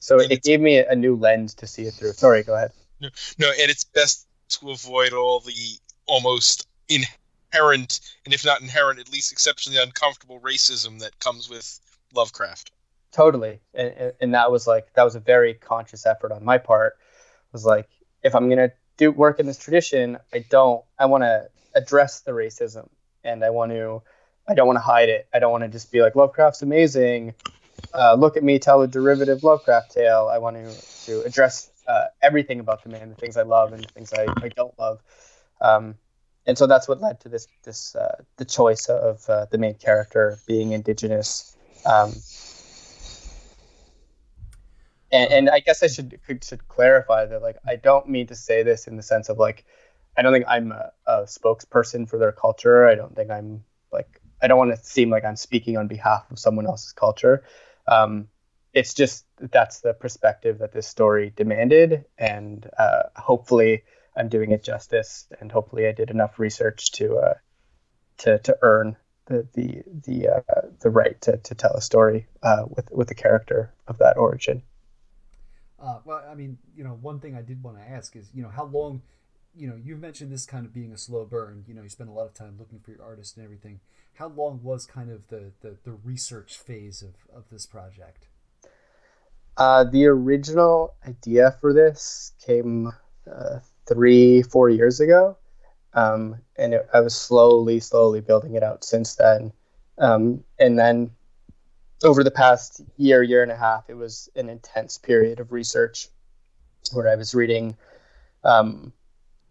so 0.00 0.18
it, 0.18 0.30
it 0.30 0.42
gave 0.42 0.60
me 0.60 0.78
a 0.78 0.94
new 0.94 1.16
lens 1.16 1.54
to 1.54 1.66
see 1.66 1.82
it 1.82 1.94
through. 1.94 2.12
Sorry 2.12 2.42
go 2.42 2.54
ahead. 2.54 2.72
No, 3.00 3.08
no 3.38 3.50
and 3.50 3.70
it's 3.70 3.84
best 3.84 4.26
to 4.50 4.70
avoid 4.70 5.12
all 5.12 5.40
the 5.40 5.78
almost 6.06 6.66
inherent 6.88 8.00
and 8.24 8.34
if 8.34 8.44
not 8.44 8.60
inherent 8.60 8.98
at 8.98 9.12
least 9.12 9.32
exceptionally 9.32 9.78
uncomfortable 9.82 10.40
racism 10.40 11.00
that 11.00 11.18
comes 11.18 11.48
with 11.48 11.80
Lovecraft. 12.14 12.70
Totally. 13.12 13.60
And, 13.74 14.12
and 14.20 14.34
that 14.34 14.50
was 14.50 14.66
like 14.66 14.92
that 14.94 15.04
was 15.04 15.14
a 15.14 15.20
very 15.20 15.54
conscious 15.54 16.06
effort 16.06 16.32
on 16.32 16.44
my 16.44 16.58
part. 16.58 16.94
It 16.94 17.52
was 17.52 17.64
like 17.64 17.88
if 18.22 18.34
i'm 18.34 18.48
going 18.48 18.58
to 18.58 18.72
do 18.96 19.10
work 19.10 19.40
in 19.40 19.46
this 19.46 19.58
tradition 19.58 20.18
i 20.32 20.44
don't 20.48 20.84
i 20.98 21.06
want 21.06 21.22
to 21.22 21.48
address 21.74 22.20
the 22.20 22.32
racism 22.32 22.88
and 23.24 23.44
i 23.44 23.50
want 23.50 23.72
to 23.72 24.02
i 24.46 24.54
don't 24.54 24.66
want 24.66 24.76
to 24.76 24.82
hide 24.82 25.08
it. 25.08 25.26
I 25.32 25.38
don't 25.38 25.50
want 25.50 25.64
to 25.64 25.68
just 25.68 25.90
be 25.92 26.02
like 26.02 26.14
lovecraft's 26.14 26.62
amazing 26.62 27.34
uh, 27.94 28.14
look 28.14 28.36
at 28.36 28.42
me 28.42 28.58
tell 28.58 28.82
a 28.82 28.88
derivative 28.88 29.42
lovecraft 29.42 29.92
tale 29.92 30.28
i 30.32 30.38
want 30.38 30.56
to 30.56 31.06
to 31.06 31.22
address 31.22 31.70
uh, 31.88 32.04
everything 32.22 32.60
about 32.60 32.82
the 32.84 32.88
man 32.88 33.08
the 33.08 33.14
things 33.16 33.36
i 33.36 33.42
love 33.42 33.72
and 33.72 33.84
the 33.84 33.88
things 33.88 34.12
i, 34.12 34.26
I 34.42 34.48
don't 34.48 34.76
love 34.78 35.00
um, 35.60 35.96
and 36.46 36.58
so 36.58 36.66
that's 36.66 36.88
what 36.88 37.00
led 37.00 37.20
to 37.20 37.28
this 37.28 37.46
this 37.64 37.94
uh, 37.94 38.22
the 38.36 38.44
choice 38.44 38.86
of 38.86 39.28
uh, 39.28 39.46
the 39.50 39.58
main 39.58 39.74
character 39.74 40.38
being 40.46 40.72
indigenous 40.72 41.56
um, 41.84 42.12
and, 45.12 45.32
and 45.32 45.50
I 45.50 45.60
guess 45.60 45.82
I 45.82 45.88
should 45.88 46.18
should 46.42 46.66
clarify 46.68 47.26
that 47.26 47.42
like 47.42 47.56
I 47.66 47.76
don't 47.76 48.08
mean 48.08 48.26
to 48.28 48.34
say 48.34 48.62
this 48.62 48.86
in 48.86 48.96
the 48.96 49.02
sense 49.02 49.28
of 49.28 49.38
like 49.38 49.64
I 50.16 50.22
don't 50.22 50.32
think 50.32 50.46
I'm 50.48 50.72
a, 50.72 50.90
a 51.06 51.22
spokesperson 51.22 52.08
for 52.08 52.18
their 52.18 52.32
culture. 52.32 52.86
I 52.86 52.94
don't 52.94 53.14
think 53.14 53.30
I'm 53.30 53.64
like 53.92 54.20
I 54.42 54.48
don't 54.48 54.58
want 54.58 54.74
to 54.74 54.82
seem 54.82 55.10
like 55.10 55.24
I'm 55.24 55.36
speaking 55.36 55.76
on 55.76 55.86
behalf 55.86 56.30
of 56.30 56.38
someone 56.38 56.66
else's 56.66 56.92
culture. 56.92 57.44
Um, 57.86 58.28
it's 58.72 58.94
just 58.94 59.26
that's 59.38 59.80
the 59.80 59.92
perspective 59.92 60.58
that 60.58 60.72
this 60.72 60.86
story 60.86 61.32
demanded, 61.34 62.04
and 62.16 62.68
uh, 62.78 63.02
hopefully 63.16 63.84
I'm 64.16 64.28
doing 64.28 64.52
it 64.52 64.62
justice, 64.62 65.26
and 65.40 65.52
hopefully 65.52 65.86
I 65.86 65.92
did 65.92 66.10
enough 66.10 66.38
research 66.38 66.92
to 66.92 67.16
uh, 67.18 67.34
to 68.18 68.38
to 68.38 68.56
earn 68.62 68.96
the 69.26 69.46
the 69.52 69.82
the 70.06 70.28
uh, 70.28 70.60
the 70.80 70.90
right 70.90 71.20
to, 71.22 71.36
to 71.36 71.54
tell 71.54 71.74
a 71.74 71.82
story 71.82 72.26
uh, 72.42 72.64
with 72.68 72.90
with 72.90 73.08
the 73.08 73.14
character 73.14 73.72
of 73.86 73.98
that 73.98 74.16
origin. 74.16 74.62
Uh, 75.82 75.98
well, 76.04 76.24
I 76.30 76.34
mean, 76.34 76.58
you 76.76 76.84
know, 76.84 76.96
one 77.00 77.18
thing 77.18 77.34
I 77.34 77.42
did 77.42 77.62
want 77.62 77.76
to 77.76 77.82
ask 77.82 78.14
is, 78.14 78.30
you 78.32 78.42
know, 78.42 78.48
how 78.48 78.66
long, 78.66 79.02
you 79.54 79.68
know, 79.68 79.76
you've 79.82 80.00
mentioned 80.00 80.32
this 80.32 80.46
kind 80.46 80.64
of 80.64 80.72
being 80.72 80.92
a 80.92 80.98
slow 80.98 81.24
burn. 81.24 81.64
You 81.66 81.74
know, 81.74 81.82
you 81.82 81.88
spend 81.88 82.08
a 82.08 82.12
lot 82.12 82.26
of 82.26 82.34
time 82.34 82.56
looking 82.58 82.80
for 82.80 82.90
your 82.90 83.02
artist 83.02 83.36
and 83.36 83.44
everything. 83.44 83.80
How 84.14 84.28
long 84.28 84.60
was 84.62 84.86
kind 84.86 85.10
of 85.10 85.28
the 85.28 85.52
the, 85.60 85.76
the 85.84 85.92
research 85.92 86.58
phase 86.58 87.02
of 87.02 87.14
of 87.34 87.44
this 87.50 87.66
project? 87.66 88.28
Uh, 89.56 89.84
the 89.84 90.06
original 90.06 90.94
idea 91.06 91.56
for 91.60 91.74
this 91.74 92.32
came 92.44 92.90
uh, 93.30 93.58
three, 93.86 94.42
four 94.42 94.70
years 94.70 95.00
ago, 95.00 95.36
um, 95.92 96.36
and 96.56 96.74
it, 96.74 96.88
I 96.94 97.00
was 97.00 97.14
slowly, 97.14 97.80
slowly 97.80 98.20
building 98.20 98.54
it 98.54 98.62
out 98.62 98.82
since 98.82 99.14
then. 99.16 99.52
Um, 99.98 100.42
and 100.58 100.78
then 100.78 101.10
over 102.02 102.24
the 102.24 102.30
past 102.30 102.80
year, 102.96 103.22
year 103.22 103.42
and 103.42 103.52
a 103.52 103.56
half, 103.56 103.90
it 103.90 103.94
was 103.94 104.30
an 104.34 104.48
intense 104.48 104.96
period 104.96 105.38
of 105.38 105.52
research 105.52 106.08
where 106.92 107.08
I 107.08 107.14
was 107.14 107.34
reading, 107.34 107.76
um, 108.44 108.92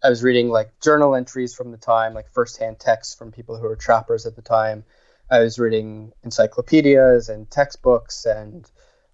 I 0.02 0.10
was 0.10 0.22
reading 0.22 0.48
like 0.48 0.80
journal 0.80 1.14
entries 1.14 1.54
from 1.54 1.70
the 1.70 1.76
time, 1.76 2.12
like 2.12 2.28
firsthand 2.30 2.80
texts 2.80 3.14
from 3.14 3.30
people 3.30 3.56
who 3.56 3.62
were 3.62 3.76
trappers 3.76 4.26
at 4.26 4.34
the 4.34 4.42
time. 4.42 4.84
I 5.30 5.40
was 5.40 5.58
reading 5.58 6.12
encyclopedias 6.24 7.28
and 7.28 7.48
textbooks, 7.50 8.26
and 8.26 8.68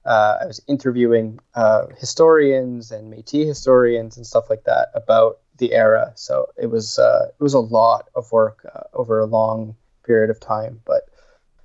uh, 0.05 0.38
I 0.40 0.46
was 0.46 0.62
interviewing 0.66 1.40
uh, 1.55 1.87
historians 1.98 2.90
and 2.90 3.12
Métis 3.12 3.46
historians 3.46 4.16
and 4.16 4.27
stuff 4.27 4.48
like 4.48 4.64
that 4.64 4.88
about 4.94 5.40
the 5.59 5.74
era. 5.74 6.12
So 6.16 6.48
it 6.57 6.66
was 6.66 6.98
uh, 6.98 7.29
it 7.38 7.42
was 7.42 7.55
a 7.55 7.61
lot 7.61 8.09
of 8.14 8.33
work 8.33 8.66
uh, 8.74 8.85
over 8.94 9.18
a 9.18 9.27
long 9.27 9.77
period 10.05 10.31
of 10.31 10.40
time, 10.40 10.81
but 10.87 11.03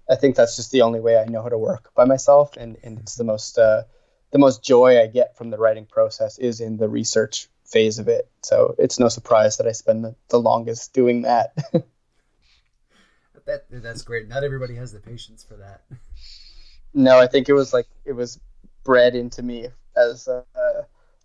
I 0.09 0.15
think 0.15 0.35
that's 0.35 0.57
just 0.57 0.71
the 0.71 0.81
only 0.81 0.99
way 0.99 1.17
I 1.17 1.25
know 1.25 1.41
how 1.41 1.49
to 1.49 1.57
work 1.57 1.91
by 1.95 2.03
myself, 2.03 2.57
and 2.57 2.77
and 2.83 2.99
it's 2.99 3.15
the 3.15 3.23
most 3.23 3.57
uh, 3.57 3.83
the 4.31 4.39
most 4.39 4.61
joy 4.63 5.01
I 5.01 5.07
get 5.07 5.37
from 5.37 5.49
the 5.49 5.57
writing 5.57 5.85
process 5.85 6.37
is 6.39 6.59
in 6.59 6.75
the 6.75 6.89
research 6.89 7.47
phase 7.73 7.99
of 7.99 8.07
it. 8.07 8.29
So 8.43 8.75
it's 8.77 8.99
no 8.99 9.09
surprise 9.09 9.57
that 9.57 9.67
I 9.67 9.71
spend 9.71 10.05
the, 10.05 10.15
the 10.29 10.39
longest 10.39 10.93
doing 10.93 11.23
that. 11.23 11.57
that 13.45 13.65
that's 13.69 14.03
great. 14.03 14.29
Not 14.29 14.43
everybody 14.43 14.75
has 14.75 14.93
the 14.93 14.99
patience 14.99 15.43
for 15.43 15.55
that. 15.55 15.81
No, 16.93 17.19
I 17.19 17.27
think 17.27 17.49
it 17.49 17.53
was 17.53 17.73
like 17.73 17.87
it 18.05 18.13
was 18.13 18.39
bred 18.83 19.15
into 19.15 19.41
me 19.41 19.67
as 19.97 20.27
uh, 20.27 20.43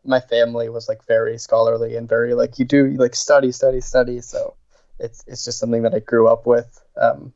my 0.05 0.21
family 0.21 0.71
was 0.71 0.89
like 0.89 1.05
very 1.07 1.37
scholarly 1.37 1.95
and 1.97 2.09
very 2.09 2.35
like 2.35 2.59
you 2.59 2.65
do 2.65 2.89
like 2.93 3.15
study, 3.15 3.53
study, 3.53 3.83
study. 3.83 4.21
So 4.23 4.55
it's 4.99 5.23
it's 5.27 5.45
just 5.45 5.59
something 5.59 5.83
that 5.83 5.95
I 5.95 5.99
grew 6.01 6.27
up 6.29 6.47
with. 6.47 6.83
Um, 7.01 7.35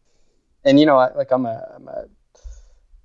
and 0.64 0.80
you 0.80 0.86
know, 0.86 0.96
I, 0.96 1.12
like 1.14 1.30
I'm 1.30 1.44
a, 1.44 1.68
I'm 1.76 1.88
a, 1.88 2.06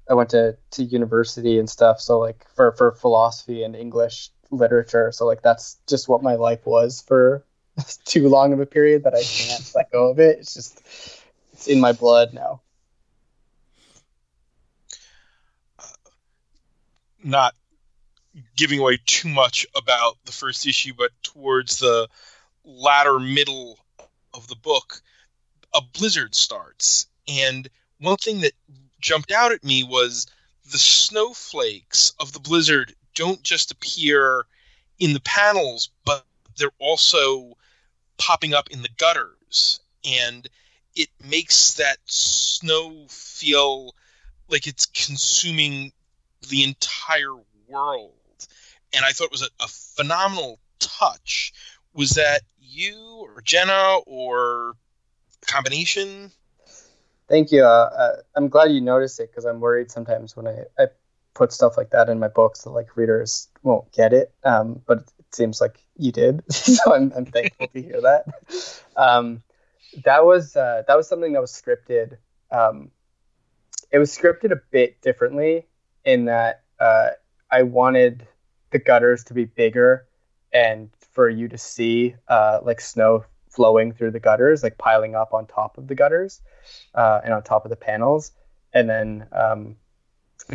I 0.10 0.14
went 0.14 0.30
to, 0.30 0.58
to 0.72 0.84
university 0.84 1.60
and 1.60 1.70
stuff. 1.70 2.00
So 2.00 2.20
like 2.20 2.46
for, 2.56 2.72
for 2.72 2.94
philosophy 2.94 3.64
and 3.64 3.76
English 3.76 4.30
literature. 4.52 5.12
So 5.12 5.26
like, 5.26 5.42
that's 5.42 5.78
just 5.88 6.08
what 6.08 6.24
my 6.24 6.36
life 6.36 6.66
was 6.66 7.02
for 7.02 7.44
too 8.06 8.28
long 8.28 8.54
of 8.54 8.60
a 8.60 8.66
period 8.66 9.04
that 9.04 9.14
I 9.14 9.24
can't 9.24 9.72
let 9.76 9.92
go 9.92 10.10
of 10.10 10.20
it. 10.20 10.40
It's 10.40 10.54
just, 10.54 10.82
it's 11.54 11.68
in 11.68 11.80
my 11.80 11.92
blood 11.92 12.34
now. 12.34 12.62
Uh, 15.80 15.84
not 17.24 17.56
giving 18.56 18.80
away 18.80 19.00
too 19.06 19.30
much 19.30 19.66
about 19.76 20.18
the 20.26 20.32
first 20.32 20.68
issue, 20.68 20.94
but 20.98 21.12
towards 21.24 21.80
the 21.80 22.08
latter 22.64 23.20
middle 23.20 23.80
of 24.34 24.48
the 24.48 24.56
book, 24.56 25.02
a 25.74 25.82
blizzard 25.94 26.36
starts 26.36 27.08
and 27.28 27.70
one 28.00 28.18
thing 28.18 28.42
that 28.42 28.54
jumped 29.00 29.32
out 29.32 29.52
at 29.52 29.64
me 29.64 29.84
was 29.84 30.28
the 30.72 30.78
snowflakes 30.78 32.14
of 32.20 32.32
the 32.34 32.40
blizzard 32.40 32.94
don't 33.18 33.42
just 33.42 33.72
appear 33.72 34.46
in 35.00 35.14
the 35.14 35.20
panels, 35.22 35.90
but 36.06 36.24
they're 36.58 36.70
also 36.80 37.58
popping 38.18 38.54
up 38.54 38.70
in 38.70 38.84
the 38.84 38.90
gutters. 38.98 39.80
And 40.06 40.48
it 40.96 41.10
makes 41.28 41.74
that 41.74 41.98
snow 42.06 43.08
feel 43.10 43.96
like 44.48 44.68
it's 44.68 44.86
consuming 44.86 45.92
the 46.50 46.64
entire 46.64 47.36
world. 47.68 48.14
And 48.94 49.04
I 49.04 49.12
thought 49.12 49.26
it 49.26 49.32
was 49.32 49.42
a, 49.42 49.50
a 49.60 49.68
phenomenal 49.68 50.60
touch. 50.80 51.54
Was 51.94 52.12
that 52.12 52.42
you 52.62 52.96
or 53.22 53.42
Jenna 53.42 53.98
or 54.06 54.76
a 55.42 55.46
combination? 55.52 56.32
Thank 57.28 57.52
you. 57.52 57.64
Uh, 57.64 57.90
uh, 57.98 58.16
I'm 58.36 58.48
glad 58.48 58.72
you 58.72 58.80
noticed 58.80 59.20
it 59.20 59.32
because 59.32 59.46
I'm 59.46 59.60
worried 59.60 59.92
sometimes 59.92 60.36
when 60.36 60.48
I, 60.48 60.60
I 60.80 60.86
put 61.38 61.54
stuff 61.54 61.78
like 61.78 61.92
that 61.92 62.10
in 62.10 62.20
my 62.20 62.28
books 62.28 62.64
that 62.64 62.72
like 62.72 62.98
readers 62.98 63.48
won't 63.62 63.92
get 63.92 64.12
it. 64.12 64.34
Um, 64.44 64.82
but 64.88 65.00
it 65.20 65.36
seems 65.36 65.62
like 65.62 65.78
you 65.96 66.12
did, 66.12 66.44
so 66.52 66.96
I'm, 66.96 67.14
I'm 67.16 67.26
thankful 67.26 67.68
to 67.68 67.82
hear 67.82 68.02
that. 68.02 68.26
Um, 68.96 69.44
that 70.04 70.26
was 70.26 70.56
uh, 70.56 70.84
that 70.88 70.98
was 70.98 71.08
something 71.08 71.34
that 71.34 71.42
was 71.42 71.52
scripted. 71.52 72.18
Um, 72.52 72.92
it 73.92 74.00
was 74.00 74.16
scripted 74.16 74.52
a 74.52 74.62
bit 74.72 75.02
differently 75.02 75.68
in 76.04 76.26
that 76.26 76.64
uh, 76.80 77.10
I 77.52 77.64
wanted 77.64 78.28
the 78.72 78.80
gutters 78.80 79.24
to 79.26 79.34
be 79.34 79.46
bigger 79.46 80.08
and 80.52 80.90
for 81.12 81.30
you 81.30 81.48
to 81.48 81.58
see 81.58 82.16
uh, 82.28 82.60
like 82.64 82.82
snow 82.82 83.24
flowing 83.50 83.94
through 83.94 84.12
the 84.12 84.20
gutters, 84.20 84.64
like 84.64 84.78
piling 84.78 85.16
up 85.16 85.34
on 85.34 85.46
top 85.48 85.78
of 85.78 85.88
the 85.88 85.96
gutters 85.96 86.42
uh, 86.96 87.22
and 87.24 87.34
on 87.34 87.44
top 87.44 87.66
of 87.66 87.70
the 87.70 87.76
panels. 87.76 88.32
And 88.74 88.90
then 88.90 89.28
um, 89.32 89.76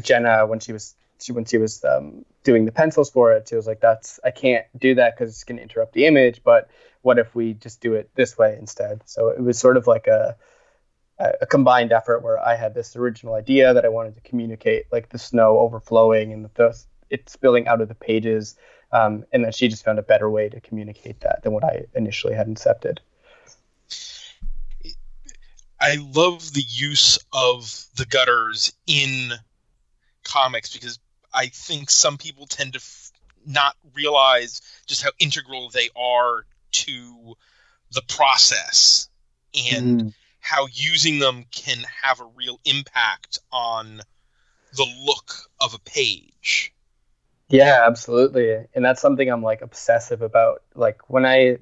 Jenna, 0.01 0.47
when 0.47 0.61
she 0.61 0.73
was 0.73 0.95
she, 1.21 1.33
when 1.33 1.45
she 1.45 1.59
was 1.59 1.85
um, 1.85 2.25
doing 2.45 2.65
the 2.65 2.73
pencils 2.73 3.11
for 3.11 3.33
it, 3.33 3.49
she 3.49 3.55
was 3.55 3.67
like, 3.67 3.81
"That's 3.81 4.19
I 4.25 4.31
can't 4.31 4.67
do 4.79 4.95
that 4.95 5.17
because 5.17 5.31
it's 5.31 5.45
going 5.45 5.57
to 5.57 5.63
interrupt 5.63 5.93
the 5.93 6.07
image. 6.07 6.43
But 6.43 6.69
what 7.03 7.19
if 7.19 7.35
we 7.35 7.55
just 7.55 7.81
do 7.81 7.95
it 7.95 8.11
this 8.15 8.39
way 8.39 8.57
instead?" 8.59 9.03
So 9.07 9.29
it 9.29 9.41
was 9.41 9.59
sort 9.59 9.77
of 9.77 9.87
like 9.87 10.07
a 10.07 10.37
a 11.19 11.47
combined 11.47 11.93
effort 11.93 12.23
where 12.23 12.39
I 12.39 12.57
had 12.57 12.75
this 12.75 12.97
original 12.97 13.35
idea 13.35 13.73
that 13.75 13.85
I 13.85 13.89
wanted 13.89 14.15
to 14.15 14.21
communicate, 14.23 14.87
like 14.91 15.11
the 15.11 15.19
snow 15.19 15.59
overflowing 15.59 16.33
and 16.33 16.45
the 16.45 16.77
it 17.11 17.29
spilling 17.29 17.69
out 17.69 17.81
of 17.81 17.89
the 17.89 17.95
pages, 17.95 18.57
um, 18.91 19.25
and 19.33 19.45
then 19.45 19.53
she 19.53 19.69
just 19.69 19.85
found 19.85 19.99
a 19.99 20.03
better 20.03 20.31
way 20.31 20.49
to 20.49 20.61
communicate 20.61 21.21
that 21.21 21.43
than 21.43 21.53
what 21.53 21.63
I 21.63 21.85
initially 21.95 22.35
had 22.35 22.49
incepted. 22.49 22.99
I 25.81 25.99
love 26.15 26.55
the 26.55 26.65
use 26.67 27.19
of 27.33 27.87
the 27.97 28.07
gutters 28.07 28.73
in 28.87 29.33
comics 30.25 30.73
because 30.73 30.99
I 31.33 31.47
think 31.47 31.91
some 31.91 32.19
people 32.19 32.47
tend 32.47 32.75
to 32.75 32.79
f- 32.79 33.13
not 33.47 33.77
realize 33.95 34.61
just 34.87 35.03
how 35.03 35.11
integral 35.19 35.71
they 35.71 35.89
are 35.97 36.45
to 36.73 37.35
the 37.93 38.03
process 38.09 39.09
and 39.55 40.03
mm. 40.03 40.15
how 40.41 40.67
using 40.73 41.19
them 41.19 41.45
can 41.51 41.79
have 42.03 42.21
a 42.21 42.29
real 42.37 42.59
impact 42.65 43.39
on 43.53 44.03
the 44.77 44.87
look 45.05 45.35
of 45.61 45.75
a 45.75 45.79
page. 45.79 46.73
Yeah, 47.49 47.85
absolutely. 47.87 48.65
And 48.75 48.85
that's 48.85 49.03
something 49.03 49.29
I'm 49.29 49.43
like 49.43 49.61
obsessive 49.61 50.23
about. 50.23 50.63
Like 50.75 51.11
when 51.11 51.27
I 51.27 51.59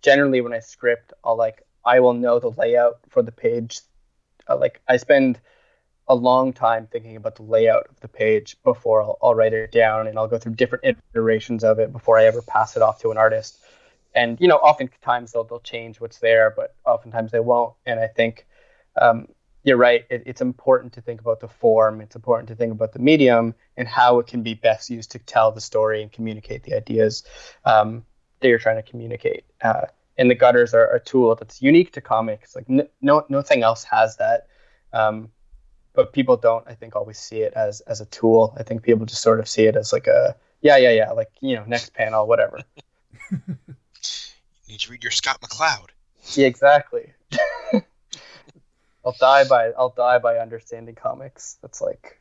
generally 0.00 0.40
when 0.40 0.52
I 0.52 0.60
script, 0.60 1.12
I'll 1.24 1.36
like 1.36 1.62
I 1.84 2.00
will 2.00 2.14
know 2.14 2.38
the 2.38 2.50
layout 2.50 3.00
for 3.08 3.22
the 3.22 3.32
page. 3.32 3.80
Uh, 4.48 4.56
like 4.56 4.80
I 4.88 4.98
spend 4.98 5.40
a 6.08 6.14
long 6.14 6.52
time 6.52 6.88
thinking 6.90 7.16
about 7.16 7.36
the 7.36 7.42
layout 7.42 7.86
of 7.88 8.00
the 8.00 8.08
page 8.08 8.56
before 8.64 9.02
I'll, 9.02 9.18
I'll, 9.22 9.34
write 9.34 9.52
it 9.52 9.70
down 9.70 10.08
and 10.08 10.18
I'll 10.18 10.28
go 10.28 10.38
through 10.38 10.54
different 10.54 10.96
iterations 11.14 11.62
of 11.62 11.78
it 11.78 11.92
before 11.92 12.18
I 12.18 12.24
ever 12.24 12.42
pass 12.42 12.76
it 12.76 12.82
off 12.82 13.00
to 13.02 13.10
an 13.10 13.18
artist. 13.18 13.58
And 14.14 14.40
you 14.40 14.48
know, 14.48 14.56
oftentimes 14.56 15.32
they'll 15.32 15.44
they'll 15.44 15.60
change 15.60 16.00
what's 16.00 16.18
there, 16.18 16.52
but 16.54 16.74
oftentimes 16.84 17.32
they 17.32 17.40
won't. 17.40 17.74
And 17.86 17.98
I 17.98 18.08
think 18.08 18.46
um, 19.00 19.28
you're 19.64 19.76
right. 19.76 20.04
It, 20.10 20.24
it's 20.26 20.40
important 20.40 20.94
to 20.94 21.00
think 21.00 21.20
about 21.20 21.40
the 21.40 21.48
form. 21.48 22.00
It's 22.00 22.16
important 22.16 22.48
to 22.48 22.56
think 22.56 22.72
about 22.72 22.92
the 22.92 22.98
medium 22.98 23.54
and 23.76 23.88
how 23.88 24.18
it 24.18 24.26
can 24.26 24.42
be 24.42 24.54
best 24.54 24.90
used 24.90 25.12
to 25.12 25.18
tell 25.18 25.52
the 25.52 25.60
story 25.60 26.02
and 26.02 26.12
communicate 26.12 26.64
the 26.64 26.74
ideas 26.74 27.24
um, 27.64 28.04
that 28.40 28.48
you're 28.48 28.58
trying 28.58 28.82
to 28.82 28.90
communicate. 28.90 29.44
Uh, 29.62 29.86
and 30.18 30.30
the 30.30 30.34
gutters 30.34 30.74
are, 30.74 30.94
a 30.94 31.00
tool 31.00 31.34
that's 31.34 31.62
unique 31.62 31.92
to 31.92 32.00
comics. 32.00 32.54
Like 32.54 32.68
no, 32.68 32.86
no 33.00 33.24
nothing 33.28 33.62
else 33.62 33.84
has 33.84 34.16
that. 34.16 34.48
Um, 34.92 35.30
but 35.94 36.12
people 36.12 36.36
don't, 36.36 36.66
I 36.66 36.74
think, 36.74 36.96
always 36.96 37.18
see 37.18 37.42
it 37.42 37.52
as 37.54 37.80
as 37.82 38.00
a 38.00 38.06
tool. 38.06 38.54
I 38.58 38.62
think 38.62 38.82
people 38.82 39.06
just 39.06 39.22
sort 39.22 39.40
of 39.40 39.48
see 39.48 39.66
it 39.66 39.76
as 39.76 39.92
like 39.92 40.06
a 40.06 40.36
yeah, 40.60 40.76
yeah, 40.76 40.90
yeah, 40.90 41.10
like 41.10 41.30
you 41.40 41.56
know, 41.56 41.64
next 41.66 41.92
panel, 41.94 42.26
whatever. 42.26 42.60
you 43.30 43.38
need 44.68 44.80
to 44.80 44.90
read 44.90 45.02
your 45.02 45.10
Scott 45.10 45.40
McCloud. 45.40 45.88
Yeah, 46.34 46.46
exactly. 46.46 47.12
I'll 49.04 49.16
die 49.18 49.44
by 49.44 49.70
I'll 49.76 49.94
die 49.96 50.18
by 50.18 50.38
understanding 50.38 50.94
comics. 50.94 51.58
That's 51.62 51.80
like 51.80 52.20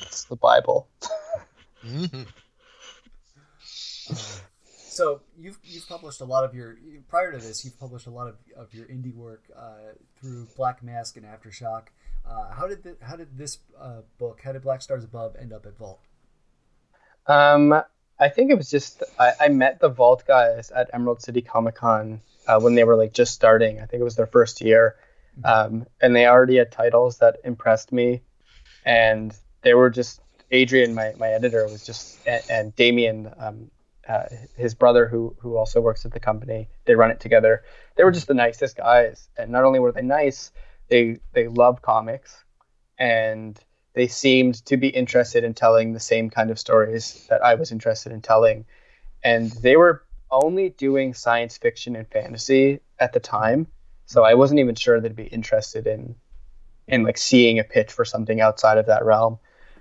it's 0.00 0.24
the 0.24 0.36
Bible. 0.36 0.88
mm-hmm. 1.84 2.22
so 4.64 5.20
you've 5.38 5.58
you've 5.62 5.88
published 5.88 6.20
a 6.20 6.24
lot 6.24 6.44
of 6.44 6.54
your 6.54 6.76
prior 7.08 7.32
to 7.32 7.38
this 7.38 7.64
you've 7.64 7.78
published 7.78 8.06
a 8.06 8.10
lot 8.10 8.28
of, 8.28 8.36
of 8.56 8.72
your 8.72 8.86
indie 8.86 9.14
work 9.14 9.42
uh, 9.56 9.92
through 10.20 10.48
Black 10.56 10.82
Mask 10.82 11.16
and 11.16 11.26
Aftershock. 11.26 11.88
Uh, 12.26 12.52
how 12.54 12.66
did 12.66 12.82
the, 12.82 12.96
how 13.02 13.16
did 13.16 13.36
this 13.36 13.58
uh, 13.80 14.00
book, 14.18 14.40
how 14.44 14.52
did 14.52 14.62
Black 14.62 14.82
Stars 14.82 15.04
Above, 15.04 15.36
end 15.38 15.52
up 15.52 15.66
at 15.66 15.76
Vault? 15.76 16.00
Um, 17.26 17.82
I 18.18 18.28
think 18.28 18.50
it 18.50 18.56
was 18.56 18.70
just 18.70 19.02
I, 19.18 19.32
I 19.40 19.48
met 19.48 19.80
the 19.80 19.88
Vault 19.88 20.24
guys 20.26 20.70
at 20.70 20.90
Emerald 20.92 21.22
City 21.22 21.42
Comic 21.42 21.76
Con 21.76 22.20
uh, 22.46 22.60
when 22.60 22.74
they 22.74 22.84
were 22.84 22.96
like 22.96 23.12
just 23.12 23.34
starting. 23.34 23.80
I 23.80 23.86
think 23.86 24.00
it 24.00 24.04
was 24.04 24.16
their 24.16 24.26
first 24.26 24.60
year, 24.60 24.96
um, 25.44 25.86
and 26.00 26.14
they 26.14 26.26
already 26.26 26.56
had 26.56 26.70
titles 26.70 27.18
that 27.18 27.38
impressed 27.44 27.92
me, 27.92 28.22
and 28.84 29.34
they 29.62 29.74
were 29.74 29.90
just 29.90 30.20
Adrian, 30.52 30.94
my, 30.94 31.14
my 31.18 31.28
editor, 31.28 31.64
was 31.64 31.84
just 31.84 32.18
and, 32.26 32.42
and 32.50 32.76
Damien, 32.76 33.32
um, 33.38 33.70
uh, 34.06 34.24
his 34.56 34.74
brother, 34.74 35.08
who 35.08 35.34
who 35.40 35.56
also 35.56 35.80
works 35.80 36.04
at 36.04 36.12
the 36.12 36.20
company. 36.20 36.68
They 36.84 36.94
run 36.94 37.10
it 37.10 37.20
together. 37.20 37.64
They 37.96 38.04
were 38.04 38.12
just 38.12 38.28
the 38.28 38.34
nicest 38.34 38.76
guys, 38.76 39.28
and 39.36 39.50
not 39.50 39.64
only 39.64 39.80
were 39.80 39.92
they 39.92 40.02
nice, 40.02 40.52
they 40.92 41.18
they 41.32 41.48
love 41.48 41.82
comics, 41.82 42.44
and 42.98 43.58
they 43.94 44.06
seemed 44.06 44.64
to 44.66 44.76
be 44.76 44.88
interested 44.88 45.44
in 45.44 45.54
telling 45.54 45.92
the 45.92 46.00
same 46.00 46.30
kind 46.30 46.50
of 46.50 46.58
stories 46.58 47.26
that 47.30 47.44
I 47.44 47.54
was 47.54 47.72
interested 47.72 48.12
in 48.12 48.22
telling, 48.22 48.64
and 49.24 49.50
they 49.50 49.76
were 49.76 50.04
only 50.30 50.70
doing 50.70 51.14
science 51.14 51.58
fiction 51.58 51.96
and 51.96 52.08
fantasy 52.08 52.80
at 52.98 53.12
the 53.12 53.20
time 53.20 53.66
so 54.12 54.24
I 54.24 54.34
wasn't 54.34 54.60
even 54.60 54.74
sure 54.74 55.00
they'd 55.00 55.16
be 55.16 55.24
interested 55.24 55.86
in 55.86 56.14
in 56.86 57.04
like 57.04 57.16
seeing 57.16 57.58
a 57.58 57.64
pitch 57.64 57.90
for 57.90 58.04
something 58.04 58.40
outside 58.40 58.76
of 58.76 58.86
that 58.86 59.04
realm. 59.04 59.38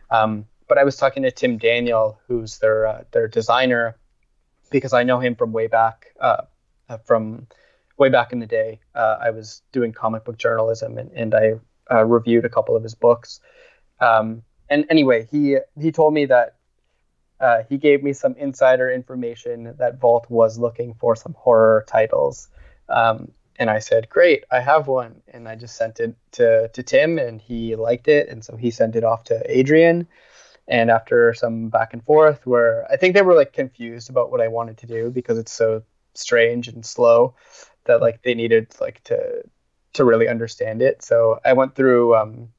Um, 0.09 0.45
but 0.70 0.78
I 0.78 0.86
was 0.86 0.95
talking 0.95 1.24
to 1.24 1.32
Tim 1.32 1.57
Daniel, 1.57 2.18
who's 2.28 2.59
their 2.59 2.88
uh, 2.88 3.03
their 3.12 3.28
designer, 3.28 3.97
because 4.70 4.93
I 4.93 5.03
know 5.03 5.20
him 5.20 5.36
from 5.36 5.51
way 5.51 5.68
back 5.68 6.14
uh, 6.22 6.43
uh, 6.88 6.97
from 6.99 7.47
way 8.02 8.10
back 8.10 8.34
in 8.34 8.39
the 8.39 8.47
day. 8.47 8.80
Uh, 8.95 9.18
I 9.22 9.30
was 9.30 9.62
doing 9.72 9.93
comic 9.93 10.26
book 10.26 10.38
journalism, 10.38 10.97
and, 10.97 11.12
and 11.12 11.36
I 11.36 11.54
uh, 11.89 12.04
reviewed 12.04 12.45
a 12.45 12.49
couple 12.49 12.76
of 12.76 12.82
his 12.82 12.95
books. 12.95 13.39
Um, 13.99 14.41
and 14.70 14.86
anyway, 14.89 15.28
he 15.32 15.58
he 15.80 15.91
told 15.91 16.14
me 16.14 16.26
that 16.26 16.56
uh, 17.39 17.60
he 17.70 17.78
gave 17.78 18.04
me 18.04 18.14
some 18.14 18.34
insider 18.36 18.89
information 18.89 19.76
that 19.78 19.99
Vault 19.99 20.26
was 20.30 20.58
looking 20.58 20.95
for 20.95 21.16
some 21.16 21.36
horror 21.38 21.86
titles. 21.88 22.49
Um, 22.89 23.32
and 23.60 23.70
I 23.70 23.80
said, 23.80 24.10
"Great, 24.10 24.45
I 24.49 24.60
have 24.62 24.88
one." 24.88 25.22
And 25.28 25.47
I 25.47 25.56
just 25.56 25.76
sent 25.76 25.99
it 25.99 26.16
to 26.38 26.70
to 26.70 26.84
Tim, 26.84 27.20
and 27.20 27.39
he 27.39 27.76
liked 27.76 28.08
it, 28.08 28.30
and 28.30 28.43
so 28.43 28.56
he 28.56 28.72
sent 28.72 28.95
it 28.95 29.04
off 29.04 29.26
to 29.26 29.36
Adrian. 29.45 30.08
And 30.68 30.89
after 30.89 31.34
some 31.34 31.70
back 31.70 31.93
and 31.93 32.04
forth, 32.04 32.47
where 32.47 32.91
I 32.91 32.97
think 32.97 33.14
they 33.14 33.22
were 33.22 33.36
like 33.36 33.54
confused 33.54 34.10
about 34.10 34.32
what 34.32 34.41
I 34.41 34.47
wanted 34.47 34.78
to 34.80 34.88
do 34.88 35.12
because 35.12 35.38
it's 35.38 35.52
so 35.52 35.84
strange 36.14 36.68
and 36.68 36.86
slow, 36.86 37.36
that 37.86 38.02
like 38.02 38.22
they 38.24 38.34
needed 38.34 38.74
like 38.80 39.04
to 39.06 39.44
to 39.94 40.06
really 40.06 40.28
understand 40.28 40.82
it. 40.82 41.04
So 41.04 41.40
I 41.44 41.54
went 41.54 41.76
through. 41.76 42.16
Um, 42.16 42.50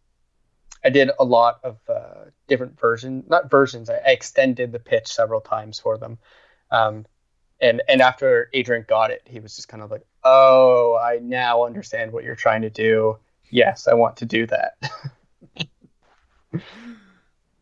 I 0.85 0.91
did 0.91 1.11
a 1.19 1.25
lot 1.25 1.61
of 1.63 1.79
uh, 1.89 2.25
different 2.49 2.79
versions, 2.79 3.25
not 3.29 3.49
versions. 3.49 3.89
I, 3.89 3.99
I, 3.99 4.11
extended 4.11 4.73
the 4.73 4.81
pitch 4.81 5.07
several 5.07 5.41
times 5.41 5.79
for 5.79 5.97
them. 5.97 6.19
Um, 6.73 7.07
and 7.61 7.83
and 7.89 8.03
after 8.03 8.51
Adrian 8.53 8.85
got 8.89 9.13
it, 9.13 9.23
he 9.25 9.39
was 9.39 9.55
just 9.55 9.69
kind 9.69 9.83
of 9.83 9.91
like, 9.91 10.05
"Oh, 10.25 10.99
I 11.01 11.21
now 11.23 11.65
understand 11.65 12.13
what 12.13 12.25
you're 12.25 12.35
trying 12.35 12.63
to 12.63 12.71
do. 12.71 13.19
Yes, 13.51 13.87
I 13.87 13.95
want 13.95 14.17
to 14.19 14.27
do 14.27 14.47
that." 14.47 14.75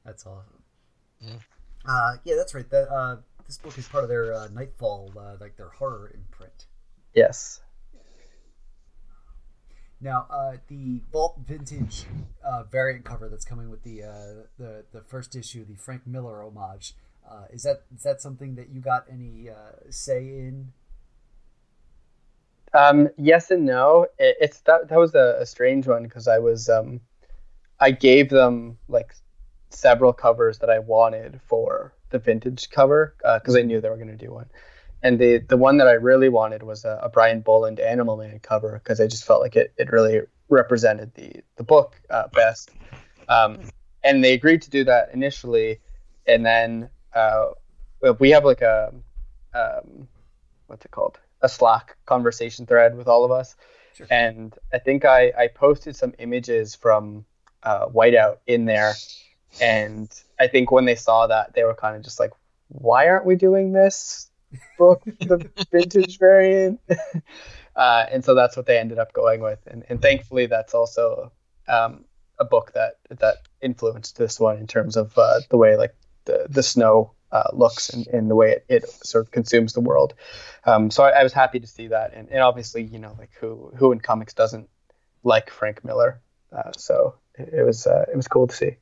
that's 0.05 0.25
awesome. 0.27 0.63
Yeah. 1.21 1.37
Uh, 1.87 2.17
yeah, 2.25 2.37
that's 2.37 2.55
right. 2.55 2.69
That 2.71 2.89
uh, 2.91 3.17
this 3.47 3.59
book 3.59 3.77
is 3.77 3.87
part 3.87 4.05
of 4.05 4.09
their 4.09 4.33
uh, 4.33 4.49
Nightfall, 4.49 5.13
uh, 5.19 5.37
like 5.39 5.57
their 5.57 5.69
horror 5.69 6.11
imprint. 6.15 6.67
Yes. 7.15 7.61
Now, 10.01 10.27
uh, 10.31 10.57
the 10.69 11.03
Vault 11.13 11.37
Vintage 11.47 12.07
uh, 12.43 12.63
variant 12.65 13.05
cover 13.05 13.29
that's 13.29 13.45
coming 13.45 13.69
with 13.69 13.83
the 13.83 14.03
uh, 14.03 14.47
the 14.59 14.85
the 14.93 15.03
first 15.03 15.37
issue, 15.37 15.65
the 15.65 15.77
Frank 15.77 16.07
Miller 16.07 16.43
homage, 16.43 16.95
uh, 17.31 17.45
is 17.53 17.65
that 17.65 17.83
is 17.95 18.03
that 18.05 18.23
something 18.23 18.55
that 18.55 18.71
you 18.71 18.81
got 18.81 19.05
any 19.11 19.51
uh, 19.51 19.73
say 19.91 20.21
in? 20.21 20.73
Um, 22.73 23.09
yes 23.19 23.51
and 23.51 23.67
no. 23.67 24.07
It, 24.19 24.37
it's 24.41 24.61
that 24.61 24.89
that 24.89 24.99
was 24.99 25.15
a, 25.15 25.37
a 25.41 25.47
strange 25.47 25.87
one 25.87 26.05
because 26.05 26.29
I 26.29 26.39
was 26.39 26.71
um, 26.71 27.01
I 27.79 27.91
gave 27.91 28.31
them 28.31 28.79
like 28.89 29.15
several 29.69 30.13
covers 30.13 30.59
that 30.61 30.71
I 30.71 30.79
wanted 30.79 31.41
for 31.47 31.93
the 32.11 32.19
vintage 32.19 32.71
cover 32.71 33.15
because 33.19 33.55
uh, 33.55 33.59
I 33.59 33.63
knew 33.63 33.81
they 33.81 33.89
were 33.91 33.97
going 33.97 34.09
to 34.09 34.17
do 34.17 34.33
one, 34.33 34.47
and 35.03 35.19
the 35.19 35.39
the 35.39 35.57
one 35.57 35.79
that 35.79 35.89
I 35.89 35.93
really 35.93 36.29
wanted 36.29 36.63
was 36.63 36.85
a, 36.85 36.99
a 37.03 37.09
Brian 37.09 37.41
Bolland 37.41 37.81
Animal 37.81 38.17
Man 38.17 38.39
cover 38.41 38.81
because 38.83 39.01
I 39.01 39.07
just 39.07 39.25
felt 39.25 39.41
like 39.41 39.57
it 39.57 39.73
it 39.77 39.91
really 39.91 40.21
represented 40.49 41.15
the 41.15 41.43
the 41.57 41.65
book 41.65 42.01
uh, 42.11 42.29
best. 42.29 42.71
Um, 43.29 43.61
and 44.03 44.25
they 44.25 44.33
agreed 44.33 44.63
to 44.63 44.71
do 44.71 44.85
that 44.85 45.11
initially, 45.13 45.81
and 46.27 46.45
then 46.45 46.91
uh, 47.15 47.51
we 48.19 48.31
have 48.31 48.45
like 48.45 48.63
a 48.63 48.93
um, 49.55 50.09
what's 50.67 50.85
it 50.85 50.91
called? 50.91 51.19
A 51.43 51.49
Slack 51.49 51.97
conversation 52.05 52.67
thread 52.67 52.97
with 52.97 53.09
all 53.09 53.25
of 53.25 53.31
us, 53.31 53.57
sure. 53.95 54.07
and 54.11 54.55
I 54.73 54.79
think 54.79 55.05
I 55.05 55.33
I 55.39 55.49
posted 55.49 55.97
some 55.97 56.15
images 56.19 56.75
from 56.75 57.25
uh, 57.63 57.87
Whiteout 57.87 58.39
in 58.47 58.67
there, 58.67 58.93
and 59.61 60.11
I 60.39 60.49
think 60.49 60.71
when 60.71 60.85
they 60.85 60.97
saw 60.97 61.27
that, 61.29 61.55
they 61.55 61.65
were 61.65 61.75
kind 61.75 61.97
of 61.97 62.03
just 62.03 62.21
like, 62.21 62.33
"Why 62.69 63.09
aren't 63.09 63.25
we 63.25 63.37
doing 63.37 63.73
this 63.73 64.30
book, 64.79 65.03
the 65.05 65.51
vintage 65.71 66.19
variant?" 66.19 66.81
uh, 67.77 68.07
and 68.11 68.25
so 68.25 68.35
that's 68.35 68.57
what 68.57 68.67
they 68.67 68.79
ended 68.79 68.99
up 68.99 69.13
going 69.13 69.41
with, 69.41 69.61
and, 69.67 69.85
and 69.89 70.01
thankfully, 70.03 70.47
that's 70.47 70.75
also 70.75 71.33
um, 71.69 72.05
a 72.39 72.45
book 72.45 72.73
that 72.75 72.95
that 73.11 73.37
influenced 73.61 74.17
this 74.17 74.41
one 74.41 74.59
in 74.59 74.67
terms 74.67 74.97
of 74.97 75.17
uh, 75.17 75.41
the 75.51 75.57
way 75.57 75.77
like 75.77 75.95
the 76.25 76.47
the 76.49 76.63
snow 76.63 77.13
uh, 77.33 77.49
looks 77.53 77.91
and, 77.91 78.07
and 78.09 78.31
the 78.31 78.35
way 78.35 78.51
it, 78.53 78.65
it 78.69 78.91
sort 79.05 79.25
of 79.25 79.31
consumes 79.31 79.73
the 79.73 79.81
world. 79.81 80.15
Um, 80.65 80.91
so 80.91 81.05
I, 81.05 81.21
I, 81.21 81.23
was 81.23 81.33
happy 81.33 81.61
to 81.61 81.67
see 81.67 81.89
that, 81.89 82.13
and, 82.13 82.29
and 82.29 82.41
obviously, 82.41 82.83
you 82.83 82.99
know, 82.99 83.15
like 83.19 83.31
who 83.41 83.73
who 83.77 83.93
in 83.93 84.01
comics 84.01 84.35
doesn't 84.35 84.69
like 85.23 85.51
Frank 85.51 85.85
Miller? 85.85 86.21
Uh, 86.53 86.73
so 86.77 87.15
it, 87.39 87.51
it 87.53 87.63
was 87.63 87.87
uh, 87.87 88.05
it 88.13 88.17
was 88.17 88.29
cool 88.29 88.47
to 88.47 88.57
see. 88.57 88.77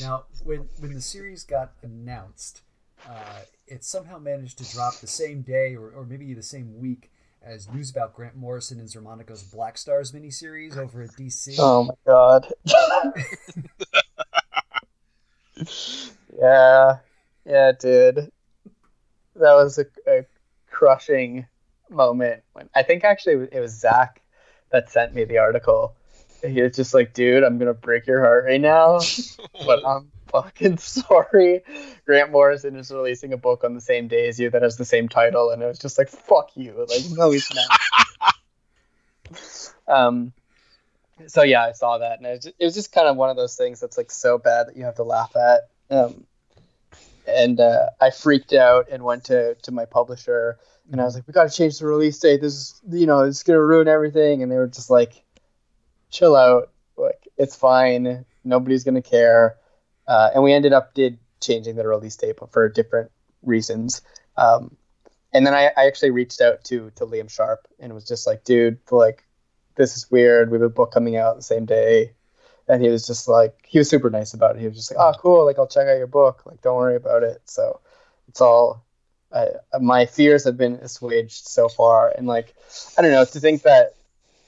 Now, 0.00 0.24
when 0.48 0.68
when 0.80 0.94
the 0.94 1.00
series 1.00 1.44
got 1.44 1.74
announced, 1.82 2.62
uh, 3.06 3.42
it 3.66 3.84
somehow 3.84 4.18
managed 4.18 4.58
to 4.58 4.72
drop 4.72 4.94
the 5.00 5.06
same 5.06 5.42
day 5.42 5.76
or, 5.76 5.90
or 5.90 6.04
maybe 6.04 6.32
the 6.32 6.42
same 6.42 6.78
week 6.78 7.12
as 7.42 7.68
news 7.70 7.90
about 7.90 8.14
Grant 8.14 8.34
Morrison 8.34 8.80
and 8.80 8.88
Xermanico's 8.88 9.42
Black 9.42 9.76
Stars 9.78 10.12
miniseries 10.12 10.76
over 10.76 11.02
at 11.02 11.10
DC. 11.10 11.56
Oh 11.60 11.84
my 11.84 11.94
god. 12.06 12.50
yeah, 16.36 16.98
yeah, 17.44 17.68
it 17.68 17.78
did. 17.78 18.16
That 19.36 19.54
was 19.54 19.78
a, 19.78 19.84
a 20.08 20.24
crushing 20.70 21.46
moment. 21.90 22.42
When 22.54 22.70
I 22.74 22.82
think 22.82 23.04
actually 23.04 23.48
it 23.52 23.60
was 23.60 23.78
Zac 23.78 24.22
that 24.72 24.90
sent 24.90 25.14
me 25.14 25.24
the 25.24 25.38
article 25.38 25.94
he 26.46 26.62
was 26.62 26.76
just 26.76 26.94
like, 26.94 27.14
dude, 27.14 27.42
I'm 27.42 27.58
gonna 27.58 27.74
break 27.74 28.06
your 28.06 28.20
heart 28.20 28.44
right 28.44 28.60
now, 28.60 29.00
but 29.66 29.84
I'm 29.86 30.10
fucking 30.30 30.78
sorry. 30.78 31.62
Grant 32.06 32.30
Morrison 32.30 32.76
is 32.76 32.90
releasing 32.90 33.32
a 33.32 33.36
book 33.36 33.64
on 33.64 33.74
the 33.74 33.80
same 33.80 34.08
day 34.08 34.28
as 34.28 34.38
you 34.38 34.50
that 34.50 34.62
has 34.62 34.76
the 34.76 34.84
same 34.84 35.08
title, 35.08 35.50
and 35.50 35.62
it 35.62 35.66
was 35.66 35.78
just 35.78 35.98
like, 35.98 36.08
fuck 36.08 36.50
you. 36.54 36.86
Like, 36.88 37.02
no, 37.10 37.30
he's 37.30 37.50
not. 37.54 38.34
um, 39.88 40.32
so 41.26 41.42
yeah, 41.42 41.64
I 41.64 41.72
saw 41.72 41.98
that, 41.98 42.18
and 42.18 42.26
it 42.26 42.30
was, 42.30 42.44
just, 42.44 42.54
it 42.58 42.64
was 42.64 42.74
just 42.74 42.92
kind 42.92 43.08
of 43.08 43.16
one 43.16 43.30
of 43.30 43.36
those 43.36 43.56
things 43.56 43.80
that's 43.80 43.98
like 43.98 44.10
so 44.10 44.38
bad 44.38 44.68
that 44.68 44.76
you 44.76 44.84
have 44.84 44.96
to 44.96 45.02
laugh 45.02 45.34
at. 45.36 45.68
Um, 45.90 46.24
and 47.26 47.60
uh, 47.60 47.86
I 48.00 48.10
freaked 48.10 48.52
out 48.52 48.88
and 48.90 49.02
went 49.02 49.24
to 49.24 49.54
to 49.56 49.72
my 49.72 49.84
publisher, 49.84 50.58
and 50.90 51.00
I 51.00 51.04
was 51.04 51.14
like, 51.14 51.26
we 51.26 51.32
got 51.32 51.50
to 51.50 51.54
change 51.56 51.78
the 51.78 51.86
release 51.86 52.18
date. 52.18 52.40
This 52.40 52.54
is, 52.54 52.80
you 52.90 53.06
know, 53.06 53.20
it's 53.20 53.42
gonna 53.42 53.62
ruin 53.62 53.88
everything. 53.88 54.42
And 54.42 54.50
they 54.50 54.56
were 54.56 54.66
just 54.66 54.90
like 54.90 55.22
chill 56.10 56.34
out. 56.34 56.70
Like 56.96 57.28
it's 57.36 57.54
fine. 57.54 58.24
Nobody's 58.44 58.84
gonna 58.84 59.02
care. 59.02 59.56
Uh, 60.08 60.30
and 60.34 60.42
we 60.42 60.52
ended 60.52 60.72
up 60.72 60.94
did 60.94 61.18
changing 61.40 61.76
the 61.76 61.86
release 61.86 62.16
date, 62.16 62.36
for 62.50 62.68
different 62.68 63.12
reasons. 63.42 64.02
Um, 64.36 64.76
and 65.32 65.46
then 65.46 65.54
I, 65.54 65.70
I 65.76 65.86
actually 65.86 66.10
reached 66.10 66.40
out 66.40 66.64
to 66.64 66.90
to 66.96 67.06
Liam 67.06 67.30
Sharp 67.30 67.68
and 67.78 67.94
was 67.94 68.08
just 68.08 68.26
like, 68.26 68.42
dude, 68.42 68.78
like 68.90 69.22
this 69.76 69.96
is 69.96 70.10
weird. 70.10 70.50
We 70.50 70.56
have 70.56 70.62
a 70.62 70.68
book 70.68 70.90
coming 70.92 71.16
out 71.16 71.36
the 71.36 71.42
same 71.42 71.66
day. 71.66 72.14
And 72.66 72.82
he 72.82 72.90
was 72.90 73.06
just 73.06 73.28
like, 73.28 73.54
he 73.66 73.78
was 73.78 73.88
super 73.88 74.10
nice 74.10 74.34
about 74.34 74.56
it. 74.56 74.60
He 74.60 74.66
was 74.66 74.76
just 74.76 74.90
like, 74.90 75.00
oh, 75.00 75.18
cool. 75.18 75.46
Like, 75.46 75.58
I'll 75.58 75.66
check 75.66 75.88
out 75.88 75.96
your 75.96 76.06
book. 76.06 76.44
Like, 76.44 76.60
don't 76.60 76.76
worry 76.76 76.96
about 76.96 77.22
it. 77.22 77.40
So 77.46 77.80
it's 78.28 78.42
all, 78.42 78.84
my 79.80 80.04
fears 80.04 80.44
have 80.44 80.58
been 80.58 80.74
assuaged 80.74 81.46
so 81.46 81.68
far. 81.68 82.12
And 82.16 82.26
like, 82.26 82.54
I 82.98 83.02
don't 83.02 83.12
know, 83.12 83.24
to 83.24 83.40
think 83.40 83.62
that 83.62 83.94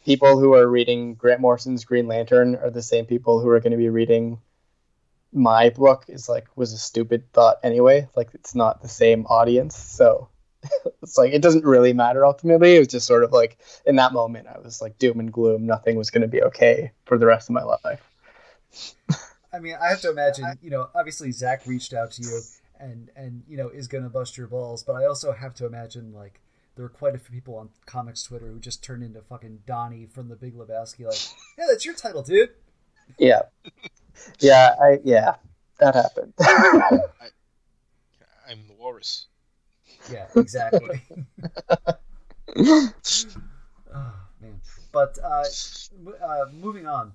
people 0.05 0.39
who 0.39 0.53
are 0.55 0.67
reading 0.67 1.15
Grant 1.15 1.41
Morrison's 1.41 1.87
Green 1.87 2.09
Lantern 2.09 2.57
are 2.57 2.71
the 2.71 2.83
same 2.83 3.07
people 3.07 3.41
who 3.41 3.49
are 3.49 3.61
going 3.61 3.73
to 3.73 3.79
be 3.79 3.89
reading 3.89 4.39
my 5.33 5.71
book 5.71 6.05
is 6.09 6.29
like 6.29 6.47
was 6.57 6.73
a 6.73 6.79
stupid 6.79 7.33
thought 7.33 7.59
anyway. 7.63 8.09
Like 8.17 8.31
it's 8.35 8.55
not 8.55 8.83
the 8.83 8.89
same 8.89 9.27
audience, 9.27 9.77
so 9.77 10.29
it's 11.03 11.17
like 11.17 11.33
it 11.33 11.43
doesn't 11.43 11.65
really 11.65 11.93
matter 11.93 12.27
ultimately. 12.27 12.77
It 12.77 12.81
was 12.81 12.89
just 12.89 13.07
sort 13.07 13.25
of 13.25 13.33
like 13.33 13.59
in 13.87 13.97
that 13.97 14.13
moment 14.13 14.49
I 14.49 14.59
was 14.59 14.81
like 14.81 14.99
doom 14.99 15.21
and 15.21 15.33
gloom. 15.33 15.67
Nothing 15.67 15.97
was 15.97 16.11
going 16.11 16.23
to 16.23 16.29
be 16.29 16.43
okay 16.45 16.93
for 17.05 17.19
the 17.19 17.27
rest 17.27 17.49
of 17.49 17.55
my 17.55 17.63
life. 17.63 18.03
I 19.53 19.59
mean, 19.59 19.77
I 19.83 19.89
have 19.89 20.01
to 20.03 20.11
imagine, 20.11 20.45
you 20.63 20.71
know, 20.71 20.89
obviously 20.95 21.33
Zac 21.33 21.67
reached 21.67 21.93
out 21.93 22.13
to 22.13 22.23
you 22.23 22.41
and 22.79 23.11
and 23.15 23.43
you 23.49 23.57
know 23.57 23.69
is 23.69 23.89
going 23.89 24.05
to 24.05 24.11
bust 24.11 24.37
your 24.37 24.47
balls, 24.47 24.83
but 24.83 24.95
I 24.95 25.07
also 25.07 25.33
have 25.33 25.55
to 25.55 25.67
imagine 25.67 26.13
like 26.13 26.41
there 26.77 26.85
were 26.85 26.89
quite 26.89 27.15
a 27.15 27.19
few 27.19 27.35
people 27.35 27.57
on 27.57 27.71
comics 27.87 28.23
Twitter 28.23 28.47
who 28.47 28.59
just 28.59 28.83
turned 28.83 29.03
into 29.03 29.21
fucking 29.21 29.61
Donnie 29.67 30.07
from 30.07 30.29
The 30.29 30.37
Big 30.37 30.57
Lebowski. 30.57 31.05
Like, 31.05 31.19
yeah, 31.59 31.65
that's 31.69 31.85
your 31.85 31.95
title, 31.95 32.23
dude. 32.23 32.51
Yeah, 33.19 33.43
yeah, 34.41 34.75
I 34.81 34.99
yeah, 35.05 35.35
that 35.79 35.95
happened. 35.95 36.33
I, 36.41 37.01
am 38.51 38.59
the 38.69 38.75
walrus. 38.79 39.27
Yeah, 40.11 40.27
exactly. 40.37 41.03
oh 42.57 42.91
man, 44.41 44.61
but 44.93 45.19
uh, 45.23 45.45
uh, 46.25 46.45
moving 46.53 46.87
on. 46.87 47.13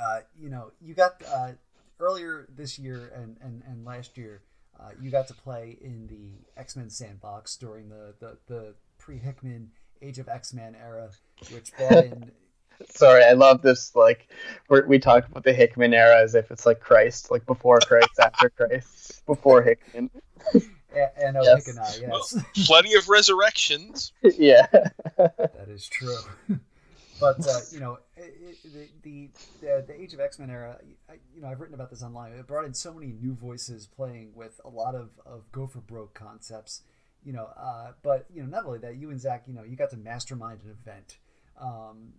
Uh, 0.00 0.20
you 0.38 0.48
know, 0.48 0.70
you 0.80 0.94
got 0.94 1.22
uh, 1.26 1.52
earlier 2.00 2.46
this 2.54 2.78
year 2.78 3.12
and, 3.16 3.36
and, 3.40 3.62
and 3.66 3.84
last 3.84 4.16
year 4.16 4.42
uh, 4.78 4.90
you 5.00 5.10
got 5.10 5.26
to 5.28 5.34
play 5.34 5.76
in 5.80 6.06
the 6.06 6.60
X 6.60 6.76
Men 6.76 6.90
sandbox 6.90 7.56
during 7.56 7.88
the, 7.88 8.14
the, 8.20 8.38
the 8.46 8.74
pre 8.98 9.18
Hickman 9.18 9.70
Age 10.00 10.18
of 10.18 10.28
X 10.28 10.54
Man 10.54 10.76
era, 10.76 11.10
which 11.52 11.76
brought 11.76 12.04
in. 12.04 12.30
Sorry, 12.90 13.24
I 13.24 13.32
love 13.32 13.62
this. 13.62 13.94
Like, 13.94 14.28
we 14.68 14.98
talk 14.98 15.26
about 15.28 15.44
the 15.44 15.52
Hickman 15.52 15.94
era 15.94 16.22
as 16.22 16.34
if 16.34 16.50
it's 16.50 16.66
like 16.66 16.80
Christ, 16.80 17.30
like 17.30 17.44
before 17.46 17.78
Christ, 17.80 18.10
after 18.20 18.50
Christ, 18.50 19.24
before 19.26 19.62
Hickman. 19.62 20.10
and 20.94 21.36
oh, 21.36 21.42
yes. 21.42 22.00
yes. 22.00 22.34
Well, 22.34 22.44
plenty 22.66 22.94
of 22.94 23.08
resurrections. 23.08 24.12
yeah, 24.22 24.66
that 25.16 25.66
is 25.68 25.88
true. 25.88 26.16
but 27.20 27.46
uh, 27.46 27.60
you 27.70 27.80
know, 27.80 27.98
it, 28.16 28.56
it, 28.64 29.02
the, 29.02 29.30
the 29.60 29.84
the 29.86 30.00
Age 30.00 30.14
of 30.14 30.20
X 30.20 30.38
Man 30.38 30.50
era, 30.50 30.78
you 31.34 31.42
know, 31.42 31.48
I've 31.48 31.60
written 31.60 31.74
about 31.74 31.90
this 31.90 32.02
online. 32.02 32.32
It 32.32 32.46
brought 32.46 32.64
in 32.64 32.74
so 32.74 32.92
many 32.92 33.12
new 33.12 33.34
voices 33.34 33.86
playing 33.86 34.32
with 34.34 34.60
a 34.64 34.68
lot 34.68 34.94
of 34.94 35.10
of 35.26 35.50
go 35.52 35.66
for 35.66 35.80
broke 35.80 36.14
concepts. 36.14 36.82
You 37.24 37.32
know, 37.32 37.48
uh, 37.56 37.92
but 38.02 38.26
you 38.32 38.42
know, 38.42 38.48
not 38.48 38.64
only 38.64 38.78
that, 38.78 38.96
you 38.96 39.10
and 39.10 39.20
Zac, 39.20 39.44
you 39.46 39.54
know, 39.54 39.64
you 39.64 39.76
got 39.76 39.90
to 39.90 39.96
mastermind 39.96 40.60
an 40.64 40.70
event. 40.70 41.18
Um, 41.60 42.12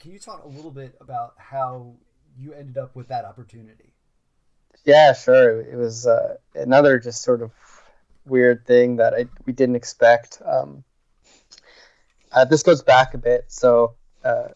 can 0.00 0.12
you 0.12 0.18
talk 0.18 0.44
a 0.44 0.48
little 0.48 0.70
bit 0.70 0.96
about 1.00 1.34
how 1.36 1.92
you 2.38 2.54
ended 2.54 2.78
up 2.78 2.96
with 2.96 3.08
that 3.08 3.24
opportunity? 3.24 3.92
Yeah, 4.84 5.12
sure. 5.12 5.60
It 5.60 5.76
was 5.76 6.06
uh, 6.06 6.36
another 6.54 6.98
just 6.98 7.22
sort 7.22 7.42
of 7.42 7.52
weird 8.24 8.66
thing 8.66 8.96
that 8.96 9.12
I 9.14 9.26
we 9.44 9.52
didn't 9.52 9.76
expect. 9.76 10.40
Um, 10.44 10.84
uh, 12.32 12.46
this 12.46 12.62
goes 12.62 12.82
back 12.82 13.12
a 13.12 13.18
bit, 13.18 13.44
so 13.48 13.94
uh, 14.24 14.48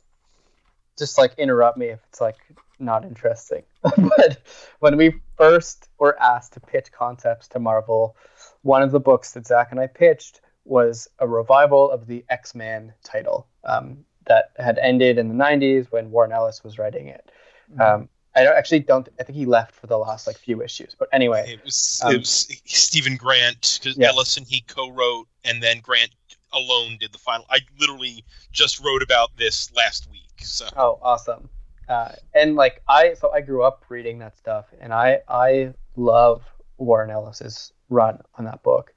just 0.98 1.18
like 1.18 1.34
interrupt 1.38 1.76
me 1.76 1.86
if 1.86 2.00
it's 2.08 2.20
like 2.22 2.36
not 2.78 3.04
interesting. 3.04 3.64
but 3.82 4.38
when 4.78 4.96
we 4.96 5.20
first 5.36 5.88
were 5.98 6.18
asked 6.20 6.54
to 6.54 6.60
pitch 6.60 6.90
concepts 6.90 7.48
to 7.48 7.58
Marvel, 7.58 8.16
one 8.62 8.82
of 8.82 8.92
the 8.92 9.00
books 9.00 9.32
that 9.32 9.46
Zac 9.46 9.72
and 9.72 9.80
I 9.80 9.88
pitched 9.88 10.40
was 10.64 11.08
a 11.18 11.28
revival 11.28 11.90
of 11.90 12.06
the 12.06 12.24
X 12.30 12.54
Man 12.54 12.94
title 13.02 13.46
um, 13.64 14.06
that 14.26 14.52
had 14.58 14.78
ended 14.78 15.18
in 15.18 15.28
the 15.28 15.34
90s 15.34 15.90
when 15.90 16.10
Warren 16.10 16.32
Ellis 16.32 16.62
was 16.64 16.78
writing 16.78 17.08
it. 17.08 17.30
Mm-hmm. 17.70 17.80
Um, 17.80 18.08
I 18.36 18.46
actually 18.46 18.80
don't. 18.80 19.08
I 19.20 19.22
think 19.22 19.36
he 19.36 19.46
left 19.46 19.74
for 19.74 19.86
the 19.86 19.96
last 19.96 20.26
like 20.26 20.36
few 20.36 20.62
issues. 20.62 20.96
But 20.98 21.08
anyway, 21.12 21.44
it 21.52 21.64
was, 21.64 22.00
um, 22.04 22.14
it 22.14 22.18
was 22.18 22.48
Steven 22.64 23.16
Grant 23.16 23.78
because 23.80 23.96
yeah. 23.96 24.08
Ellis 24.08 24.36
and 24.36 24.46
he 24.46 24.62
co-wrote, 24.62 25.28
and 25.44 25.62
then 25.62 25.78
Grant 25.80 26.10
alone 26.52 26.96
did 26.98 27.12
the 27.12 27.18
final. 27.18 27.46
I 27.48 27.60
literally 27.78 28.24
just 28.50 28.84
wrote 28.84 29.02
about 29.02 29.36
this 29.36 29.72
last 29.76 30.08
week. 30.10 30.40
So 30.40 30.66
oh, 30.76 30.98
awesome. 31.00 31.48
Uh, 31.88 32.12
and 32.34 32.56
like 32.56 32.82
I, 32.88 33.14
so 33.14 33.30
I 33.32 33.40
grew 33.40 33.62
up 33.62 33.84
reading 33.88 34.18
that 34.18 34.36
stuff, 34.36 34.66
and 34.80 34.92
I 34.92 35.20
I 35.28 35.74
love 35.96 36.42
Warren 36.78 37.10
Ellis's 37.10 37.72
run 37.88 38.20
on 38.36 38.46
that 38.46 38.62
book. 38.62 38.92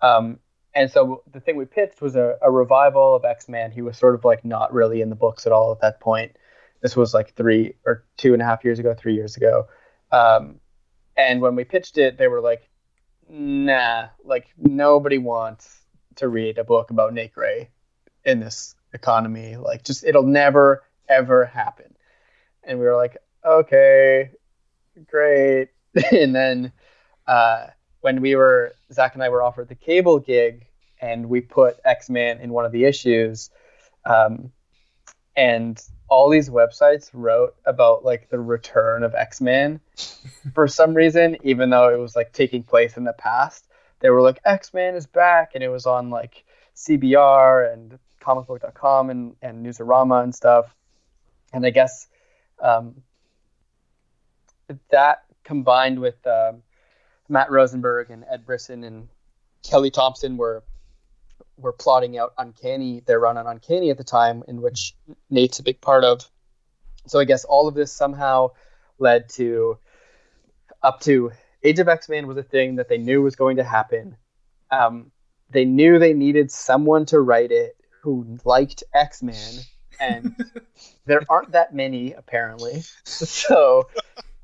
Um, 0.00 0.38
and 0.74 0.90
so 0.90 1.22
the 1.30 1.40
thing 1.40 1.56
we 1.56 1.64
pitched 1.64 2.00
was 2.00 2.16
a, 2.16 2.36
a 2.42 2.50
revival 2.50 3.14
of 3.14 3.24
X 3.24 3.48
Man. 3.48 3.70
He 3.70 3.82
was 3.82 3.96
sort 3.98 4.14
of 4.14 4.24
like 4.24 4.44
not 4.44 4.72
really 4.72 5.00
in 5.00 5.10
the 5.10 5.16
books 5.16 5.46
at 5.46 5.52
all 5.52 5.72
at 5.72 5.80
that 5.80 6.00
point. 6.00 6.36
This 6.80 6.96
was 6.96 7.14
like 7.14 7.34
three 7.34 7.74
or 7.86 8.04
two 8.16 8.32
and 8.32 8.42
a 8.42 8.44
half 8.44 8.64
years 8.64 8.78
ago, 8.78 8.94
three 8.94 9.14
years 9.14 9.36
ago. 9.36 9.68
Um, 10.10 10.60
and 11.16 11.40
when 11.40 11.54
we 11.54 11.64
pitched 11.64 11.98
it, 11.98 12.18
they 12.18 12.28
were 12.28 12.40
like, 12.40 12.68
"Nah, 13.28 14.08
like 14.24 14.46
nobody 14.56 15.18
wants 15.18 15.80
to 16.16 16.28
read 16.28 16.58
a 16.58 16.64
book 16.64 16.90
about 16.90 17.14
Nate 17.14 17.32
Gray 17.32 17.70
in 18.24 18.40
this 18.40 18.74
economy. 18.92 19.56
Like, 19.56 19.84
just 19.84 20.04
it'll 20.04 20.22
never 20.22 20.82
ever 21.08 21.44
happen. 21.44 21.94
And 22.64 22.78
we 22.78 22.84
were 22.84 22.96
like, 22.96 23.16
okay, 23.44 24.30
great. 25.08 25.68
and 26.12 26.34
then 26.34 26.72
uh, 27.26 27.66
when 28.02 28.20
we 28.20 28.36
were 28.36 28.74
Zac 28.92 29.14
and 29.14 29.22
I 29.22 29.30
were 29.30 29.42
offered 29.42 29.68
the 29.68 29.74
cable 29.74 30.18
gig, 30.18 30.66
and 31.00 31.28
we 31.28 31.40
put 31.40 31.78
X 31.84 32.10
Man 32.10 32.38
in 32.40 32.52
one 32.52 32.64
of 32.64 32.72
the 32.72 32.84
issues, 32.84 33.50
um, 34.04 34.52
and 35.36 35.82
all 36.12 36.28
these 36.28 36.50
websites 36.50 37.08
wrote 37.14 37.54
about 37.64 38.04
like 38.04 38.28
the 38.28 38.38
return 38.38 39.02
of 39.02 39.14
X-Man 39.14 39.80
for 40.54 40.68
some 40.68 40.92
reason, 40.92 41.38
even 41.42 41.70
though 41.70 41.88
it 41.88 41.98
was 41.98 42.14
like 42.14 42.32
taking 42.34 42.62
place 42.62 42.98
in 42.98 43.04
the 43.04 43.14
past. 43.14 43.66
They 44.00 44.10
were 44.10 44.20
like 44.20 44.38
X-Man 44.44 44.94
is 44.94 45.06
back, 45.06 45.52
and 45.54 45.64
it 45.64 45.70
was 45.70 45.86
on 45.86 46.10
like 46.10 46.44
CBR 46.76 47.72
and 47.72 47.98
comicbook.com 48.20 49.08
and, 49.08 49.36
and 49.40 49.64
Newsarama 49.64 50.22
and 50.22 50.34
stuff. 50.34 50.74
And 51.54 51.64
I 51.64 51.70
guess 51.70 52.08
um, 52.60 53.02
that 54.90 55.24
combined 55.44 55.98
with 55.98 56.26
um, 56.26 56.62
Matt 57.32 57.50
Rosenberg 57.50 58.10
and 58.10 58.24
Ed 58.30 58.44
Brisson 58.44 58.84
and 58.84 59.08
Kelly 59.64 59.90
Thompson 59.90 60.36
were 60.36 60.62
were 61.56 61.72
plotting 61.72 62.18
out 62.18 62.32
Uncanny, 62.38 63.02
their 63.06 63.20
run 63.20 63.36
on 63.38 63.46
Uncanny 63.46 63.90
at 63.90 63.98
the 63.98 64.04
time, 64.04 64.42
in 64.48 64.60
which 64.60 64.94
Nate's 65.30 65.58
a 65.58 65.62
big 65.62 65.80
part 65.80 66.04
of. 66.04 66.28
So 67.06 67.18
I 67.18 67.24
guess 67.24 67.44
all 67.44 67.68
of 67.68 67.74
this 67.74 67.92
somehow 67.92 68.50
led 68.98 69.28
to 69.30 69.78
up 70.82 71.00
to 71.00 71.32
Age 71.62 71.78
of 71.78 71.88
X 71.88 72.08
Man 72.08 72.26
was 72.26 72.36
a 72.36 72.42
thing 72.42 72.76
that 72.76 72.88
they 72.88 72.98
knew 72.98 73.22
was 73.22 73.36
going 73.36 73.56
to 73.56 73.64
happen. 73.64 74.16
Um, 74.70 75.10
they 75.50 75.64
knew 75.64 75.98
they 75.98 76.14
needed 76.14 76.50
someone 76.50 77.06
to 77.06 77.20
write 77.20 77.50
it 77.50 77.76
who 78.02 78.38
liked 78.44 78.82
X 78.94 79.22
Man, 79.22 79.54
and 80.00 80.36
there 81.06 81.22
aren't 81.30 81.52
that 81.52 81.74
many 81.74 82.12
apparently. 82.12 82.82
So 83.04 83.88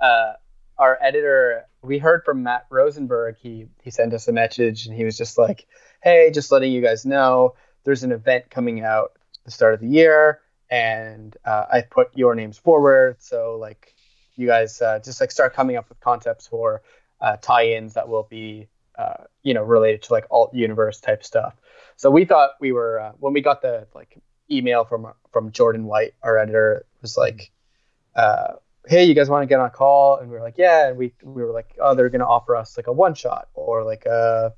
uh, 0.00 0.34
our 0.78 0.98
editor, 1.02 1.67
we 1.82 1.98
heard 1.98 2.24
from 2.24 2.42
Matt 2.42 2.66
Rosenberg. 2.70 3.36
He 3.40 3.66
he 3.82 3.90
sent 3.90 4.12
us 4.14 4.28
a 4.28 4.32
message, 4.32 4.86
and 4.86 4.94
he 4.94 5.04
was 5.04 5.16
just 5.16 5.38
like, 5.38 5.66
"Hey, 6.02 6.30
just 6.32 6.52
letting 6.52 6.72
you 6.72 6.82
guys 6.82 7.06
know, 7.06 7.54
there's 7.84 8.04
an 8.04 8.12
event 8.12 8.50
coming 8.50 8.82
out 8.82 9.12
the 9.44 9.50
start 9.50 9.74
of 9.74 9.80
the 9.80 9.88
year, 9.88 10.40
and 10.70 11.36
uh, 11.44 11.66
I 11.72 11.82
put 11.82 12.16
your 12.16 12.34
names 12.34 12.58
forward. 12.58 13.16
So 13.20 13.56
like, 13.60 13.94
you 14.36 14.46
guys 14.46 14.80
uh, 14.82 15.00
just 15.00 15.20
like 15.20 15.30
start 15.30 15.54
coming 15.54 15.76
up 15.76 15.88
with 15.88 16.00
concepts 16.00 16.46
for 16.46 16.82
uh, 17.20 17.36
tie-ins 17.40 17.94
that 17.94 18.08
will 18.08 18.26
be." 18.28 18.68
Uh, 18.98 19.22
you 19.44 19.54
know, 19.54 19.62
related 19.62 20.02
to 20.02 20.12
like 20.12 20.26
alt 20.28 20.52
universe 20.52 20.98
type 20.98 21.22
stuff. 21.22 21.54
So 21.94 22.10
we 22.10 22.24
thought 22.24 22.50
we 22.60 22.72
were 22.72 22.98
uh, 22.98 23.12
when 23.20 23.32
we 23.32 23.40
got 23.40 23.62
the 23.62 23.86
like 23.94 24.20
email 24.50 24.84
from 24.84 25.12
from 25.32 25.52
Jordan 25.52 25.84
White, 25.84 26.14
our 26.22 26.36
editor, 26.36 26.84
was 27.00 27.16
like, 27.16 27.52
uh, 28.16 28.54
"Hey, 28.88 29.04
you 29.04 29.14
guys 29.14 29.28
want 29.28 29.42
to 29.42 29.46
get 29.46 29.60
on 29.60 29.66
a 29.66 29.70
call?" 29.70 30.16
And 30.16 30.30
we 30.30 30.36
were 30.36 30.42
like, 30.42 30.58
"Yeah." 30.58 30.88
And 30.88 30.96
we 30.96 31.12
we 31.22 31.42
were 31.42 31.52
like, 31.52 31.76
"Oh, 31.80 31.94
they're 31.94 32.08
gonna 32.08 32.26
offer 32.26 32.56
us 32.56 32.76
like 32.76 32.86
a 32.86 32.92
one 32.92 33.14
shot 33.14 33.48
or 33.54 33.84
like 33.84 34.06
a 34.06 34.54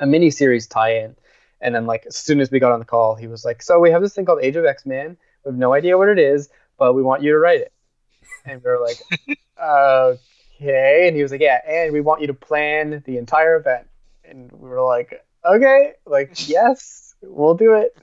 a 0.00 0.06
mini 0.06 0.30
series 0.30 0.66
tie-in." 0.66 1.16
And 1.60 1.74
then 1.74 1.86
like 1.86 2.06
as 2.06 2.16
soon 2.16 2.40
as 2.40 2.50
we 2.50 2.58
got 2.58 2.72
on 2.72 2.78
the 2.78 2.84
call, 2.84 3.14
he 3.14 3.26
was 3.26 3.44
like, 3.44 3.62
"So 3.62 3.78
we 3.80 3.90
have 3.90 4.02
this 4.02 4.14
thing 4.14 4.24
called 4.24 4.42
Age 4.42 4.56
of 4.56 4.64
X 4.64 4.86
Man. 4.86 5.16
We 5.44 5.50
have 5.50 5.58
no 5.58 5.72
idea 5.72 5.98
what 5.98 6.08
it 6.08 6.18
is, 6.18 6.48
but 6.78 6.94
we 6.94 7.02
want 7.02 7.22
you 7.22 7.32
to 7.32 7.38
write 7.38 7.60
it." 7.60 7.72
And 8.46 8.62
we 8.62 8.70
were 8.70 8.80
like, 8.80 8.98
"Okay." 9.62 11.08
And 11.08 11.16
he 11.16 11.22
was 11.22 11.32
like, 11.32 11.40
"Yeah, 11.40 11.60
and 11.66 11.92
we 11.92 12.00
want 12.00 12.20
you 12.20 12.26
to 12.28 12.34
plan 12.34 13.02
the 13.06 13.18
entire 13.18 13.56
event." 13.56 13.86
And 14.24 14.50
we 14.52 14.68
were 14.68 14.82
like, 14.82 15.24
"Okay, 15.44 15.92
like 16.06 16.48
yes, 16.48 17.14
we'll 17.22 17.54
do 17.54 17.74
it." 17.74 17.96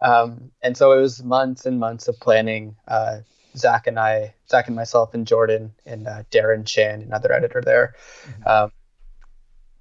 Um, 0.00 0.50
and 0.62 0.76
so 0.76 0.92
it 0.92 1.00
was 1.00 1.22
months 1.22 1.64
and 1.64 1.78
months 1.78 2.08
of 2.08 2.18
planning. 2.18 2.76
Uh, 2.88 3.18
Zac 3.56 3.86
and 3.86 3.98
I, 3.98 4.34
Zac 4.48 4.66
and 4.66 4.76
myself, 4.76 5.14
and 5.14 5.26
Jordan 5.26 5.74
and 5.84 6.06
uh, 6.06 6.22
Darren 6.30 6.66
Shan, 6.66 7.02
another 7.02 7.32
editor 7.32 7.60
there. 7.60 7.94
Mm-hmm. 8.24 8.48
Um, 8.48 8.72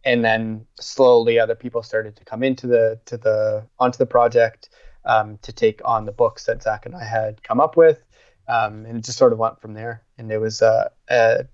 and 0.04 0.26
then 0.26 0.66
slowly, 0.80 1.40
other 1.40 1.56
people 1.56 1.84
started 1.84 2.16
to 2.16 2.26
come 2.26 2.44
into 2.44 2.68
the 2.68 3.00
to 3.06 3.18
the 3.18 3.68
onto 3.80 3.98
the 3.98 4.06
project 4.06 4.70
um, 5.06 5.38
to 5.44 5.54
take 5.54 5.82
on 5.86 6.06
the 6.06 6.12
books 6.12 6.46
that 6.46 6.64
Zac 6.64 6.86
and 6.86 6.96
I 6.96 7.04
had 7.04 7.44
come 7.44 7.60
up 7.60 7.78
with, 7.78 8.04
um, 8.48 8.86
and 8.86 8.98
it 8.98 9.06
just 9.06 9.18
sort 9.18 9.34
of 9.34 9.40
went 9.40 9.62
from 9.62 9.74
there. 9.74 10.04
And 10.18 10.32
it 10.32 10.40
was 10.40 10.62
a, 10.62 10.92
a 11.10 11.46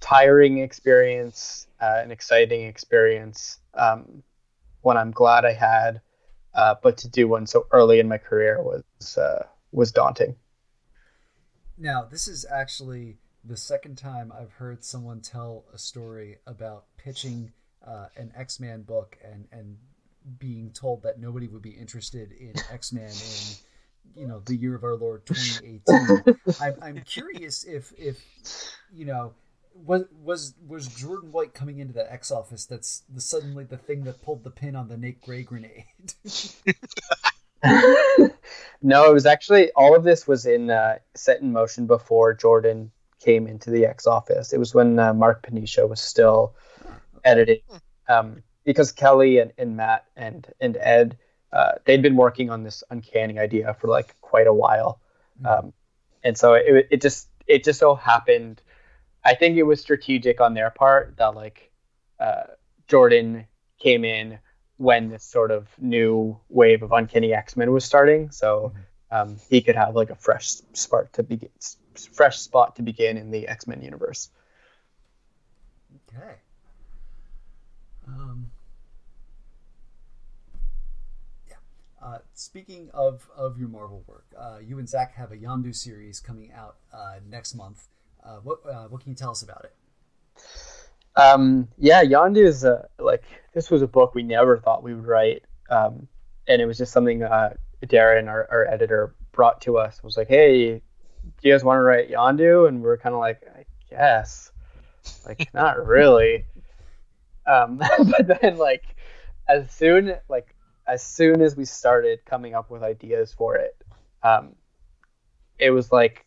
tiring 0.00 0.58
experience, 0.58 1.66
uh, 1.80 2.00
an 2.02 2.10
exciting 2.10 2.64
experience, 2.64 3.58
um, 3.74 4.22
one 4.82 4.96
I'm 4.96 5.10
glad 5.10 5.44
I 5.44 5.52
had, 5.52 6.00
uh, 6.54 6.74
but 6.82 6.98
to 6.98 7.08
do 7.08 7.28
one 7.28 7.46
so 7.46 7.66
early 7.72 8.00
in 8.00 8.08
my 8.08 8.18
career 8.18 8.62
was 8.62 9.16
uh, 9.16 9.46
was 9.72 9.92
daunting. 9.92 10.36
Now, 11.82 12.04
this 12.08 12.28
is 12.28 12.46
actually 12.48 13.18
the 13.44 13.56
second 13.56 13.98
time 13.98 14.32
I've 14.32 14.52
heard 14.52 14.84
someone 14.84 15.20
tell 15.20 15.64
a 15.74 15.78
story 15.78 16.36
about 16.46 16.84
pitching 16.96 17.50
uh, 17.84 18.06
an 18.16 18.30
X 18.36 18.60
Man 18.60 18.82
book 18.82 19.18
and 19.24 19.48
and 19.50 19.78
being 20.38 20.70
told 20.70 21.02
that 21.02 21.18
nobody 21.18 21.48
would 21.48 21.60
be 21.60 21.70
interested 21.70 22.30
in 22.30 22.52
X 22.70 22.92
Man 22.92 23.10
in 23.10 24.20
you 24.22 24.28
know 24.28 24.38
the 24.46 24.54
year 24.54 24.76
of 24.76 24.84
our 24.84 24.94
Lord 24.94 25.26
2018. 25.26 26.36
I'm, 26.60 26.74
I'm 26.80 27.00
curious 27.00 27.64
if 27.64 27.92
if 27.98 28.24
you 28.94 29.04
know 29.04 29.32
was 29.74 30.04
was 30.22 30.54
was 30.64 30.86
Jordan 30.86 31.32
White 31.32 31.52
coming 31.52 31.80
into 31.80 31.94
the 31.94 32.12
X 32.12 32.30
office 32.30 32.64
that's 32.64 33.02
the, 33.12 33.20
suddenly 33.20 33.64
the 33.64 33.76
thing 33.76 34.04
that 34.04 34.22
pulled 34.22 34.44
the 34.44 34.50
pin 34.50 34.76
on 34.76 34.86
the 34.86 34.96
Nate 34.96 35.20
Gray 35.20 35.42
grenade. 35.42 35.84
no, 38.82 39.08
it 39.10 39.14
was 39.14 39.26
actually 39.26 39.70
all 39.72 39.94
of 39.94 40.04
this 40.04 40.26
was 40.26 40.46
in 40.46 40.70
uh, 40.70 40.98
set 41.14 41.40
in 41.40 41.52
motion 41.52 41.86
before 41.86 42.34
Jordan 42.34 42.90
came 43.20 43.46
into 43.46 43.70
the 43.70 43.86
X 43.86 44.06
office. 44.06 44.52
It 44.52 44.58
was 44.58 44.74
when 44.74 44.98
uh, 44.98 45.14
Mark 45.14 45.46
Paniccia 45.46 45.88
was 45.88 46.00
still 46.00 46.54
editing, 47.24 47.60
um, 48.08 48.42
because 48.64 48.90
Kelly 48.92 49.38
and, 49.38 49.52
and 49.56 49.76
Matt 49.76 50.04
and 50.16 50.46
and 50.60 50.76
Ed 50.80 51.16
uh, 51.52 51.72
they'd 51.84 52.02
been 52.02 52.16
working 52.16 52.50
on 52.50 52.64
this 52.64 52.82
uncanny 52.90 53.38
idea 53.38 53.74
for 53.74 53.88
like 53.88 54.16
quite 54.20 54.46
a 54.46 54.54
while, 54.54 55.00
mm-hmm. 55.40 55.66
um, 55.66 55.72
and 56.24 56.36
so 56.36 56.54
it 56.54 56.88
it 56.90 57.00
just 57.00 57.28
it 57.46 57.64
just 57.64 57.78
so 57.78 57.94
happened. 57.94 58.60
I 59.24 59.34
think 59.34 59.56
it 59.56 59.62
was 59.62 59.80
strategic 59.80 60.40
on 60.40 60.54
their 60.54 60.70
part 60.70 61.16
that 61.18 61.34
like 61.34 61.70
uh, 62.18 62.44
Jordan 62.88 63.46
came 63.78 64.04
in 64.04 64.38
when 64.82 65.10
this 65.10 65.22
sort 65.22 65.52
of 65.52 65.68
new 65.78 66.40
wave 66.48 66.82
of 66.82 66.90
Uncanny 66.90 67.32
X 67.32 67.56
Men 67.56 67.70
was 67.70 67.84
starting, 67.84 68.32
so 68.32 68.72
mm-hmm. 69.12 69.30
um, 69.30 69.36
he 69.48 69.62
could 69.62 69.76
have 69.76 69.94
like 69.94 70.10
a 70.10 70.16
fresh 70.16 70.54
spark 70.72 71.12
to 71.12 71.22
begin, 71.22 71.50
fresh 72.12 72.38
spot 72.40 72.76
to 72.76 72.82
begin 72.82 73.16
in 73.16 73.30
the 73.30 73.46
X 73.46 73.68
Men 73.68 73.80
universe. 73.80 74.28
Okay. 76.08 76.34
Um, 78.08 78.50
yeah. 81.48 81.54
Uh, 82.02 82.18
speaking 82.34 82.90
of, 82.92 83.28
of 83.36 83.60
your 83.60 83.68
Marvel 83.68 84.02
work, 84.08 84.26
uh, 84.36 84.58
you 84.58 84.80
and 84.80 84.88
Zac 84.88 85.14
have 85.14 85.30
a 85.30 85.36
Yondu 85.36 85.72
series 85.72 86.18
coming 86.18 86.50
out 86.52 86.76
uh, 86.92 87.20
next 87.30 87.54
month. 87.54 87.86
Uh, 88.24 88.38
what 88.42 88.58
uh, 88.68 88.88
what 88.88 89.00
can 89.00 89.10
you 89.10 89.16
tell 89.16 89.30
us 89.30 89.42
about 89.42 89.64
it? 89.64 89.74
Um, 91.16 91.68
yeah, 91.78 92.02
Yondu 92.02 92.44
is 92.44 92.64
a, 92.64 92.88
like 92.98 93.24
this 93.54 93.70
was 93.70 93.82
a 93.82 93.86
book 93.86 94.14
we 94.14 94.22
never 94.22 94.58
thought 94.58 94.82
we 94.82 94.94
would 94.94 95.06
write, 95.06 95.44
um, 95.70 96.08
and 96.48 96.62
it 96.62 96.66
was 96.66 96.78
just 96.78 96.92
something 96.92 97.22
uh, 97.22 97.54
Darren, 97.86 98.28
our, 98.28 98.48
our 98.50 98.66
editor, 98.66 99.14
brought 99.32 99.60
to 99.62 99.78
us. 99.78 99.98
It 99.98 100.04
was 100.04 100.16
like, 100.16 100.28
hey, 100.28 100.74
do 100.76 100.82
you 101.42 101.52
guys 101.52 101.64
want 101.64 101.78
to 101.78 101.82
write 101.82 102.10
Yondu? 102.10 102.68
And 102.68 102.82
we 102.82 102.88
are 102.88 102.96
kind 102.96 103.14
of 103.14 103.20
like, 103.20 103.42
I 103.54 103.64
guess, 103.90 104.50
like 105.26 105.48
not 105.54 105.84
really. 105.86 106.46
um, 107.46 107.76
but 107.98 108.40
then 108.40 108.56
like 108.56 108.84
as 109.48 109.70
soon 109.70 110.14
like 110.28 110.54
as 110.86 111.02
soon 111.02 111.40
as 111.42 111.56
we 111.56 111.64
started 111.64 112.24
coming 112.24 112.54
up 112.54 112.70
with 112.70 112.82
ideas 112.82 113.32
for 113.32 113.56
it, 113.56 113.76
um, 114.22 114.54
it 115.58 115.70
was 115.70 115.92
like 115.92 116.24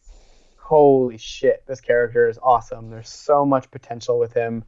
holy 0.65 1.19
shit, 1.19 1.63
this 1.67 1.79
character 1.79 2.27
is 2.27 2.39
awesome. 2.41 2.89
There's 2.89 3.09
so 3.09 3.45
much 3.45 3.69
potential 3.69 4.17
with 4.17 4.33
him 4.33 4.63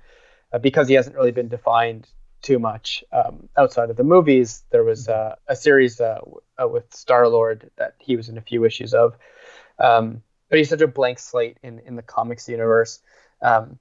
uh, 0.53 0.59
because 0.59 0.87
he 0.87 0.93
hasn't 0.93 1.15
really 1.15 1.31
been 1.31 1.47
defined 1.47 2.07
too 2.43 2.59
much 2.59 3.03
um, 3.11 3.49
outside 3.57 3.89
of 3.89 3.97
the 3.97 4.03
movies. 4.03 4.63
There 4.69 4.83
was 4.83 5.09
uh, 5.09 5.35
a 5.47 5.55
series 5.55 5.99
uh, 5.99 6.19
uh 6.61 6.67
with 6.67 6.93
Star 6.93 7.27
Lord 7.27 7.71
that 7.77 7.95
he 7.97 8.15
was 8.15 8.29
in 8.29 8.37
a 8.37 8.41
few 8.41 8.63
issues 8.63 8.93
of, 8.93 9.17
um, 9.79 10.21
but 10.49 10.59
he's 10.59 10.69
such 10.69 10.81
a 10.81 10.87
blank 10.87 11.17
slate 11.17 11.57
in 11.63 11.79
in 11.79 11.95
the 11.95 12.03
comics 12.03 12.47
universe, 12.47 12.99
um, 13.41 13.79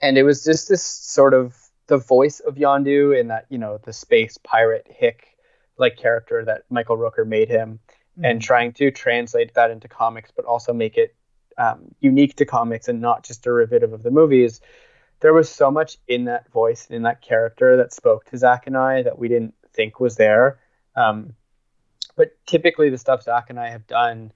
and 0.00 0.16
it 0.16 0.22
was 0.22 0.42
just 0.42 0.70
this 0.70 0.82
sort 0.82 1.34
of 1.34 1.54
the 1.86 1.98
voice 1.98 2.40
of 2.40 2.54
Yondu 2.54 3.20
in 3.20 3.28
that 3.28 3.44
you 3.50 3.58
know 3.58 3.78
the 3.84 3.92
space 3.92 4.38
pirate 4.38 4.86
hick 4.88 5.36
like 5.76 5.98
character 5.98 6.42
that 6.46 6.62
Michael 6.70 6.96
Rooker 6.96 7.26
made 7.26 7.50
him. 7.50 7.78
Mm-hmm. 8.16 8.24
And 8.24 8.40
trying 8.40 8.72
to 8.72 8.90
translate 8.90 9.52
that 9.56 9.70
into 9.70 9.88
comics, 9.88 10.32
but 10.34 10.46
also 10.46 10.72
make 10.72 10.96
it 10.96 11.14
um, 11.58 11.94
unique 12.00 12.36
to 12.36 12.44
comics 12.44 12.88
and 12.88 13.00
not 13.00 13.24
just 13.24 13.42
derivative 13.42 13.92
of 13.92 14.02
the 14.02 14.10
movies, 14.10 14.60
there 15.20 15.32
was 15.32 15.48
so 15.48 15.70
much 15.70 15.98
in 16.06 16.24
that 16.26 16.50
voice 16.52 16.86
and 16.86 16.96
in 16.96 17.02
that 17.02 17.22
character 17.22 17.76
that 17.78 17.92
spoke 17.92 18.24
to 18.26 18.36
Zac 18.36 18.66
and 18.66 18.76
I 18.76 19.02
that 19.02 19.18
we 19.18 19.28
didn't 19.28 19.54
think 19.72 19.98
was 19.98 20.16
there. 20.16 20.58
Um, 20.94 21.34
but 22.16 22.36
typically, 22.46 22.90
the 22.90 22.98
stuff 22.98 23.22
Zac 23.22 23.50
and 23.50 23.58
I 23.58 23.70
have 23.70 23.86
done 23.86 24.32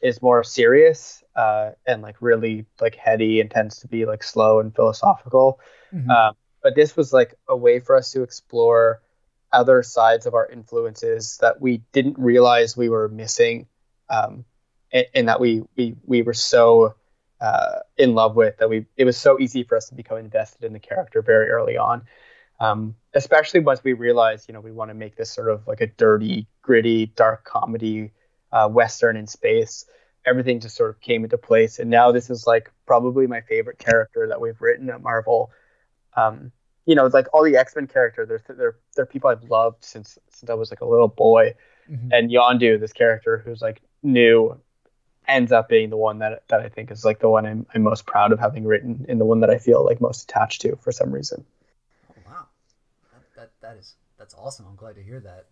is 0.00 0.22
more 0.22 0.44
serious 0.44 1.24
uh, 1.34 1.70
and 1.86 2.02
like 2.02 2.16
really 2.20 2.66
like 2.80 2.94
heady 2.94 3.40
and 3.40 3.50
tends 3.50 3.80
to 3.80 3.88
be 3.88 4.04
like 4.04 4.22
slow 4.22 4.60
and 4.60 4.74
philosophical. 4.74 5.60
Mm-hmm. 5.92 6.10
Um, 6.10 6.34
but 6.62 6.74
this 6.74 6.96
was 6.96 7.12
like 7.12 7.34
a 7.48 7.56
way 7.56 7.80
for 7.80 7.96
us 7.96 8.12
to 8.12 8.22
explore 8.22 9.00
other 9.52 9.82
sides 9.82 10.26
of 10.26 10.34
our 10.34 10.48
influences 10.48 11.38
that 11.40 11.60
we 11.60 11.78
didn't 11.92 12.18
realize 12.18 12.76
we 12.76 12.88
were 12.88 13.08
missing 13.08 13.66
um, 14.10 14.44
and, 14.92 15.06
and 15.14 15.28
that 15.28 15.40
we 15.40 15.62
we 15.76 15.94
we 16.04 16.22
were 16.22 16.34
so 16.34 16.94
uh, 17.40 17.80
in 17.98 18.14
love 18.14 18.36
with 18.36 18.56
that 18.58 18.68
we 18.68 18.86
it 18.96 19.04
was 19.04 19.16
so 19.16 19.38
easy 19.38 19.62
for 19.62 19.76
us 19.76 19.88
to 19.88 19.94
become 19.94 20.18
invested 20.18 20.64
in 20.64 20.72
the 20.72 20.78
character 20.78 21.22
very 21.22 21.48
early 21.48 21.76
on. 21.76 22.02
Um, 22.58 22.96
especially 23.12 23.60
once 23.60 23.84
we 23.84 23.92
realized, 23.92 24.48
you 24.48 24.54
know, 24.54 24.60
we 24.60 24.72
want 24.72 24.90
to 24.90 24.94
make 24.94 25.16
this 25.16 25.30
sort 25.30 25.50
of 25.50 25.66
like 25.66 25.82
a 25.82 25.88
dirty, 25.88 26.46
gritty, 26.62 27.06
dark 27.06 27.44
comedy, 27.44 28.12
uh, 28.52 28.68
western 28.68 29.16
in 29.16 29.26
space. 29.26 29.84
Everything 30.24 30.60
just 30.60 30.74
sort 30.76 30.90
of 30.90 31.00
came 31.00 31.22
into 31.22 31.38
place, 31.38 31.78
and 31.78 31.90
now 31.90 32.10
this 32.10 32.30
is 32.30 32.46
like 32.46 32.72
probably 32.86 33.26
my 33.26 33.42
favorite 33.42 33.78
character 33.78 34.26
that 34.28 34.40
we've 34.40 34.60
written 34.60 34.90
at 34.90 35.02
Marvel. 35.02 35.50
Um, 36.16 36.50
you 36.86 36.94
know, 36.94 37.04
it's 37.04 37.14
like 37.14 37.26
all 37.32 37.44
the 37.44 37.56
X 37.56 37.76
Men 37.76 37.86
characters. 37.86 38.28
They're, 38.28 38.56
they're 38.56 38.76
they're 38.96 39.06
people 39.06 39.30
I've 39.30 39.44
loved 39.44 39.84
since 39.84 40.18
since 40.30 40.50
I 40.50 40.54
was 40.54 40.70
like 40.70 40.80
a 40.80 40.86
little 40.86 41.08
boy, 41.08 41.54
mm-hmm. 41.90 42.08
and 42.10 42.30
Yondu, 42.30 42.80
this 42.80 42.92
character 42.92 43.42
who's 43.44 43.60
like 43.60 43.82
new, 44.02 44.58
ends 45.28 45.52
up 45.52 45.68
being 45.68 45.90
the 45.90 45.96
one 45.96 46.18
that 46.18 46.42
that 46.48 46.60
I 46.60 46.68
think 46.68 46.90
is 46.90 47.04
like 47.04 47.18
the 47.18 47.28
one 47.28 47.46
I'm, 47.46 47.66
I'm 47.74 47.82
most 47.82 48.06
proud 48.06 48.32
of 48.32 48.38
having 48.38 48.64
written, 48.64 49.06
and 49.08 49.20
the 49.20 49.24
one 49.24 49.40
that 49.40 49.50
I 49.50 49.58
feel 49.58 49.84
like 49.84 50.00
most 50.00 50.24
attached 50.24 50.62
to 50.62 50.76
for 50.76 50.92
some 50.92 51.12
reason. 51.12 51.44
Oh, 52.10 52.14
wow, 52.26 52.46
that, 53.12 53.22
that 53.36 53.50
that 53.60 53.76
is 53.78 53.94
that's 54.18 54.34
awesome. 54.34 54.66
I'm 54.68 54.76
glad 54.76 54.96
to 54.96 55.02
hear 55.02 55.20
that. 55.20 55.46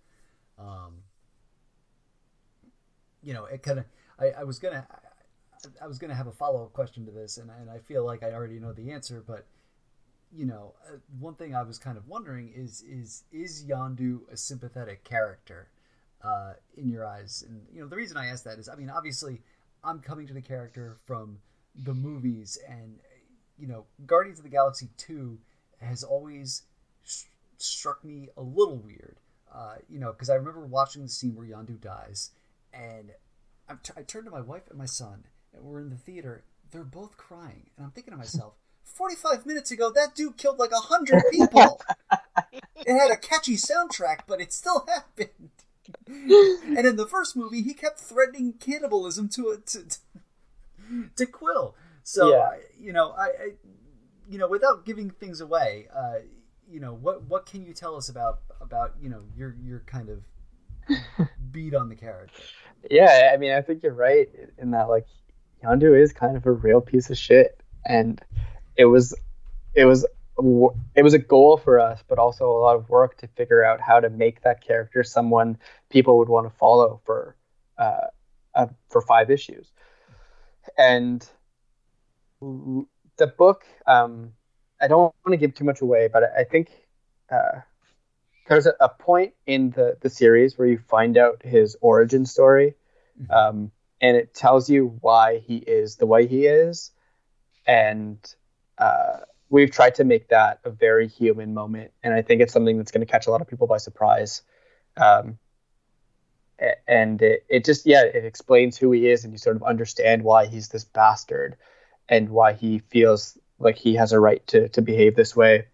Um, 0.59 1.03
you 3.23 3.35
know, 3.35 3.47
it 3.47 3.63
kind 3.63 3.79
of 3.81 3.85
I, 4.19 4.41
I 4.41 4.45
was 4.45 4.59
gonna 4.59 4.87
I, 5.81 5.87
was 5.87 5.99
gonna 5.99 6.15
have 6.15 6.27
a 6.27 6.33
follow 6.33 6.63
up 6.63 6.73
question 6.73 7.05
to 7.07 7.13
this, 7.13 7.39
and 7.39 7.51
and 7.61 7.71
I 7.71 7.79
feel 7.79 8.05
like 8.05 8.23
I 8.23 8.33
already 8.33 8.59
know 8.59 8.73
the 8.73 8.93
answer, 8.93 9.23
but 9.27 9.47
you 10.33 10.47
know, 10.47 10.75
uh, 10.89 10.97
one 11.19 11.35
thing 11.35 11.55
I 11.55 11.63
was 11.63 11.79
kind 11.79 11.97
of 11.97 12.09
wondering 12.09 12.53
is 12.55 12.83
is 12.83 13.25
is 13.33 13.65
Yondu 13.65 14.21
a 14.33 14.37
sympathetic 14.37 15.05
character 15.05 15.69
uh, 16.23 16.55
in 16.77 16.89
your 16.89 17.07
eyes? 17.07 17.45
And 17.49 17.63
you 17.73 17.81
know, 17.81 17.89
the 17.89 17.97
reason 17.97 18.17
I 18.17 18.27
ask 18.27 18.45
that 18.45 18.59
is, 18.59 18.69
I 18.69 18.75
mean, 18.75 18.91
obviously, 18.91 19.43
I'm 19.85 20.01
coming 20.01 20.27
to 20.27 20.35
the 20.35 20.41
character 20.43 20.97
from 21.05 21.39
the 21.75 21.95
movies, 21.95 22.59
and 22.69 22.99
you 23.59 23.67
know, 23.67 23.85
Guardians 24.07 24.39
of 24.39 24.45
the 24.45 24.51
Galaxy 24.51 24.89
two 24.97 25.39
has 25.81 26.03
always 26.03 26.63
sh- 27.05 27.25
struck 27.59 28.05
me 28.05 28.29
a 28.37 28.43
little 28.43 28.79
weird. 28.79 29.17
Uh, 29.53 29.77
you 29.89 30.01
know, 30.01 30.11
because 30.13 30.31
I 30.31 30.35
remember 30.35 30.67
watching 30.67 31.03
the 31.03 31.09
scene 31.09 31.37
where 31.37 31.47
Yondu 31.47 31.81
dies, 31.81 32.31
and 32.73 33.11
t- 33.83 33.93
I 33.97 34.03
turned 34.03 34.25
to 34.25 34.31
my 34.31 34.41
wife 34.41 34.69
and 34.69 34.79
my 34.79 34.87
son, 34.87 35.25
and 35.55 35.63
we're 35.65 35.81
in 35.81 35.91
the 35.91 35.97
theater. 35.97 36.45
They're 36.71 36.83
both 36.83 37.17
crying, 37.17 37.71
and 37.77 37.87
I'm 37.87 37.93
thinking 37.93 38.13
to 38.13 38.19
myself 38.19 38.55
45 38.85 39.47
minutes 39.47 39.71
ago, 39.71 39.91
that 39.95 40.15
dude 40.17 40.37
killed 40.37 40.59
like 40.59 40.73
a 40.73 40.77
hundred 40.77 41.23
people. 41.31 41.81
it 42.51 42.99
had 42.99 43.11
a 43.13 43.17
catchy 43.17 43.57
soundtrack, 43.57 44.21
but 44.27 44.41
it 44.41 44.53
still 44.53 44.87
happened. 44.89 45.51
And 46.07 46.87
in 46.87 46.97
the 46.97 47.07
first 47.07 47.37
movie, 47.37 47.63
he 47.63 47.75
kept 47.75 47.99
threatening 48.01 48.55
cannibalism 48.55 49.29
to 49.31 49.49
a, 49.49 49.57
to, 49.59 49.85
to 51.17 51.27
Quill. 51.27 51.75
So 52.03 52.31
yeah. 52.31 52.51
you 52.79 52.93
know, 52.93 53.11
I, 53.13 53.25
I, 53.25 53.51
you 54.29 54.39
know, 54.39 54.49
without 54.49 54.85
giving 54.85 55.11
things 55.11 55.41
away, 55.41 55.89
uh, 55.95 56.19
you 56.71 56.81
know, 56.81 56.95
what 56.95 57.23
what 57.25 57.47
can 57.47 57.65
you 57.65 57.73
tell 57.73 57.97
us 57.97 58.09
about 58.09 58.41
about 58.61 58.95
you 59.01 59.09
know 59.09 59.23
your 59.37 59.57
your 59.65 59.81
kind 59.87 60.09
of 60.09 60.25
beat 61.51 61.75
on 61.75 61.89
the 61.89 61.97
character? 61.97 62.43
Yeah, 62.91 63.31
I 63.33 63.37
mean, 63.37 63.53
I 63.53 63.63
think 63.63 63.83
you're 63.83 63.95
right 63.95 64.29
in 64.59 64.71
that 64.73 64.89
like 64.89 65.07
Yondu 65.63 65.99
is 65.99 66.13
kind 66.13 66.37
of 66.37 66.47
a 66.47 66.53
real 66.53 66.81
piece 66.81 67.11
of 67.11 67.17
shit, 67.17 67.61
and 67.87 68.21
it 68.77 68.85
was 68.85 69.15
it 69.75 69.85
was 69.87 70.07
it 70.39 71.03
was 71.03 71.15
a 71.15 71.19
goal 71.19 71.57
for 71.57 71.79
us, 71.79 72.03
but 72.09 72.19
also 72.19 72.51
a 72.51 72.59
lot 72.59 72.77
of 72.77 72.89
work 72.89 73.17
to 73.19 73.29
figure 73.29 73.65
out 73.65 73.81
how 73.81 74.01
to 74.01 74.11
make 74.11 74.43
that 74.43 74.65
character 74.67 75.05
someone 75.05 75.59
people 75.91 76.19
would 76.19 76.29
want 76.29 76.51
to 76.51 76.57
follow 76.59 77.01
for 77.05 77.37
uh, 77.79 78.09
uh, 78.55 78.67
for 78.89 79.01
five 79.03 79.31
issues. 79.31 79.71
And 80.77 81.27
the 82.41 83.27
book, 83.27 83.65
um, 83.87 84.33
I 84.81 84.89
don't 84.89 85.15
want 85.25 85.33
to 85.33 85.37
give 85.37 85.55
too 85.55 85.65
much 85.65 85.81
away, 85.81 86.09
but 86.13 86.25
I 86.37 86.45
think 86.45 86.71
uh, 87.31 87.61
there's 88.49 88.67
a, 88.67 88.75
a, 88.81 88.89
point 88.89 89.35
in 89.47 89.71
the 89.71 89.97
the 90.01 90.11
series 90.11 90.59
where 90.59 90.69
you 90.69 90.79
find 90.79 91.17
out 91.17 91.43
his 91.45 91.77
origin 91.81 92.27
story, 92.27 92.75
mm-hmm. 93.21 93.33
um, 93.33 93.73
and 94.01 94.17
it 94.17 94.35
tells 94.35 94.69
you 94.69 94.99
why 95.01 95.39
he 95.39 95.57
is 95.57 95.97
the 95.97 96.07
way 96.07 96.27
he 96.27 96.47
is, 96.47 96.91
and 97.67 98.19
uh, 98.79 99.21
we've 99.55 99.71
tried 99.71 99.95
to 99.95 100.03
make 100.03 100.27
that 100.31 100.59
a 100.65 100.71
very 100.71 101.07
human 101.07 101.55
moment, 101.55 101.93
and 102.03 102.13
I 102.13 102.23
think 102.23 102.43
it's 102.43 102.53
something 102.53 102.77
that's 102.77 102.91
going 102.91 103.07
to 103.07 103.11
catch 103.11 103.29
a 103.29 103.31
lot 103.31 103.41
of 103.41 103.47
people 103.47 103.69
by 103.69 103.77
surprise. 103.77 104.43
Um, 104.97 105.39
and 106.89 107.23
it, 107.23 107.45
it 107.49 107.65
just 107.65 107.85
yeah 107.85 108.03
it 108.03 108.25
explains 108.25 108.77
who 108.77 108.93
he 108.93 109.09
is 109.09 109.25
and 109.25 109.33
you 109.33 109.39
sort 109.39 109.57
of 109.57 109.63
understand 109.65 110.23
why 110.23 110.47
he's 110.47 110.69
this 110.69 110.85
bastard 110.85 111.57
and 112.09 112.29
why 112.29 112.53
he 112.53 112.79
feels 112.91 113.37
like 113.59 113.77
he 113.77 113.95
has 113.95 114.13
a 114.13 114.21
right 114.21 114.47
to, 114.47 114.69
to 114.69 114.81
behave 114.81 115.17
this 115.17 115.35
way 115.35 115.67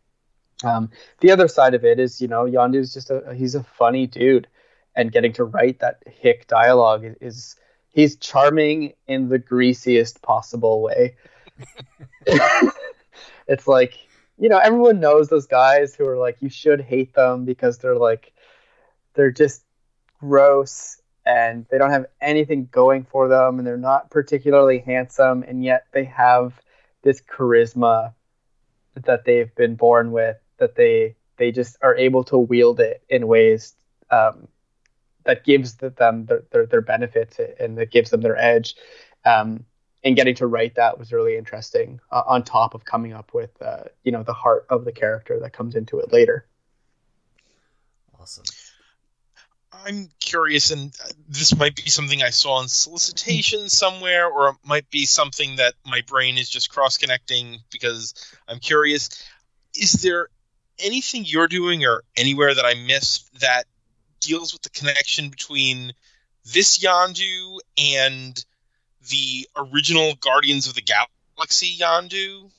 um, 0.65 0.91
the 1.21 1.31
other 1.31 1.49
side 1.49 1.75
of 1.75 1.85
it 1.85 2.01
is 2.01 2.19
you 2.19 2.29
know 2.29 2.45
Yondu 2.45 2.77
is 2.77 2.95
just 2.95 3.11
a 3.11 3.35
he's 3.35 3.55
a 3.55 3.63
funny 3.63 4.07
dude 4.07 4.49
and 4.97 5.13
getting 5.13 5.35
to 5.35 5.45
write 5.45 5.81
that 5.81 6.03
hick 6.07 6.47
dialogue 6.47 7.05
is, 7.05 7.17
is 7.21 7.57
he's 7.91 8.17
charming 8.17 8.95
in 9.07 9.29
the 9.29 9.39
greasiest 9.39 10.23
possible 10.23 10.81
way 10.81 11.15
it's 13.47 13.67
like 13.67 13.95
you 14.39 14.49
know 14.49 14.59
everyone 14.59 15.01
knows 15.01 15.29
those 15.29 15.47
guys 15.47 15.95
who 15.95 16.07
are 16.07 16.17
like 16.19 16.37
you 16.41 16.49
should 16.49 16.81
hate 16.81 17.15
them 17.15 17.45
because 17.45 17.79
they're 17.79 17.97
like 17.97 18.33
they're 19.15 19.31
just 19.31 19.65
gross 20.21 21.01
and 21.27 21.67
they 21.71 21.79
don't 21.79 21.91
have 21.91 22.07
anything 22.21 22.69
going 22.71 23.05
for 23.05 23.29
them 23.29 23.59
and 23.59 23.67
they're 23.67 23.77
not 23.77 24.11
particularly 24.11 24.79
handsome 24.79 25.43
and 25.43 25.65
yet 25.65 25.85
they 25.93 26.05
have 26.05 26.61
this 27.03 27.21
charisma 27.21 28.13
that 29.05 29.25
they've 29.25 29.55
been 29.55 29.75
born 29.75 30.13
with 30.13 30.37
that 30.59 30.75
they 30.75 31.15
they 31.37 31.51
just 31.51 31.77
are 31.83 31.97
able 31.97 32.23
to 32.23 32.39
wield 32.39 32.81
it 32.81 33.03
in 33.09 33.27
ways 33.27 33.75
um, 34.11 34.47
that 35.25 35.45
gives 35.45 35.75
them 35.75 36.27
their, 36.27 36.43
their, 36.51 36.67
their 36.67 36.81
benefits 36.81 37.39
and 37.59 37.79
that 37.79 37.91
gives 37.91 38.11
them 38.11 38.21
their 38.21 38.37
edge. 38.37 38.75
Um, 39.25 39.65
and 40.03 40.17
getting 40.17 40.35
to 40.37 40.47
write 40.47 40.77
that 40.77 40.99
was 40.99 41.13
really 41.13 41.37
interesting 41.37 42.01
uh, 42.11 42.23
on 42.27 42.43
top 42.43 42.75
of 42.75 42.85
coming 42.85 43.13
up 43.13 43.35
with 43.35 43.51
uh, 43.63 43.85
you 44.03 44.13
know 44.13 44.23
the 44.23 44.33
heart 44.33 44.67
of 44.71 44.85
the 44.85 44.93
character 44.93 45.41
that 45.41 45.53
comes 45.53 45.75
into 45.75 45.99
it 45.99 46.13
later. 46.13 46.47
Awesome. 48.19 48.45
I'm 49.73 50.09
curious 50.19 50.71
and 50.71 50.93
this 51.29 51.57
might 51.57 51.75
be 51.75 51.89
something 51.89 52.23
i 52.23 52.31
saw 52.31 52.61
in 52.61 52.69
solicitation 52.69 53.69
somewhere 53.69 54.27
or 54.27 54.51
it 54.51 54.57
might 54.65 54.91
be 54.91 55.07
something 55.07 55.57
that 55.57 55.75
my 55.87 56.03
brain 56.07 56.37
is 56.37 56.51
just 56.51 56.71
cross 56.71 56.99
connecting 56.99 57.61
because 57.71 58.15
i'm 58.49 58.59
curious. 58.59 59.09
Is 59.75 59.93
there 59.93 60.29
anything 60.79 61.25
you're 61.25 61.49
doing 61.49 61.85
or 61.85 62.03
anywhere 62.17 62.55
that 62.55 62.65
i 62.65 62.75
missed 62.75 63.41
that 63.41 63.65
deals 64.21 64.53
with 64.53 64.63
the 64.63 64.71
connection 64.71 65.31
between 65.31 65.93
this 66.45 66.79
Yondu 66.79 67.59
and 67.79 68.45
the 69.11 69.49
original 69.57 70.15
Guardians 70.21 70.69
of 70.69 70.75
the 70.75 70.83
Galaxy 70.83 71.77
Yondu? 71.79 72.51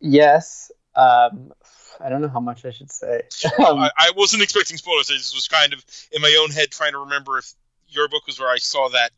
Yes. 0.00 0.70
Um, 0.94 1.52
I 2.00 2.08
don't 2.08 2.20
know 2.20 2.28
how 2.28 2.40
much 2.40 2.64
I 2.64 2.70
should 2.70 2.90
say. 2.90 3.22
um, 3.58 3.78
I, 3.78 3.90
I, 3.96 4.12
wasn't 4.16 4.42
expecting 4.42 4.76
spoilers. 4.76 5.10
I 5.10 5.14
just 5.14 5.34
was 5.34 5.48
kind 5.48 5.72
of 5.72 5.84
in 6.10 6.20
my 6.20 6.36
own 6.40 6.50
head 6.50 6.70
trying 6.70 6.92
to 6.92 6.98
remember 6.98 7.38
if 7.38 7.52
your 7.88 8.08
book 8.08 8.26
was 8.26 8.38
where 8.40 8.50
I 8.50 8.58
saw 8.58 8.88
that 8.90 9.10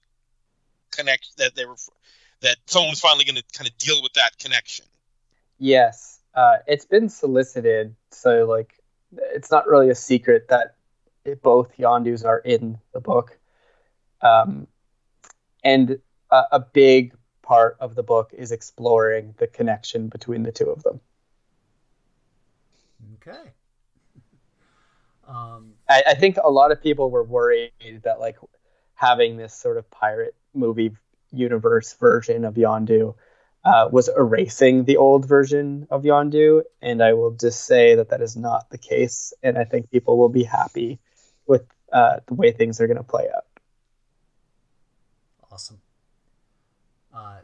connect 0.92 1.36
that 1.38 1.54
they 1.54 1.64
were 1.64 1.76
that 2.42 2.56
someone 2.66 2.90
was 2.90 3.00
finally 3.00 3.24
going 3.24 3.36
to 3.36 3.44
kind 3.56 3.68
of 3.68 3.76
deal 3.78 4.02
with 4.02 4.12
that 4.14 4.38
connection. 4.38 4.84
Yes, 5.58 6.20
uh, 6.34 6.56
it's 6.66 6.84
been 6.84 7.08
solicited, 7.08 7.94
so 8.10 8.44
like 8.44 8.74
it's 9.16 9.50
not 9.50 9.66
really 9.66 9.90
a 9.90 9.94
secret 9.94 10.48
that 10.48 10.74
both 11.42 11.76
Yondus 11.78 12.24
are 12.24 12.38
in 12.38 12.78
the 12.92 13.00
book. 13.00 13.38
Um, 14.20 14.66
and 15.62 15.98
a, 16.34 16.56
a 16.56 16.60
big 16.60 17.14
part 17.42 17.76
of 17.80 17.94
the 17.94 18.02
book 18.02 18.30
is 18.32 18.50
exploring 18.50 19.34
the 19.38 19.46
connection 19.46 20.08
between 20.08 20.42
the 20.42 20.52
two 20.52 20.68
of 20.70 20.82
them. 20.82 21.00
Okay. 23.16 23.50
Um, 25.28 25.74
I, 25.88 26.02
I, 26.08 26.14
think 26.14 26.36
a 26.42 26.50
lot 26.50 26.70
of 26.72 26.82
people 26.82 27.10
were 27.10 27.24
worried 27.24 27.72
that 28.02 28.20
like 28.20 28.36
having 28.94 29.36
this 29.36 29.54
sort 29.54 29.78
of 29.78 29.90
pirate 29.90 30.34
movie 30.52 30.92
universe 31.32 31.94
version 31.94 32.44
of 32.44 32.54
Yondu 32.54 33.14
uh, 33.64 33.88
was 33.90 34.10
erasing 34.14 34.84
the 34.84 34.98
old 34.98 35.26
version 35.26 35.86
of 35.90 36.02
Yondu, 36.02 36.62
and 36.82 37.02
I 37.02 37.14
will 37.14 37.30
just 37.30 37.64
say 37.64 37.94
that 37.94 38.10
that 38.10 38.20
is 38.20 38.36
not 38.36 38.68
the 38.68 38.76
case, 38.76 39.32
and 39.42 39.56
I 39.56 39.64
think 39.64 39.90
people 39.90 40.18
will 40.18 40.28
be 40.28 40.44
happy 40.44 40.98
with 41.46 41.64
uh, 41.90 42.20
the 42.26 42.34
way 42.34 42.52
things 42.52 42.80
are 42.82 42.86
going 42.86 42.98
to 42.98 43.02
play 43.02 43.26
out. 43.34 43.46
Awesome. 45.50 45.80
Uh, 47.14 47.38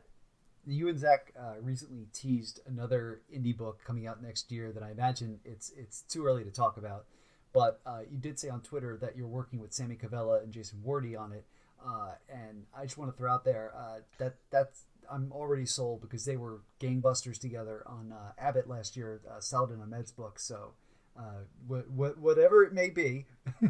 you 0.66 0.88
and 0.88 0.98
Zac 0.98 1.32
uh, 1.38 1.54
recently 1.62 2.06
teased 2.12 2.60
another 2.66 3.22
indie 3.34 3.56
book 3.56 3.80
coming 3.84 4.06
out 4.06 4.22
next 4.22 4.52
year 4.52 4.72
that 4.72 4.82
I 4.82 4.90
imagine 4.90 5.40
it's 5.44 5.72
it's 5.76 6.02
too 6.02 6.26
early 6.26 6.44
to 6.44 6.50
talk 6.50 6.76
about. 6.76 7.06
But 7.52 7.80
uh, 7.86 8.00
you 8.10 8.18
did 8.18 8.38
say 8.38 8.48
on 8.48 8.60
Twitter 8.60 8.96
that 9.00 9.16
you're 9.16 9.26
working 9.26 9.58
with 9.58 9.72
Sammy 9.72 9.96
Kivelä 9.96 10.42
and 10.42 10.52
Jason 10.52 10.80
Wordie 10.86 11.18
on 11.18 11.32
it. 11.32 11.44
uh, 11.84 12.12
and 12.28 12.64
I 12.76 12.84
just 12.84 12.98
want 12.98 13.10
to 13.10 13.16
throw 13.16 13.32
out 13.32 13.44
there 13.44 13.72
uh, 13.76 14.00
that 14.18 14.36
that's 14.50 14.84
I'm 15.10 15.32
already 15.32 15.66
sold 15.66 16.02
because 16.02 16.24
they 16.24 16.36
were 16.36 16.60
gangbusters 16.80 17.38
together 17.40 17.82
on 17.86 18.12
uh, 18.12 18.32
Abbott 18.38 18.68
last 18.68 18.96
year, 18.96 19.20
uh, 19.28 19.40
Saladin 19.40 19.80
Ahmed's 19.82 20.12
book. 20.12 20.38
So, 20.38 20.74
uh, 21.18 21.42
wh- 21.68 21.88
wh- 21.96 22.22
whatever 22.22 22.62
it 22.62 22.72
may 22.72 22.90
be, 22.90 23.26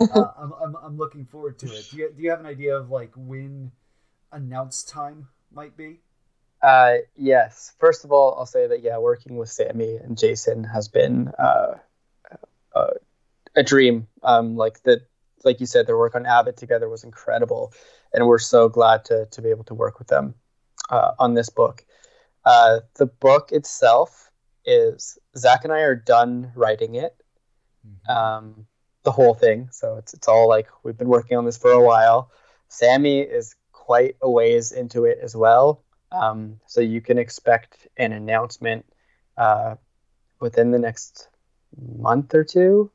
I'm, 0.00 0.52
I'm, 0.62 0.76
I'm 0.82 0.96
looking 0.98 1.24
forward 1.24 1.58
to 1.60 1.66
it. 1.66 1.88
Do 1.90 1.96
you, 1.96 2.12
do 2.14 2.22
you 2.22 2.30
have 2.30 2.40
an 2.40 2.46
idea 2.46 2.76
of 2.76 2.90
like 2.90 3.12
when 3.16 3.72
announce 4.32 4.82
time 4.82 5.28
might 5.54 5.76
be? 5.76 6.00
Uh, 6.62 6.96
yes. 7.16 7.72
First 7.78 8.04
of 8.04 8.12
all, 8.12 8.36
I'll 8.38 8.46
say 8.46 8.66
that 8.66 8.82
yeah, 8.82 8.98
working 8.98 9.36
with 9.36 9.48
Sammy 9.48 9.96
and 9.96 10.16
Jason 10.16 10.64
has 10.64 10.88
been 10.88 11.32
uh, 11.38 11.74
uh, 12.74 12.90
a 13.56 13.62
dream. 13.62 14.06
Um, 14.22 14.56
like 14.56 14.82
the 14.82 15.02
like 15.44 15.58
you 15.60 15.66
said, 15.66 15.86
their 15.86 15.98
work 15.98 16.14
on 16.14 16.24
Abbott 16.24 16.56
together 16.56 16.88
was 16.88 17.02
incredible, 17.02 17.72
and 18.12 18.26
we're 18.26 18.38
so 18.38 18.68
glad 18.68 19.04
to 19.06 19.26
to 19.26 19.42
be 19.42 19.50
able 19.50 19.64
to 19.64 19.74
work 19.74 19.98
with 19.98 20.08
them 20.08 20.34
uh, 20.88 21.12
on 21.18 21.34
this 21.34 21.50
book. 21.50 21.84
Uh, 22.44 22.80
the 22.96 23.06
book 23.06 23.50
itself 23.52 24.30
is 24.64 25.18
Zac 25.36 25.64
and 25.64 25.72
I 25.72 25.80
are 25.80 25.96
done 25.96 26.52
writing 26.54 26.94
it, 26.94 27.16
um, 28.08 28.66
the 29.02 29.10
whole 29.10 29.34
thing. 29.34 29.68
So 29.72 29.96
it's 29.96 30.14
it's 30.14 30.28
all 30.28 30.48
like 30.48 30.68
we've 30.84 30.96
been 30.96 31.08
working 31.08 31.36
on 31.36 31.44
this 31.44 31.58
for 31.58 31.72
a 31.72 31.82
while. 31.82 32.30
Sammy 32.68 33.20
is 33.20 33.54
quite 33.92 34.16
a 34.22 34.30
ways 34.30 34.72
into 34.72 35.04
it 35.04 35.18
as 35.20 35.36
well. 35.36 35.82
Um, 36.12 36.58
so 36.66 36.80
you 36.80 37.02
can 37.02 37.18
expect 37.18 37.88
an 37.98 38.12
announcement 38.12 38.86
uh, 39.36 39.74
within 40.40 40.70
the 40.70 40.78
next 40.78 41.28
month 41.98 42.34
or 42.34 42.42
two, 42.42 42.90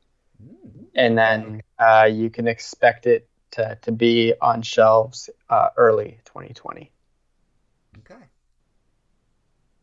and 0.96 1.16
then 1.16 1.62
uh, 1.78 2.08
you 2.10 2.30
can 2.30 2.48
expect 2.48 3.06
it 3.06 3.28
to, 3.52 3.78
to 3.82 3.92
be 3.92 4.34
on 4.42 4.62
shelves 4.62 5.30
uh, 5.48 5.68
early 5.76 6.18
2020. 6.24 6.90
Okay. 7.98 8.24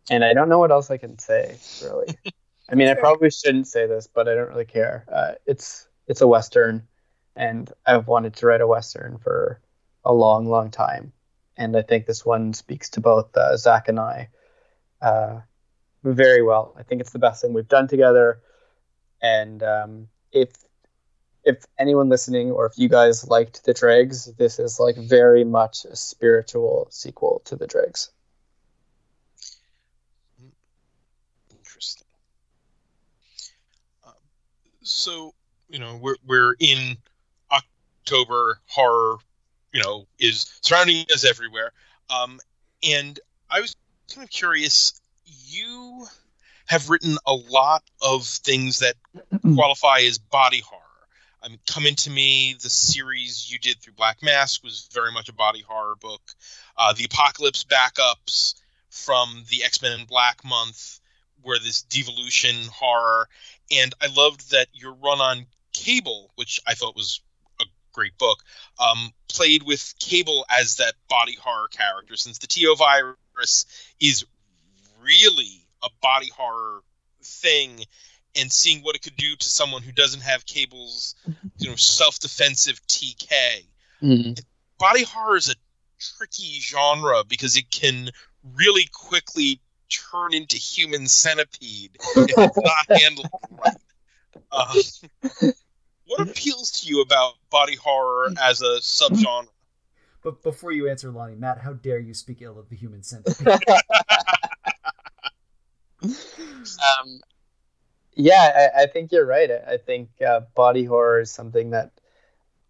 And 0.09 0.25
I 0.25 0.33
don't 0.33 0.49
know 0.49 0.59
what 0.59 0.71
else 0.71 0.91
I 0.91 0.97
can 0.97 1.17
say, 1.17 1.57
really. 1.81 2.13
I 2.69 2.75
mean, 2.75 2.89
I 2.89 2.93
probably 2.93 3.31
shouldn't 3.31 3.67
say 3.67 3.87
this, 3.87 4.05
but 4.05 4.27
I 4.27 4.35
don't 4.35 4.49
really 4.49 4.65
care. 4.65 5.05
Uh, 5.09 5.35
it's 5.45 5.87
it's 6.07 6.19
a 6.19 6.27
western, 6.27 6.85
and 7.37 7.71
I've 7.85 8.09
wanted 8.09 8.35
to 8.35 8.47
write 8.47 8.59
a 8.59 8.67
western 8.67 9.17
for 9.17 9.61
a 10.05 10.13
long, 10.13 10.45
long 10.45 10.71
time, 10.71 11.11
and 11.57 11.75
I 11.75 11.81
think 11.81 12.05
this 12.05 12.25
one 12.25 12.53
speaks 12.53 12.89
to 12.91 13.01
both 13.01 13.35
uh, 13.35 13.57
Zac 13.57 13.87
and 13.87 13.99
I 13.99 14.29
uh, 15.01 15.41
very 16.03 16.41
well. 16.41 16.73
I 16.77 16.83
think 16.83 17.01
it's 17.01 17.11
the 17.11 17.19
best 17.19 17.41
thing 17.41 17.53
we've 17.53 17.67
done 17.67 17.87
together, 17.87 18.39
and 19.21 19.61
um, 19.63 20.07
if 20.31 20.49
if 21.45 21.63
anyone 21.77 22.09
listening 22.09 22.51
or 22.51 22.65
if 22.65 22.77
you 22.77 22.89
guys 22.89 23.27
liked 23.27 23.63
the 23.65 23.73
Dregs, 23.73 24.25
this 24.33 24.57
is 24.59 24.79
like 24.79 24.97
very 24.97 25.43
much 25.43 25.85
a 25.85 25.95
spiritual 25.95 26.87
sequel 26.89 27.41
to 27.45 27.55
the 27.55 27.67
Dregs. 27.67 28.09
Interesting. 31.51 32.07
Um, 34.03 34.13
so 34.81 35.33
you 35.69 35.79
know 35.79 35.99
we're 36.01 36.17
we're 36.25 36.55
in 36.59 36.97
October. 37.51 38.59
Horror, 38.67 39.17
you 39.75 39.83
know, 39.83 40.07
is 40.17 40.45
surrounding 40.61 41.05
us 41.13 41.25
everywhere. 41.25 41.73
Um, 42.09 42.39
and 42.81 43.19
I 43.49 43.59
was 43.59 43.75
kind 44.13 44.23
of 44.23 44.31
curious. 44.31 44.93
You 45.25 46.07
have 46.65 46.89
written 46.89 47.17
a 47.27 47.33
lot 47.33 47.83
of 48.01 48.25
things 48.25 48.79
that 48.79 48.95
qualify 49.41 49.99
as 50.07 50.17
body 50.17 50.61
horror. 50.61 50.81
I 51.43 51.49
mean, 51.49 51.59
Come 51.67 51.85
Into 51.85 52.09
Me, 52.09 52.55
the 52.59 52.69
series 52.69 53.51
you 53.51 53.59
did 53.59 53.81
through 53.81 53.93
Black 53.93 54.23
Mask 54.23 54.63
was 54.63 54.87
very 54.93 55.11
much 55.11 55.27
a 55.27 55.33
body 55.33 55.63
horror 55.67 55.95
book. 55.99 56.21
Uh, 56.77 56.93
the 56.93 57.03
Apocalypse 57.03 57.65
backups 57.65 58.55
from 58.89 59.43
the 59.49 59.65
X 59.65 59.81
Men 59.81 59.99
in 59.99 60.05
Black 60.05 60.45
month 60.45 61.01
were 61.43 61.59
this 61.59 61.81
devolution 61.81 62.55
horror. 62.71 63.27
And 63.71 63.93
I 64.01 64.07
loved 64.07 64.51
that 64.51 64.67
your 64.71 64.93
run 64.93 65.19
on 65.19 65.47
Cable, 65.73 66.31
which 66.35 66.61
I 66.65 66.75
thought 66.75 66.95
was 66.95 67.19
great 67.95 68.17
book, 68.17 68.43
um, 68.79 69.11
played 69.29 69.63
with 69.63 69.93
Cable 69.99 70.45
as 70.49 70.75
that 70.75 70.93
body 71.09 71.35
horror 71.41 71.69
character, 71.69 72.15
since 72.15 72.37
the 72.39 72.47
TO 72.47 72.75
virus 72.75 73.65
is 73.99 74.25
really 75.01 75.65
a 75.81 75.89
body 76.01 76.29
horror 76.35 76.81
thing 77.23 77.83
and 78.35 78.51
seeing 78.51 78.81
what 78.81 78.95
it 78.95 79.01
could 79.01 79.15
do 79.15 79.35
to 79.35 79.47
someone 79.47 79.81
who 79.81 79.91
doesn't 79.91 80.21
have 80.21 80.45
Cable's, 80.45 81.15
you 81.57 81.69
know, 81.69 81.75
self-defensive 81.75 82.85
TK. 82.87 83.31
Mm-hmm. 84.03 84.33
Body 84.77 85.03
horror 85.03 85.37
is 85.37 85.49
a 85.49 85.55
tricky 85.99 86.59
genre 86.59 87.23
because 87.27 87.55
it 87.55 87.71
can 87.71 88.09
really 88.55 88.89
quickly 88.91 89.61
turn 89.89 90.33
into 90.33 90.57
human 90.57 91.07
centipede 91.07 91.97
if 92.15 92.31
it's 92.37 92.57
not 92.57 92.99
handled 92.99 93.27
right. 93.51 93.77
Uh, 94.51 94.73
what 96.07 96.21
appeals 96.21 96.71
to 96.71 96.87
you 96.87 97.01
about 97.01 97.33
body 97.49 97.75
horror 97.75 98.31
as 98.41 98.61
a 98.61 98.79
subgenre? 98.79 99.47
But 100.23 100.41
before 100.41 100.71
you 100.71 100.89
answer, 100.89 101.11
Lonnie, 101.11 101.35
Matt, 101.35 101.59
how 101.59 101.73
dare 101.73 101.99
you 101.99 102.13
speak 102.13 102.41
ill 102.41 102.57
of 102.57 102.69
the 102.69 102.75
human 102.75 103.03
centipede? 103.03 103.47
um, 106.01 107.21
yeah, 108.15 108.69
I, 108.75 108.83
I, 108.83 108.85
think 108.87 109.11
you're 109.11 109.25
right. 109.25 109.49
I, 109.51 109.73
I 109.73 109.77
think 109.77 110.09
uh, 110.25 110.41
body 110.55 110.83
horror 110.83 111.21
is 111.21 111.31
something 111.31 111.69
that 111.71 111.91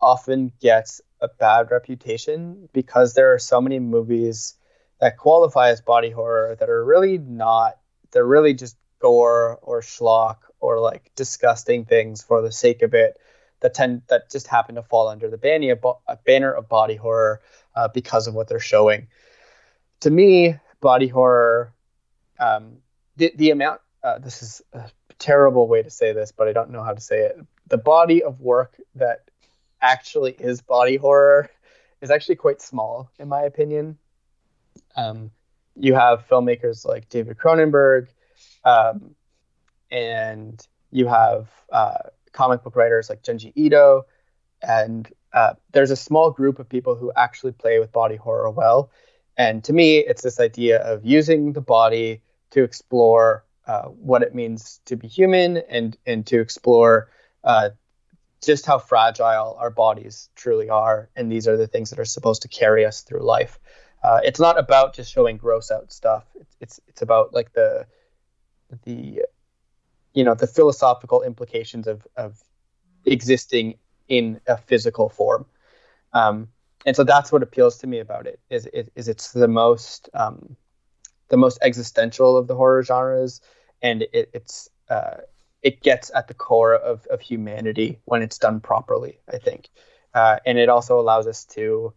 often 0.01 0.51
gets 0.59 0.99
a 1.21 1.29
bad 1.29 1.71
reputation 1.71 2.67
because 2.73 3.13
there 3.13 3.33
are 3.33 3.39
so 3.39 3.61
many 3.61 3.79
movies 3.79 4.55
that 4.99 5.17
qualify 5.17 5.69
as 5.69 5.81
body 5.81 6.09
horror 6.09 6.55
that 6.59 6.69
are 6.69 6.83
really 6.83 7.17
not. 7.17 7.77
They're 8.11 8.25
really 8.25 8.53
just 8.53 8.75
gore 8.99 9.59
or 9.61 9.81
schlock 9.81 10.37
or 10.65 10.79
like 10.79 11.11
disgusting 11.15 11.85
things 11.85 12.23
for 12.23 12.41
the 12.41 12.51
sake 12.51 12.81
of 12.81 12.93
it 12.93 13.17
that 13.61 13.73
tend 13.73 14.01
that 14.09 14.29
just 14.29 14.47
happen 14.47 14.75
to 14.75 14.83
fall 14.83 15.07
under 15.07 15.29
the 15.29 15.37
banner 15.37 15.77
of, 15.81 16.23
banner 16.25 16.51
of 16.51 16.67
body 16.67 16.95
horror 16.95 17.41
uh, 17.75 17.87
because 17.87 18.27
of 18.27 18.33
what 18.33 18.47
they're 18.47 18.59
showing. 18.59 19.07
To 20.01 20.09
me, 20.09 20.55
body 20.81 21.07
horror, 21.07 21.73
um, 22.39 22.77
the 23.17 23.31
the 23.35 23.51
amount. 23.51 23.81
Uh, 24.03 24.19
this 24.19 24.43
is 24.43 24.61
a 24.73 24.91
terrible 25.17 25.67
way 25.67 25.81
to 25.81 25.89
say 25.89 26.13
this, 26.13 26.31
but 26.31 26.47
I 26.47 26.53
don't 26.53 26.69
know 26.69 26.83
how 26.83 26.93
to 26.93 27.01
say 27.01 27.21
it. 27.21 27.37
The 27.67 27.77
body 27.77 28.21
of 28.21 28.39
work 28.39 28.79
that 28.95 29.21
actually 29.81 30.33
is 30.33 30.61
body 30.61 30.97
horror 30.97 31.49
is 32.01 32.11
actually 32.11 32.35
quite 32.35 32.61
small, 32.61 33.09
in 33.17 33.27
my 33.27 33.41
opinion. 33.41 33.97
Um, 34.95 35.31
you 35.75 35.93
have 35.95 36.27
filmmakers 36.27 36.85
like 36.85 37.09
David 37.09 37.37
Cronenberg, 37.37 38.07
um, 38.63 39.15
and 39.91 40.65
you 40.91 41.07
have 41.07 41.49
uh, 41.71 41.97
comic 42.31 42.63
book 42.63 42.75
writers 42.75 43.09
like 43.09 43.23
Junji 43.23 43.51
Ito, 43.55 44.05
and 44.61 45.11
uh, 45.33 45.53
there's 45.71 45.91
a 45.91 45.95
small 45.95 46.31
group 46.31 46.59
of 46.59 46.69
people 46.69 46.95
who 46.95 47.11
actually 47.15 47.51
play 47.51 47.79
with 47.79 47.91
body 47.91 48.15
horror 48.15 48.49
well. 48.49 48.89
And 49.37 49.63
to 49.65 49.73
me, 49.73 49.97
it's 49.97 50.21
this 50.21 50.39
idea 50.39 50.79
of 50.81 51.05
using 51.05 51.53
the 51.53 51.61
body 51.61 52.21
to 52.51 52.63
explore 52.63 53.43
uh, 53.67 53.83
what 53.83 54.21
it 54.21 54.33
means 54.33 54.79
to 54.85 54.95
be 54.95 55.07
human 55.07 55.57
and 55.57 55.97
and 56.05 56.25
to 56.27 56.39
explore 56.39 57.09
uh, 57.43 57.69
just 58.41 58.65
how 58.65 58.77
fragile 58.77 59.57
our 59.59 59.71
bodies 59.71 60.29
truly 60.35 60.69
are. 60.69 61.09
And 61.15 61.31
these 61.31 61.47
are 61.47 61.57
the 61.57 61.67
things 61.67 61.89
that 61.89 61.99
are 61.99 62.05
supposed 62.05 62.43
to 62.43 62.47
carry 62.47 62.85
us 62.85 63.01
through 63.01 63.23
life. 63.23 63.59
Uh, 64.03 64.19
it's 64.23 64.39
not 64.39 64.59
about 64.59 64.93
just 64.93 65.11
showing 65.11 65.37
gross 65.37 65.71
out 65.71 65.91
stuff. 65.91 66.25
It's, 66.35 66.55
it's 66.61 66.79
it's 66.87 67.01
about 67.01 67.33
like 67.33 67.53
the 67.53 67.87
the 68.85 69.23
you 70.15 70.23
know 70.23 70.33
the 70.33 70.47
philosophical 70.47 71.21
implications 71.21 71.85
of 71.87 72.07
of 72.17 72.41
existing 73.05 73.75
in 74.07 74.39
a 74.47 74.57
physical 74.57 75.09
form. 75.09 75.45
Um, 76.13 76.47
and 76.85 76.95
so 76.95 77.03
that's 77.03 77.31
what 77.31 77.43
appeals 77.43 77.77
to 77.79 77.87
me 77.87 77.99
about 77.99 78.27
it 78.27 78.39
is, 78.49 78.67
it's 78.73 79.31
the 79.31 79.47
most 79.47 80.09
um, 80.13 80.55
the 81.29 81.37
most 81.37 81.57
existential 81.61 82.37
of 82.37 82.47
the 82.47 82.55
horror 82.55 82.83
genres, 82.83 83.41
and 83.81 84.03
it, 84.13 84.29
it's 84.33 84.69
uh, 84.89 85.17
it 85.61 85.81
gets 85.81 86.11
at 86.13 86.27
the 86.27 86.33
core 86.33 86.75
of, 86.75 87.05
of 87.07 87.19
humanity 87.21 87.99
when 88.05 88.21
it's 88.21 88.37
done 88.37 88.59
properly. 88.59 89.19
I 89.31 89.39
think, 89.39 89.69
uh, 90.13 90.37
and 90.45 90.57
it 90.57 90.69
also 90.69 90.99
allows 90.99 91.27
us 91.27 91.45
to. 91.55 91.93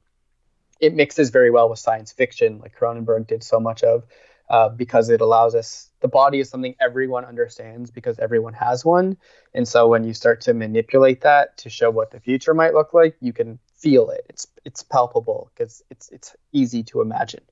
It 0.80 0.94
mixes 0.94 1.30
very 1.30 1.50
well 1.50 1.68
with 1.68 1.80
science 1.80 2.12
fiction, 2.12 2.60
like 2.60 2.78
Cronenberg 2.78 3.26
did 3.26 3.42
so 3.42 3.58
much 3.58 3.82
of, 3.82 4.04
uh, 4.50 4.68
because 4.68 5.10
it 5.10 5.20
allows 5.20 5.54
us. 5.54 5.90
The 6.00 6.08
body 6.08 6.38
is 6.40 6.48
something 6.48 6.74
everyone 6.80 7.24
understands 7.24 7.90
because 7.90 8.18
everyone 8.18 8.54
has 8.54 8.84
one, 8.84 9.16
and 9.54 9.66
so 9.66 9.88
when 9.88 10.04
you 10.04 10.14
start 10.14 10.42
to 10.42 10.54
manipulate 10.54 11.22
that 11.22 11.58
to 11.58 11.70
show 11.70 11.90
what 11.90 12.10
the 12.10 12.20
future 12.20 12.54
might 12.54 12.74
look 12.74 12.94
like, 12.94 13.16
you 13.20 13.32
can 13.32 13.58
feel 13.74 14.10
it. 14.10 14.26
It's 14.28 14.46
it's 14.64 14.82
palpable 14.82 15.50
because 15.54 15.82
it's 15.90 16.08
it's 16.10 16.36
easy 16.52 16.82
to 16.84 17.00
imagine. 17.00 17.42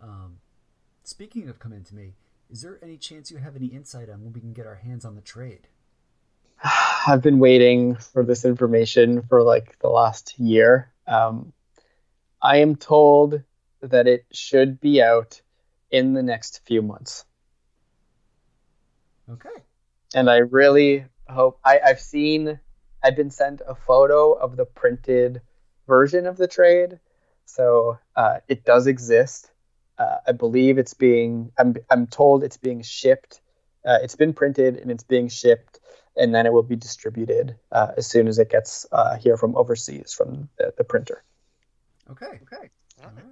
Um, 0.00 0.38
speaking 1.02 1.48
of 1.48 1.58
come 1.58 1.72
into 1.72 1.94
me, 1.94 2.14
is 2.50 2.62
there 2.62 2.78
any 2.82 2.96
chance 2.96 3.30
you 3.30 3.38
have 3.38 3.56
any 3.56 3.66
insight 3.66 4.08
on 4.08 4.22
when 4.22 4.32
we 4.32 4.40
can 4.40 4.52
get 4.52 4.66
our 4.66 4.76
hands 4.76 5.04
on 5.04 5.14
the 5.14 5.20
trade? 5.20 5.68
I've 7.06 7.22
been 7.22 7.38
waiting 7.38 7.96
for 7.96 8.24
this 8.24 8.44
information 8.44 9.22
for 9.22 9.42
like 9.42 9.78
the 9.80 9.88
last 9.88 10.38
year. 10.38 10.92
Um, 11.06 11.52
I 12.40 12.58
am 12.58 12.76
told 12.76 13.42
that 13.82 14.06
it 14.06 14.26
should 14.32 14.80
be 14.80 15.02
out 15.02 15.40
in 15.90 16.14
the 16.14 16.22
next 16.22 16.60
few 16.66 16.82
months. 16.82 17.24
Okay. 19.30 19.48
And 20.14 20.30
I 20.30 20.38
really 20.38 21.04
hope 21.28 21.58
I, 21.64 21.80
I've 21.84 22.00
seen 22.00 22.58
I've 23.02 23.16
been 23.16 23.30
sent 23.30 23.62
a 23.66 23.74
photo 23.74 24.32
of 24.32 24.56
the 24.56 24.64
printed 24.64 25.40
version 25.86 26.26
of 26.26 26.36
the 26.36 26.48
trade. 26.48 26.98
So 27.44 27.98
uh, 28.16 28.38
it 28.48 28.64
does 28.64 28.86
exist. 28.86 29.50
Uh, 29.98 30.16
I 30.26 30.32
believe 30.32 30.78
it's 30.78 30.94
being 30.94 31.52
I'm 31.58 31.74
I'm 31.90 32.06
told 32.06 32.44
it's 32.44 32.56
being 32.56 32.82
shipped. 32.82 33.40
Uh, 33.84 33.98
it's 34.02 34.16
been 34.16 34.32
printed 34.32 34.76
and 34.76 34.90
it's 34.90 35.04
being 35.04 35.28
shipped, 35.28 35.80
and 36.16 36.34
then 36.34 36.46
it 36.46 36.52
will 36.52 36.62
be 36.62 36.76
distributed 36.76 37.56
uh, 37.72 37.92
as 37.96 38.06
soon 38.06 38.28
as 38.28 38.38
it 38.38 38.50
gets 38.50 38.86
uh, 38.92 39.16
here 39.16 39.36
from 39.36 39.56
overseas 39.56 40.12
from 40.12 40.48
the, 40.58 40.72
the 40.76 40.84
printer. 40.84 41.22
Okay. 42.10 42.40
Okay. 42.42 42.68
All 43.04 43.10
right. 43.14 43.24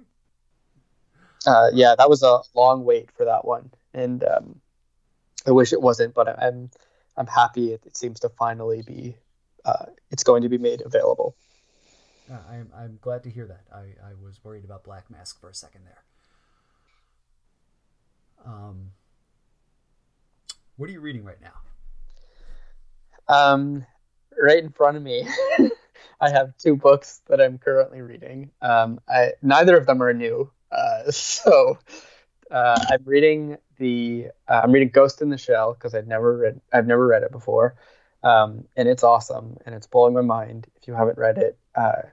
Uh, 1.45 1.69
yeah, 1.73 1.95
that 1.97 2.09
was 2.09 2.23
a 2.23 2.39
long 2.55 2.83
wait 2.83 3.09
for 3.11 3.25
that 3.25 3.45
one, 3.45 3.71
and 3.93 4.23
um, 4.23 4.59
I 5.45 5.51
wish 5.51 5.71
it 5.71 5.81
wasn't, 5.81 6.13
but 6.13 6.27
I'm 6.41 6.69
I'm 7.15 7.27
happy 7.27 7.73
it, 7.73 7.83
it 7.85 7.95
seems 7.95 8.19
to 8.21 8.29
finally 8.29 8.81
be 8.85 9.15
uh, 9.63 9.85
it's 10.11 10.23
going 10.23 10.43
to 10.43 10.49
be 10.49 10.57
made 10.57 10.81
available. 10.85 11.35
Uh, 12.31 12.39
I'm 12.49 12.69
I'm 12.75 12.99
glad 13.01 13.23
to 13.23 13.29
hear 13.29 13.45
that. 13.47 13.61
I, 13.73 14.09
I 14.09 14.13
was 14.21 14.43
worried 14.43 14.65
about 14.65 14.83
Black 14.83 15.09
Mask 15.09 15.39
for 15.39 15.49
a 15.49 15.53
second 15.53 15.81
there. 15.85 16.03
Um, 18.45 18.91
what 20.75 20.89
are 20.89 20.93
you 20.93 20.99
reading 21.01 21.23
right 21.23 21.41
now? 21.41 21.53
Um, 23.33 23.85
right 24.41 24.61
in 24.61 24.69
front 24.69 24.97
of 24.97 25.03
me, 25.03 25.27
I 26.19 26.29
have 26.29 26.57
two 26.57 26.75
books 26.75 27.21
that 27.27 27.41
I'm 27.41 27.57
currently 27.57 28.01
reading. 28.01 28.51
Um, 28.61 28.99
I 29.07 29.33
neither 29.41 29.77
of 29.77 29.85
them 29.85 30.01
are 30.01 30.13
new, 30.13 30.51
uh, 30.71 31.03
so 31.11 31.77
uh, 32.51 32.79
I'm 32.89 33.03
reading 33.05 33.57
the 33.77 34.27
uh, 34.47 34.61
I'm 34.63 34.71
reading 34.71 34.89
Ghost 34.89 35.21
in 35.21 35.29
the 35.29 35.37
Shell 35.37 35.73
because 35.73 35.93
I've 35.95 36.07
never 36.07 36.37
read 36.37 36.61
I've 36.71 36.87
never 36.87 37.05
read 37.05 37.23
it 37.23 37.31
before, 37.31 37.75
um, 38.23 38.65
and 38.75 38.87
it's 38.87 39.03
awesome 39.03 39.57
and 39.65 39.75
it's 39.75 39.87
blowing 39.87 40.13
my 40.13 40.21
mind. 40.21 40.67
If 40.75 40.87
you 40.87 40.93
haven't 40.93 41.17
read 41.17 41.37
it, 41.37 41.57
uh, 41.75 42.03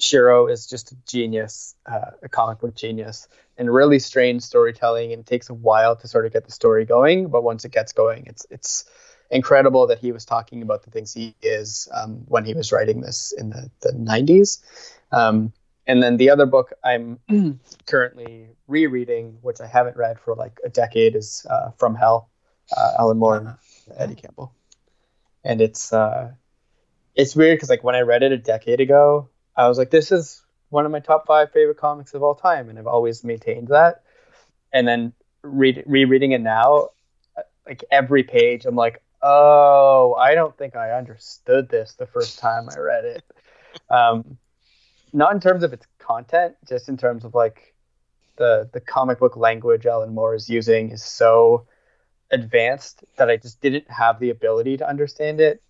Shirow 0.00 0.50
is 0.50 0.66
just 0.66 0.92
a 0.92 0.96
genius, 1.06 1.74
uh, 1.86 2.12
a 2.22 2.28
comic 2.28 2.60
book 2.60 2.74
genius, 2.74 3.28
and 3.56 3.72
really 3.72 3.98
strange 3.98 4.42
storytelling. 4.42 5.12
And 5.12 5.20
it 5.20 5.26
takes 5.26 5.50
a 5.50 5.54
while 5.54 5.96
to 5.96 6.08
sort 6.08 6.26
of 6.26 6.32
get 6.32 6.44
the 6.44 6.52
story 6.52 6.84
going, 6.84 7.28
but 7.28 7.42
once 7.42 7.64
it 7.64 7.72
gets 7.72 7.92
going, 7.92 8.26
it's 8.26 8.46
it's 8.50 8.84
incredible 9.30 9.86
that 9.86 9.98
he 9.98 10.12
was 10.12 10.24
talking 10.24 10.62
about 10.62 10.82
the 10.82 10.90
things 10.90 11.12
he 11.12 11.34
is 11.42 11.88
um, 11.92 12.24
when 12.26 12.44
he 12.44 12.54
was 12.54 12.72
writing 12.72 13.00
this 13.00 13.32
in 13.36 13.50
the 13.50 13.70
the 13.80 13.92
90s. 13.92 14.60
Um, 15.12 15.52
and 15.86 16.02
then 16.02 16.18
the 16.18 16.30
other 16.30 16.46
book 16.46 16.72
I'm 16.84 17.18
currently 17.86 18.50
rereading, 18.66 19.38
which 19.40 19.60
I 19.60 19.66
haven't 19.66 19.96
read 19.96 20.20
for 20.20 20.34
like 20.34 20.60
a 20.64 20.68
decade, 20.68 21.16
is 21.16 21.46
uh, 21.48 21.70
From 21.78 21.94
Hell, 21.94 22.28
uh, 22.76 22.92
Alan 22.98 23.18
Moore 23.18 23.36
and 23.36 23.56
Eddie 23.96 24.14
Campbell. 24.14 24.52
And 25.44 25.60
it's 25.60 25.92
uh, 25.92 26.32
it's 27.14 27.34
weird 27.34 27.56
because 27.56 27.70
like 27.70 27.84
when 27.84 27.94
I 27.94 28.00
read 28.00 28.22
it 28.22 28.32
a 28.32 28.38
decade 28.38 28.80
ago, 28.80 29.28
I 29.56 29.68
was 29.68 29.78
like, 29.78 29.90
this 29.90 30.12
is 30.12 30.42
one 30.68 30.84
of 30.84 30.92
my 30.92 31.00
top 31.00 31.26
five 31.26 31.52
favorite 31.52 31.78
comics 31.78 32.12
of 32.14 32.22
all 32.22 32.34
time, 32.34 32.68
and 32.68 32.78
I've 32.78 32.86
always 32.86 33.24
maintained 33.24 33.68
that. 33.68 34.02
And 34.72 34.86
then 34.86 35.14
read 35.42 35.84
rereading 35.86 36.32
it 36.32 36.40
now, 36.42 36.90
like 37.66 37.84
every 37.90 38.24
page, 38.24 38.66
I'm 38.66 38.76
like, 38.76 39.02
oh, 39.28 40.14
I 40.18 40.34
don't 40.34 40.56
think 40.56 40.74
I 40.74 40.92
understood 40.92 41.68
this 41.68 41.94
the 41.94 42.06
first 42.06 42.38
time 42.38 42.68
I 42.74 42.78
read 42.78 43.04
it. 43.04 43.24
Um, 43.90 44.38
not 45.12 45.32
in 45.32 45.40
terms 45.40 45.62
of 45.62 45.72
its 45.72 45.86
content, 45.98 46.56
just 46.68 46.88
in 46.88 46.96
terms 46.96 47.24
of 47.24 47.34
like 47.34 47.74
the 48.36 48.68
the 48.72 48.80
comic 48.80 49.18
book 49.18 49.36
language 49.36 49.86
Alan 49.86 50.14
Moore 50.14 50.34
is 50.34 50.48
using 50.48 50.90
is 50.90 51.02
so 51.02 51.66
advanced 52.30 53.04
that 53.16 53.30
I 53.30 53.36
just 53.36 53.60
didn't 53.60 53.88
have 53.90 54.18
the 54.18 54.30
ability 54.30 54.78
to 54.78 54.88
understand 54.88 55.40
it 55.40 55.62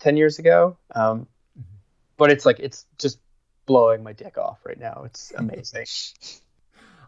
ten 0.00 0.16
years 0.16 0.38
ago. 0.38 0.76
Um, 0.94 1.28
but 2.16 2.30
it's 2.30 2.44
like 2.44 2.58
it's 2.58 2.84
just 2.98 3.18
blowing 3.66 4.02
my 4.02 4.12
dick 4.12 4.38
off 4.38 4.58
right 4.64 4.80
now. 4.80 5.02
It's 5.06 5.32
amazing. 5.36 5.86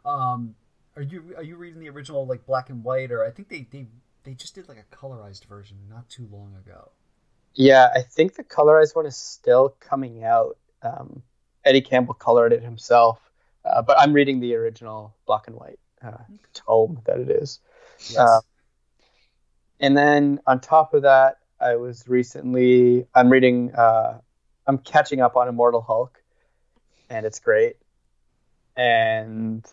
Um, 0.07 0.55
are 0.97 1.03
you 1.03 1.35
are 1.39 1.43
you 1.43 1.57
reading 1.57 1.81
the 1.81 1.89
original 1.89 2.27
like 2.27 2.45
black 2.45 2.69
and 2.69 2.85
white, 2.85 3.11
or 3.11 3.25
I 3.25 3.31
think 3.31 3.49
they 3.49 3.67
they 3.71 3.87
they 4.25 4.35
just 4.35 4.55
did 4.55 4.69
like 4.69 4.79
a 4.79 4.97
colorized 4.97 5.45
version 5.45 5.77
not 5.89 6.09
too 6.09 6.29
long 6.31 6.55
ago. 6.57 6.91
yeah, 7.55 7.89
I 7.95 8.03
think 8.03 8.35
the 8.35 8.45
colorized 8.45 8.97
one 8.97 9.07
is 9.07 9.17
still 9.17 9.77
coming 9.81 10.25
out. 10.25 10.59
Um, 10.83 11.23
Eddie 11.65 11.83
Campbell 11.83 12.15
colored 12.15 12.53
it 12.53 12.63
himself, 12.63 13.21
uh, 13.65 13.83
but 13.83 13.99
I'm 13.99 14.13
reading 14.13 14.41
the 14.41 14.55
original 14.55 15.15
black 15.27 15.47
and 15.47 15.57
white 15.57 15.79
uh, 16.03 16.25
tome 16.53 17.01
that 17.07 17.19
it 17.19 17.31
is. 17.31 17.61
Yes. 18.01 18.19
Uh, 18.19 18.41
and 19.81 19.97
then 19.97 20.41
on 20.47 20.61
top 20.61 20.95
of 20.95 21.03
that, 21.03 21.39
I 21.61 21.77
was 21.77 22.09
recently 22.09 23.07
I'm 23.15 23.31
reading 23.31 23.73
uh, 23.75 24.19
I'm 24.67 24.79
catching 24.79 25.21
up 25.21 25.37
on 25.37 25.49
Immortal 25.49 25.81
Hulk, 25.81 26.23
and 27.09 27.25
it's 27.25 27.39
great. 27.39 27.77
And 28.77 29.65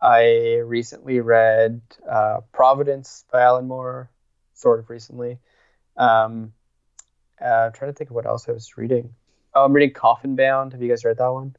I 0.00 0.56
recently 0.64 1.20
read 1.20 1.80
uh, 2.08 2.40
Providence 2.52 3.24
by 3.32 3.42
Alan 3.42 3.66
Moore, 3.66 4.10
sort 4.54 4.78
of 4.78 4.90
recently. 4.90 5.38
Um, 5.96 6.52
uh, 7.40 7.44
I'm 7.44 7.72
trying 7.72 7.92
to 7.92 7.96
think 7.96 8.10
of 8.10 8.16
what 8.16 8.26
else 8.26 8.48
I 8.48 8.52
was 8.52 8.76
reading. 8.76 9.14
Oh, 9.54 9.64
I'm 9.64 9.72
reading 9.72 9.92
Coffin 9.92 10.36
Bound. 10.36 10.72
Have 10.72 10.82
you 10.82 10.88
guys 10.88 11.04
read 11.04 11.18
that 11.18 11.32
one? 11.32 11.56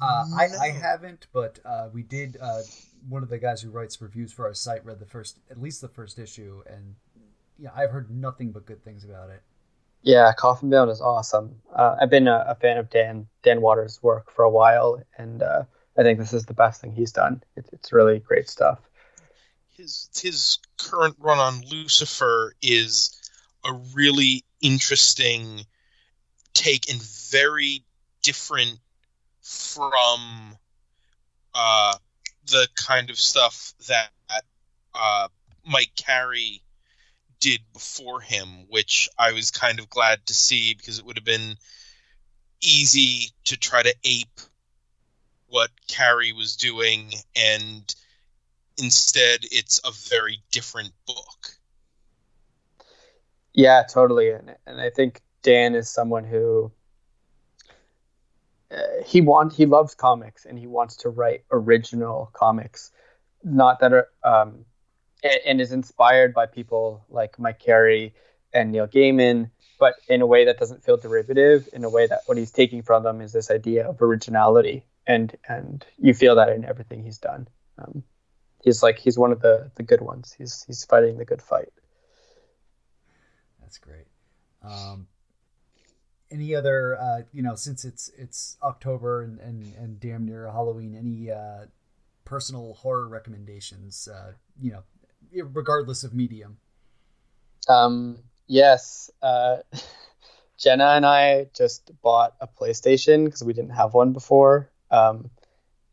Uh, 0.00 0.24
I, 0.36 0.48
I 0.60 0.68
haven't, 0.70 1.26
but 1.32 1.58
uh, 1.64 1.88
we 1.92 2.02
did. 2.02 2.36
Uh, 2.40 2.60
one 3.08 3.22
of 3.22 3.28
the 3.28 3.38
guys 3.38 3.62
who 3.62 3.70
writes 3.70 4.00
reviews 4.00 4.32
for 4.32 4.46
our 4.46 4.54
site 4.54 4.84
read 4.84 4.98
the 4.98 5.06
first, 5.06 5.38
at 5.50 5.60
least 5.60 5.80
the 5.80 5.88
first 5.88 6.18
issue, 6.18 6.62
and 6.66 6.96
yeah, 7.58 7.70
I've 7.74 7.90
heard 7.90 8.10
nothing 8.10 8.52
but 8.52 8.66
good 8.66 8.82
things 8.84 9.04
about 9.04 9.30
it. 9.30 9.42
Yeah, 10.02 10.32
Coffin 10.36 10.70
Bound 10.70 10.90
is 10.90 11.00
awesome. 11.00 11.56
Uh, 11.74 11.96
I've 12.00 12.10
been 12.10 12.28
a, 12.28 12.44
a 12.48 12.54
fan 12.54 12.78
of 12.78 12.90
Dan 12.90 13.26
Dan 13.42 13.60
Watters' 13.60 14.02
work 14.02 14.30
for 14.30 14.44
a 14.44 14.50
while, 14.50 15.02
and 15.18 15.42
uh, 15.42 15.64
I 15.98 16.02
think 16.02 16.18
this 16.18 16.32
is 16.32 16.46
the 16.46 16.54
best 16.54 16.80
thing 16.80 16.92
he's 16.92 17.12
done. 17.12 17.42
It, 17.56 17.66
it's 17.72 17.92
really 17.92 18.18
great 18.18 18.48
stuff. 18.48 18.80
his 19.76 20.08
his 20.20 20.58
current 20.78 21.16
run 21.18 21.38
on 21.38 21.62
Lucifer 21.62 22.54
is 22.62 23.18
a 23.64 23.72
really 23.94 24.44
interesting 24.60 25.66
take 26.54 26.90
and 26.90 27.02
very 27.30 27.84
different 28.22 28.78
from 29.42 30.56
uh, 31.54 31.94
the 32.46 32.68
kind 32.76 33.10
of 33.10 33.18
stuff 33.18 33.74
that 33.88 34.10
uh, 34.94 35.28
Mike 35.64 35.92
Carey 35.96 36.62
did 37.40 37.60
before 37.72 38.20
him, 38.20 38.66
which 38.68 39.08
I 39.18 39.32
was 39.32 39.50
kind 39.50 39.78
of 39.78 39.90
glad 39.90 40.26
to 40.26 40.34
see 40.34 40.74
because 40.74 40.98
it 40.98 41.04
would 41.04 41.16
have 41.16 41.24
been 41.24 41.56
easy 42.62 43.32
to 43.44 43.56
try 43.56 43.82
to 43.82 43.94
ape 44.04 44.40
what 45.48 45.70
Carey 45.88 46.32
was 46.32 46.56
doing, 46.56 47.12
and 47.34 47.94
instead 48.78 49.40
it's 49.50 49.80
a 49.84 49.90
very 50.10 50.42
different 50.50 50.92
book. 51.06 51.56
Yeah, 53.54 53.84
totally. 53.84 54.30
And, 54.30 54.54
and 54.66 54.80
I 54.80 54.90
think 54.90 55.22
Dan 55.42 55.74
is 55.74 55.88
someone 55.88 56.24
who 56.24 56.70
uh, 58.70 59.02
he 59.04 59.20
want 59.20 59.52
he 59.52 59.64
loves 59.64 59.94
comics 59.94 60.44
and 60.44 60.58
he 60.58 60.66
wants 60.66 60.96
to 60.96 61.08
write 61.08 61.44
original 61.50 62.30
comics, 62.32 62.90
not 63.42 63.80
that 63.80 63.92
are 63.92 64.08
um, 64.24 64.64
and, 65.22 65.40
and 65.46 65.60
is 65.60 65.72
inspired 65.72 66.34
by 66.34 66.46
people 66.46 67.04
like 67.08 67.38
Mike 67.38 67.60
Carey 67.60 68.14
and 68.52 68.72
Neil 68.72 68.86
Gaiman, 68.86 69.50
but 69.78 69.94
in 70.08 70.20
a 70.20 70.26
way 70.26 70.44
that 70.44 70.58
doesn't 70.58 70.84
feel 70.84 70.96
derivative. 70.96 71.68
In 71.72 71.84
a 71.84 71.90
way 71.90 72.06
that 72.06 72.20
what 72.26 72.36
he's 72.36 72.52
taking 72.52 72.82
from 72.82 73.04
them 73.04 73.20
is 73.20 73.32
this 73.32 73.50
idea 73.50 73.88
of 73.88 74.02
originality, 74.02 74.84
and 75.06 75.36
and 75.48 75.84
you 75.98 76.14
feel 76.14 76.36
that 76.36 76.48
in 76.50 76.64
everything 76.64 77.02
he's 77.02 77.18
done. 77.18 77.48
Um, 77.78 78.02
he's 78.62 78.82
like 78.82 78.98
he's 78.98 79.18
one 79.18 79.32
of 79.32 79.40
the 79.40 79.70
the 79.76 79.82
good 79.82 80.00
ones. 80.00 80.34
He's 80.36 80.64
he's 80.66 80.84
fighting 80.84 81.18
the 81.18 81.24
good 81.24 81.42
fight. 81.42 81.72
That's 83.60 83.78
great. 83.78 84.06
Um, 84.62 85.06
any 86.30 86.54
other, 86.54 86.98
uh, 87.00 87.22
you 87.32 87.42
know, 87.42 87.54
since 87.54 87.84
it's 87.84 88.10
it's 88.16 88.56
October 88.62 89.22
and, 89.22 89.38
and, 89.40 89.74
and 89.78 90.00
damn 90.00 90.24
near 90.24 90.50
Halloween, 90.50 90.96
any 90.96 91.30
uh, 91.30 91.66
personal 92.24 92.74
horror 92.74 93.08
recommendations? 93.08 94.08
Uh, 94.08 94.32
you 94.60 94.72
know, 94.72 94.82
regardless 95.52 96.04
of 96.04 96.14
medium. 96.14 96.58
Um, 97.68 98.18
yes, 98.46 99.10
uh, 99.22 99.58
Jenna 100.58 100.90
and 100.90 101.06
I 101.06 101.46
just 101.54 101.90
bought 102.02 102.34
a 102.40 102.46
PlayStation 102.46 103.24
because 103.24 103.42
we 103.42 103.52
didn't 103.52 103.70
have 103.70 103.94
one 103.94 104.12
before, 104.12 104.70
um, 104.90 105.30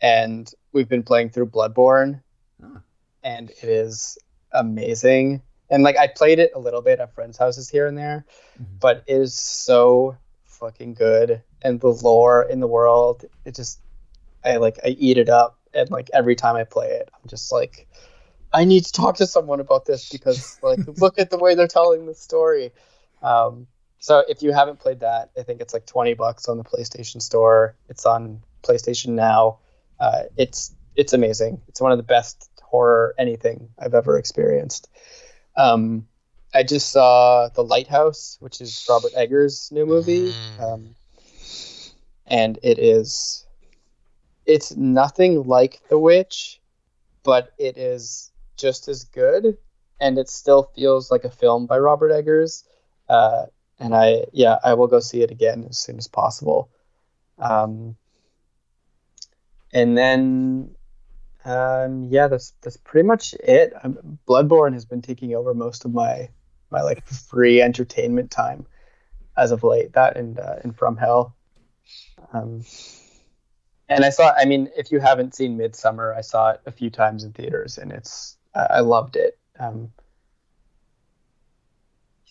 and 0.01 0.51
we've 0.73 0.89
been 0.89 1.03
playing 1.03 1.29
through 1.29 1.47
Bloodborne, 1.47 2.21
Ah. 2.63 2.81
and 3.23 3.49
it 3.49 3.63
is 3.63 4.17
amazing. 4.51 5.41
and 5.69 5.81
like 5.81 5.97
I 5.97 6.07
played 6.07 6.37
it 6.39 6.51
a 6.53 6.59
little 6.59 6.81
bit 6.83 6.99
at 6.99 7.13
friends' 7.15 7.37
houses 7.37 7.67
here 7.69 7.87
and 7.87 7.97
there, 7.97 8.25
Mhm. 8.59 8.79
but 8.79 9.03
it 9.07 9.15
is 9.15 9.33
so 9.33 10.15
fucking 10.43 10.93
good, 10.93 11.41
and 11.63 11.79
the 11.79 11.87
lore 11.87 12.43
in 12.43 12.59
the 12.59 12.67
world, 12.67 13.25
it 13.45 13.55
just 13.55 13.79
I 14.43 14.57
like 14.57 14.77
I 14.85 14.89
eat 14.89 15.17
it 15.17 15.29
up, 15.29 15.57
and 15.73 15.89
like 15.89 16.09
every 16.13 16.35
time 16.35 16.55
I 16.57 16.63
play 16.65 16.89
it, 16.91 17.09
I'm 17.13 17.27
just 17.27 17.51
like, 17.51 17.87
I 18.51 18.65
need 18.65 18.85
to 18.85 18.91
talk 18.91 19.15
to 19.15 19.25
someone 19.25 19.59
about 19.61 19.85
this 19.85 20.09
because 20.09 20.59
like 20.61 20.79
look 20.99 21.17
at 21.17 21.29
the 21.31 21.39
way 21.39 21.55
they're 21.55 21.67
telling 21.67 22.05
the 22.05 22.13
story. 22.13 22.71
Um, 23.23 23.65
so 24.03 24.21
if 24.27 24.41
you 24.43 24.51
haven't 24.51 24.81
played 24.81 24.99
that, 24.99 25.31
I 25.37 25.43
think 25.43 25.61
it's 25.61 25.73
like 25.73 25.85
twenty 25.85 26.13
bucks 26.13 26.49
on 26.49 26.57
the 26.57 26.63
PlayStation 26.65 27.21
Store. 27.21 27.77
It's 27.87 28.05
on 28.05 28.41
PlayStation 28.61 29.11
Now. 29.11 29.59
Uh, 29.97 30.23
it's 30.35 30.75
it's 30.97 31.13
amazing. 31.13 31.61
It's 31.69 31.79
one 31.79 31.93
of 31.93 31.97
the 31.97 32.03
best 32.03 32.49
horror 32.61 33.15
anything 33.17 33.69
I've 33.79 33.93
ever 33.93 34.17
experienced. 34.17 34.89
Um, 35.55 36.05
I 36.53 36.63
just 36.63 36.91
saw 36.91 37.47
The 37.47 37.63
Lighthouse, 37.63 38.35
which 38.41 38.59
is 38.59 38.85
Robert 38.89 39.13
Eggers' 39.15 39.71
new 39.71 39.85
movie, 39.85 40.33
Mm. 40.33 40.59
um, 40.61 40.95
and 42.27 42.59
it 42.61 42.79
is 42.79 43.45
it's 44.45 44.75
nothing 44.75 45.43
like 45.43 45.79
The 45.87 45.97
Witch, 45.97 46.59
but 47.23 47.53
it 47.57 47.77
is 47.77 48.31
just 48.57 48.89
as 48.89 49.05
good, 49.05 49.57
and 50.01 50.17
it 50.17 50.27
still 50.27 50.63
feels 50.75 51.09
like 51.09 51.23
a 51.23 51.31
film 51.31 51.67
by 51.67 51.79
Robert 51.79 52.11
Eggers. 52.11 52.65
Uh, 53.07 53.45
and 53.83 53.93
I 53.93 54.23
yeah 54.31 54.57
I 54.63 54.73
will 54.75 54.87
go 54.87 55.01
see 55.01 55.21
it 55.21 55.29
again 55.29 55.67
as 55.69 55.77
soon 55.77 55.97
as 55.97 56.07
possible. 56.07 56.69
Um, 57.37 57.97
and 59.73 59.97
then 59.97 60.75
um, 61.45 62.05
yeah, 62.05 62.27
that's 62.29 62.53
that's 62.61 62.77
pretty 62.77 63.05
much 63.05 63.33
it. 63.33 63.73
Um, 63.83 64.17
Bloodborne 64.27 64.73
has 64.73 64.85
been 64.85 65.01
taking 65.01 65.35
over 65.35 65.53
most 65.53 65.83
of 65.83 65.93
my 65.93 66.29
my 66.71 66.81
like 66.81 67.05
free 67.05 67.61
entertainment 67.61 68.31
time 68.31 68.65
as 69.35 69.51
of 69.51 69.63
late. 69.63 69.93
That 69.93 70.15
and 70.15 70.39
uh, 70.39 70.55
and 70.63 70.75
From 70.75 70.95
Hell. 70.95 71.35
Um, 72.31 72.63
and 73.89 74.05
I 74.05 74.09
saw. 74.09 74.33
I 74.37 74.45
mean, 74.45 74.69
if 74.77 74.93
you 74.93 75.01
haven't 75.01 75.35
seen 75.35 75.57
Midsommar, 75.57 76.15
I 76.15 76.21
saw 76.21 76.51
it 76.51 76.61
a 76.65 76.71
few 76.71 76.89
times 76.89 77.25
in 77.25 77.33
theaters, 77.33 77.77
and 77.77 77.91
it's 77.91 78.37
I 78.55 78.67
I 78.69 78.79
loved 78.79 79.17
it. 79.17 79.37
Um, 79.59 79.91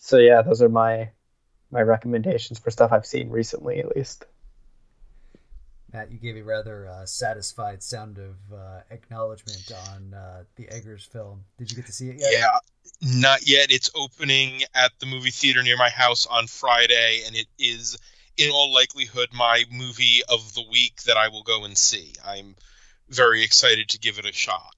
so 0.00 0.16
yeah, 0.16 0.40
those 0.40 0.62
are 0.62 0.70
my 0.70 1.11
my 1.73 1.81
recommendations 1.81 2.59
for 2.59 2.70
stuff 2.70 2.93
I've 2.93 3.07
seen 3.07 3.31
recently, 3.31 3.81
at 3.81 3.97
least. 3.97 4.27
Matt, 5.93 6.11
you 6.11 6.18
gave 6.18 6.37
a 6.37 6.43
rather 6.43 6.89
uh, 6.89 7.05
satisfied 7.05 7.83
sound 7.83 8.18
of 8.18 8.37
uh, 8.55 8.81
acknowledgement 8.91 9.70
on 9.89 10.14
uh, 10.14 10.45
the 10.57 10.68
Eggers 10.70 11.05
film. 11.05 11.45
Did 11.59 11.70
you 11.70 11.77
get 11.77 11.87
to 11.87 11.93
see 11.93 12.09
it 12.09 12.20
yet? 12.20 12.31
Yeah, 12.33 12.59
not 13.03 13.47
yet. 13.47 13.70
It's 13.70 13.91
opening 13.95 14.62
at 14.75 14.93
the 15.01 15.07
movie 15.07 15.31
theater 15.31 15.62
near 15.62 15.77
my 15.77 15.91
house 15.91 16.27
on 16.27 16.47
Friday, 16.47 17.23
and 17.27 17.37
it 17.37 17.47
is, 17.59 17.99
in 18.39 18.51
all 18.51 18.73
likelihood, 18.73 19.29
my 19.35 19.64
movie 19.70 20.23
of 20.29 20.55
the 20.55 20.64
week 20.70 21.03
that 21.03 21.16
I 21.16 21.29
will 21.29 21.43
go 21.43 21.64
and 21.64 21.77
see. 21.77 22.14
I'm 22.25 22.55
very 23.11 23.43
excited 23.43 23.91
to 23.91 23.99
give 23.99 24.18
it 24.18 24.25
a 24.25 24.33
shot. 24.33 24.75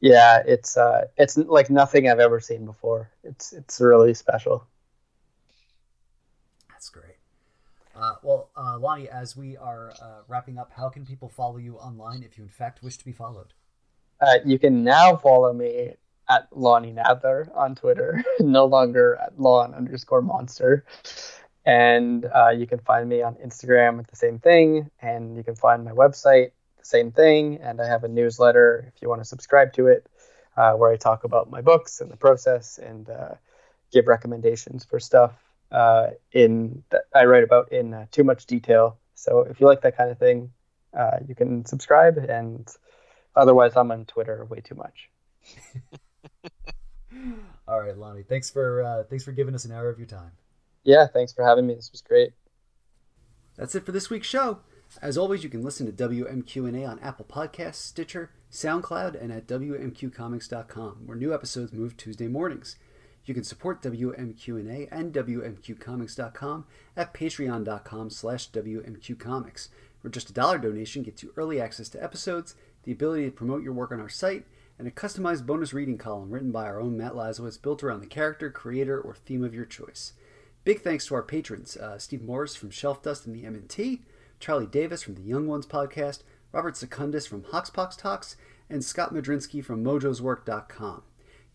Yeah, 0.00 0.42
it's 0.46 0.76
uh, 0.76 1.06
it's 1.16 1.36
like 1.36 1.70
nothing 1.70 2.08
I've 2.08 2.20
ever 2.20 2.40
seen 2.40 2.64
before. 2.64 3.10
It's 3.24 3.52
it's 3.52 3.80
really 3.80 4.14
special. 4.14 4.64
That's 6.70 6.88
great. 6.88 7.16
Uh, 7.98 8.14
well, 8.22 8.50
uh, 8.56 8.78
Lonnie, 8.78 9.08
as 9.08 9.36
we 9.36 9.56
are 9.56 9.92
uh, 10.00 10.20
wrapping 10.28 10.56
up, 10.56 10.70
how 10.76 10.88
can 10.88 11.04
people 11.04 11.28
follow 11.28 11.56
you 11.56 11.76
online 11.76 12.22
if 12.22 12.38
you, 12.38 12.44
in 12.44 12.50
fact, 12.50 12.82
wish 12.82 12.96
to 12.98 13.04
be 13.04 13.12
followed? 13.12 13.52
Uh, 14.20 14.38
you 14.44 14.58
can 14.58 14.84
now 14.84 15.16
follow 15.16 15.52
me 15.52 15.94
at 16.28 16.46
Lonnie 16.52 16.92
Nadler 16.92 17.54
on 17.56 17.74
Twitter, 17.74 18.22
no 18.40 18.66
longer 18.66 19.18
at 19.20 19.40
Lon 19.40 19.74
underscore 19.74 20.22
monster. 20.22 20.84
And 21.64 22.24
uh, 22.24 22.50
you 22.50 22.66
can 22.66 22.78
find 22.78 23.08
me 23.08 23.22
on 23.22 23.34
Instagram 23.34 23.96
with 23.96 24.06
the 24.06 24.16
same 24.16 24.38
thing, 24.38 24.90
and 25.02 25.36
you 25.36 25.42
can 25.42 25.56
find 25.56 25.84
my 25.84 25.92
website 25.92 26.52
the 26.78 26.84
same 26.84 27.10
thing. 27.10 27.56
And 27.56 27.80
I 27.80 27.86
have 27.86 28.04
a 28.04 28.08
newsletter 28.08 28.92
if 28.94 29.02
you 29.02 29.08
want 29.08 29.22
to 29.22 29.24
subscribe 29.24 29.72
to 29.72 29.88
it, 29.88 30.06
uh, 30.56 30.74
where 30.74 30.92
I 30.92 30.96
talk 30.96 31.24
about 31.24 31.50
my 31.50 31.62
books 31.62 32.00
and 32.00 32.10
the 32.10 32.16
process 32.16 32.78
and 32.78 33.08
give 33.90 34.06
recommendations 34.06 34.84
for 34.84 35.00
stuff 35.00 35.32
uh, 35.70 36.08
in 36.32 36.82
that 36.90 37.02
I 37.14 37.24
write 37.24 37.44
about 37.44 37.72
in 37.72 37.94
uh, 37.94 38.06
too 38.10 38.24
much 38.24 38.46
detail. 38.46 38.98
So 39.14 39.40
if 39.42 39.60
you 39.60 39.66
like 39.66 39.82
that 39.82 39.96
kind 39.96 40.10
of 40.10 40.18
thing, 40.18 40.50
uh, 40.96 41.18
you 41.26 41.34
can 41.34 41.64
subscribe. 41.64 42.18
And 42.18 42.68
otherwise, 43.36 43.72
I'm 43.76 43.90
on 43.90 44.04
Twitter 44.04 44.44
way 44.46 44.60
too 44.60 44.74
much. 44.74 45.10
All 47.68 47.80
right, 47.80 47.96
Lonnie. 47.96 48.22
Thanks 48.22 48.50
for 48.50 48.82
uh, 48.82 49.04
thanks 49.04 49.24
for 49.24 49.32
giving 49.32 49.54
us 49.54 49.64
an 49.64 49.72
hour 49.72 49.88
of 49.88 49.98
your 49.98 50.06
time. 50.06 50.32
Yeah, 50.84 51.06
thanks 51.06 51.32
for 51.32 51.44
having 51.44 51.66
me. 51.66 51.74
This 51.74 51.90
was 51.92 52.00
great. 52.00 52.32
That's 53.56 53.74
it 53.74 53.84
for 53.84 53.92
this 53.92 54.08
week's 54.08 54.26
show. 54.26 54.60
As 55.02 55.18
always, 55.18 55.44
you 55.44 55.50
can 55.50 55.62
listen 55.62 55.84
to 55.84 56.08
WMQ&A 56.08 56.84
on 56.84 56.98
Apple 57.00 57.26
Podcasts, 57.26 57.74
Stitcher, 57.74 58.30
SoundCloud, 58.50 59.20
and 59.20 59.30
at 59.30 59.46
WMQComics.com, 59.46 61.02
where 61.04 61.16
new 61.16 61.34
episodes 61.34 61.72
move 61.74 61.96
Tuesday 61.96 62.26
mornings. 62.26 62.76
You 63.28 63.34
can 63.34 63.44
support 63.44 63.82
WMQ&A 63.82 64.88
and 64.90 65.12
WMQComics.com 65.12 66.64
at 66.96 67.12
patreon.com 67.12 68.08
slash 68.08 68.50
WMQComics, 68.50 69.68
where 70.00 70.10
just 70.10 70.30
a 70.30 70.32
dollar 70.32 70.56
donation 70.56 71.02
gets 71.02 71.22
you 71.22 71.34
early 71.36 71.60
access 71.60 71.90
to 71.90 72.02
episodes, 72.02 72.54
the 72.84 72.92
ability 72.92 73.26
to 73.26 73.30
promote 73.30 73.62
your 73.62 73.74
work 73.74 73.92
on 73.92 74.00
our 74.00 74.08
site, 74.08 74.46
and 74.78 74.88
a 74.88 74.90
customized 74.90 75.44
bonus 75.44 75.74
reading 75.74 75.98
column 75.98 76.30
written 76.30 76.50
by 76.50 76.64
our 76.64 76.80
own 76.80 76.96
Matt 76.96 77.12
Lazorwitz 77.12 77.60
built 77.60 77.82
around 77.82 78.00
the 78.00 78.06
character, 78.06 78.50
creator, 78.50 78.98
or 78.98 79.14
theme 79.14 79.44
of 79.44 79.54
your 79.54 79.66
choice. 79.66 80.14
Big 80.64 80.80
thanks 80.80 81.04
to 81.06 81.14
our 81.14 81.22
patrons, 81.22 81.76
uh, 81.76 81.98
Steve 81.98 82.22
Morris 82.22 82.56
from 82.56 82.70
Shelfdust 82.70 83.26
and 83.26 83.34
the 83.34 83.44
M&T, 83.44 84.00
Charlie 84.40 84.66
Davis 84.66 85.02
from 85.02 85.16
the 85.16 85.22
Young 85.22 85.46
Ones 85.46 85.66
podcast, 85.66 86.22
Robert 86.50 86.78
Secundus 86.78 87.26
from 87.26 87.42
Hoxpox 87.42 87.98
Talks, 87.98 88.36
and 88.70 88.82
Scott 88.82 89.12
Madrinsky 89.12 89.62
from 89.62 89.84
mojoswork.com. 89.84 91.02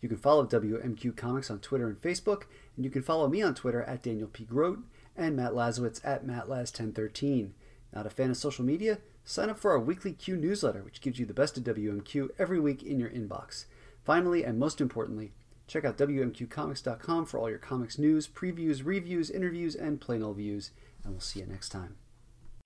You 0.04 0.08
can 0.10 0.18
follow 0.18 0.44
WMQ 0.44 1.16
Comics 1.16 1.50
on 1.50 1.60
Twitter 1.60 1.88
and 1.88 1.98
Facebook, 1.98 2.42
and 2.76 2.84
you 2.84 2.90
can 2.90 3.00
follow 3.00 3.26
me 3.26 3.40
on 3.40 3.54
Twitter 3.54 3.82
at 3.84 4.02
Daniel 4.02 4.28
P. 4.28 4.44
Grote 4.44 4.80
and 5.16 5.34
Matt 5.34 5.52
Lazorwitz 5.52 6.02
at 6.04 6.26
MattLaz1013. 6.26 7.52
Not 7.94 8.04
a 8.04 8.10
fan 8.10 8.28
of 8.28 8.36
social 8.36 8.66
media? 8.66 8.98
Sign 9.24 9.48
up 9.48 9.58
for 9.58 9.70
our 9.70 9.80
weekly 9.80 10.12
Q 10.12 10.36
newsletter, 10.36 10.82
which 10.82 11.00
gives 11.00 11.18
you 11.18 11.24
the 11.24 11.32
best 11.32 11.56
of 11.56 11.64
WMQ 11.64 12.28
every 12.38 12.60
week 12.60 12.82
in 12.82 13.00
your 13.00 13.08
inbox. 13.08 13.64
Finally, 14.04 14.44
and 14.44 14.58
most 14.58 14.78
importantly, 14.78 15.32
check 15.66 15.86
out 15.86 15.96
WMQComics.com 15.96 17.24
for 17.24 17.40
all 17.40 17.48
your 17.48 17.58
comics 17.58 17.98
news, 17.98 18.28
previews, 18.28 18.82
reviews, 18.84 19.30
interviews, 19.30 19.74
and 19.74 20.02
plain 20.02 20.22
old 20.22 20.36
views, 20.36 20.72
and 21.02 21.14
we'll 21.14 21.20
see 21.22 21.40
you 21.40 21.46
next 21.46 21.70
time. 21.70 21.96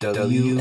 WMQA. 0.00 0.56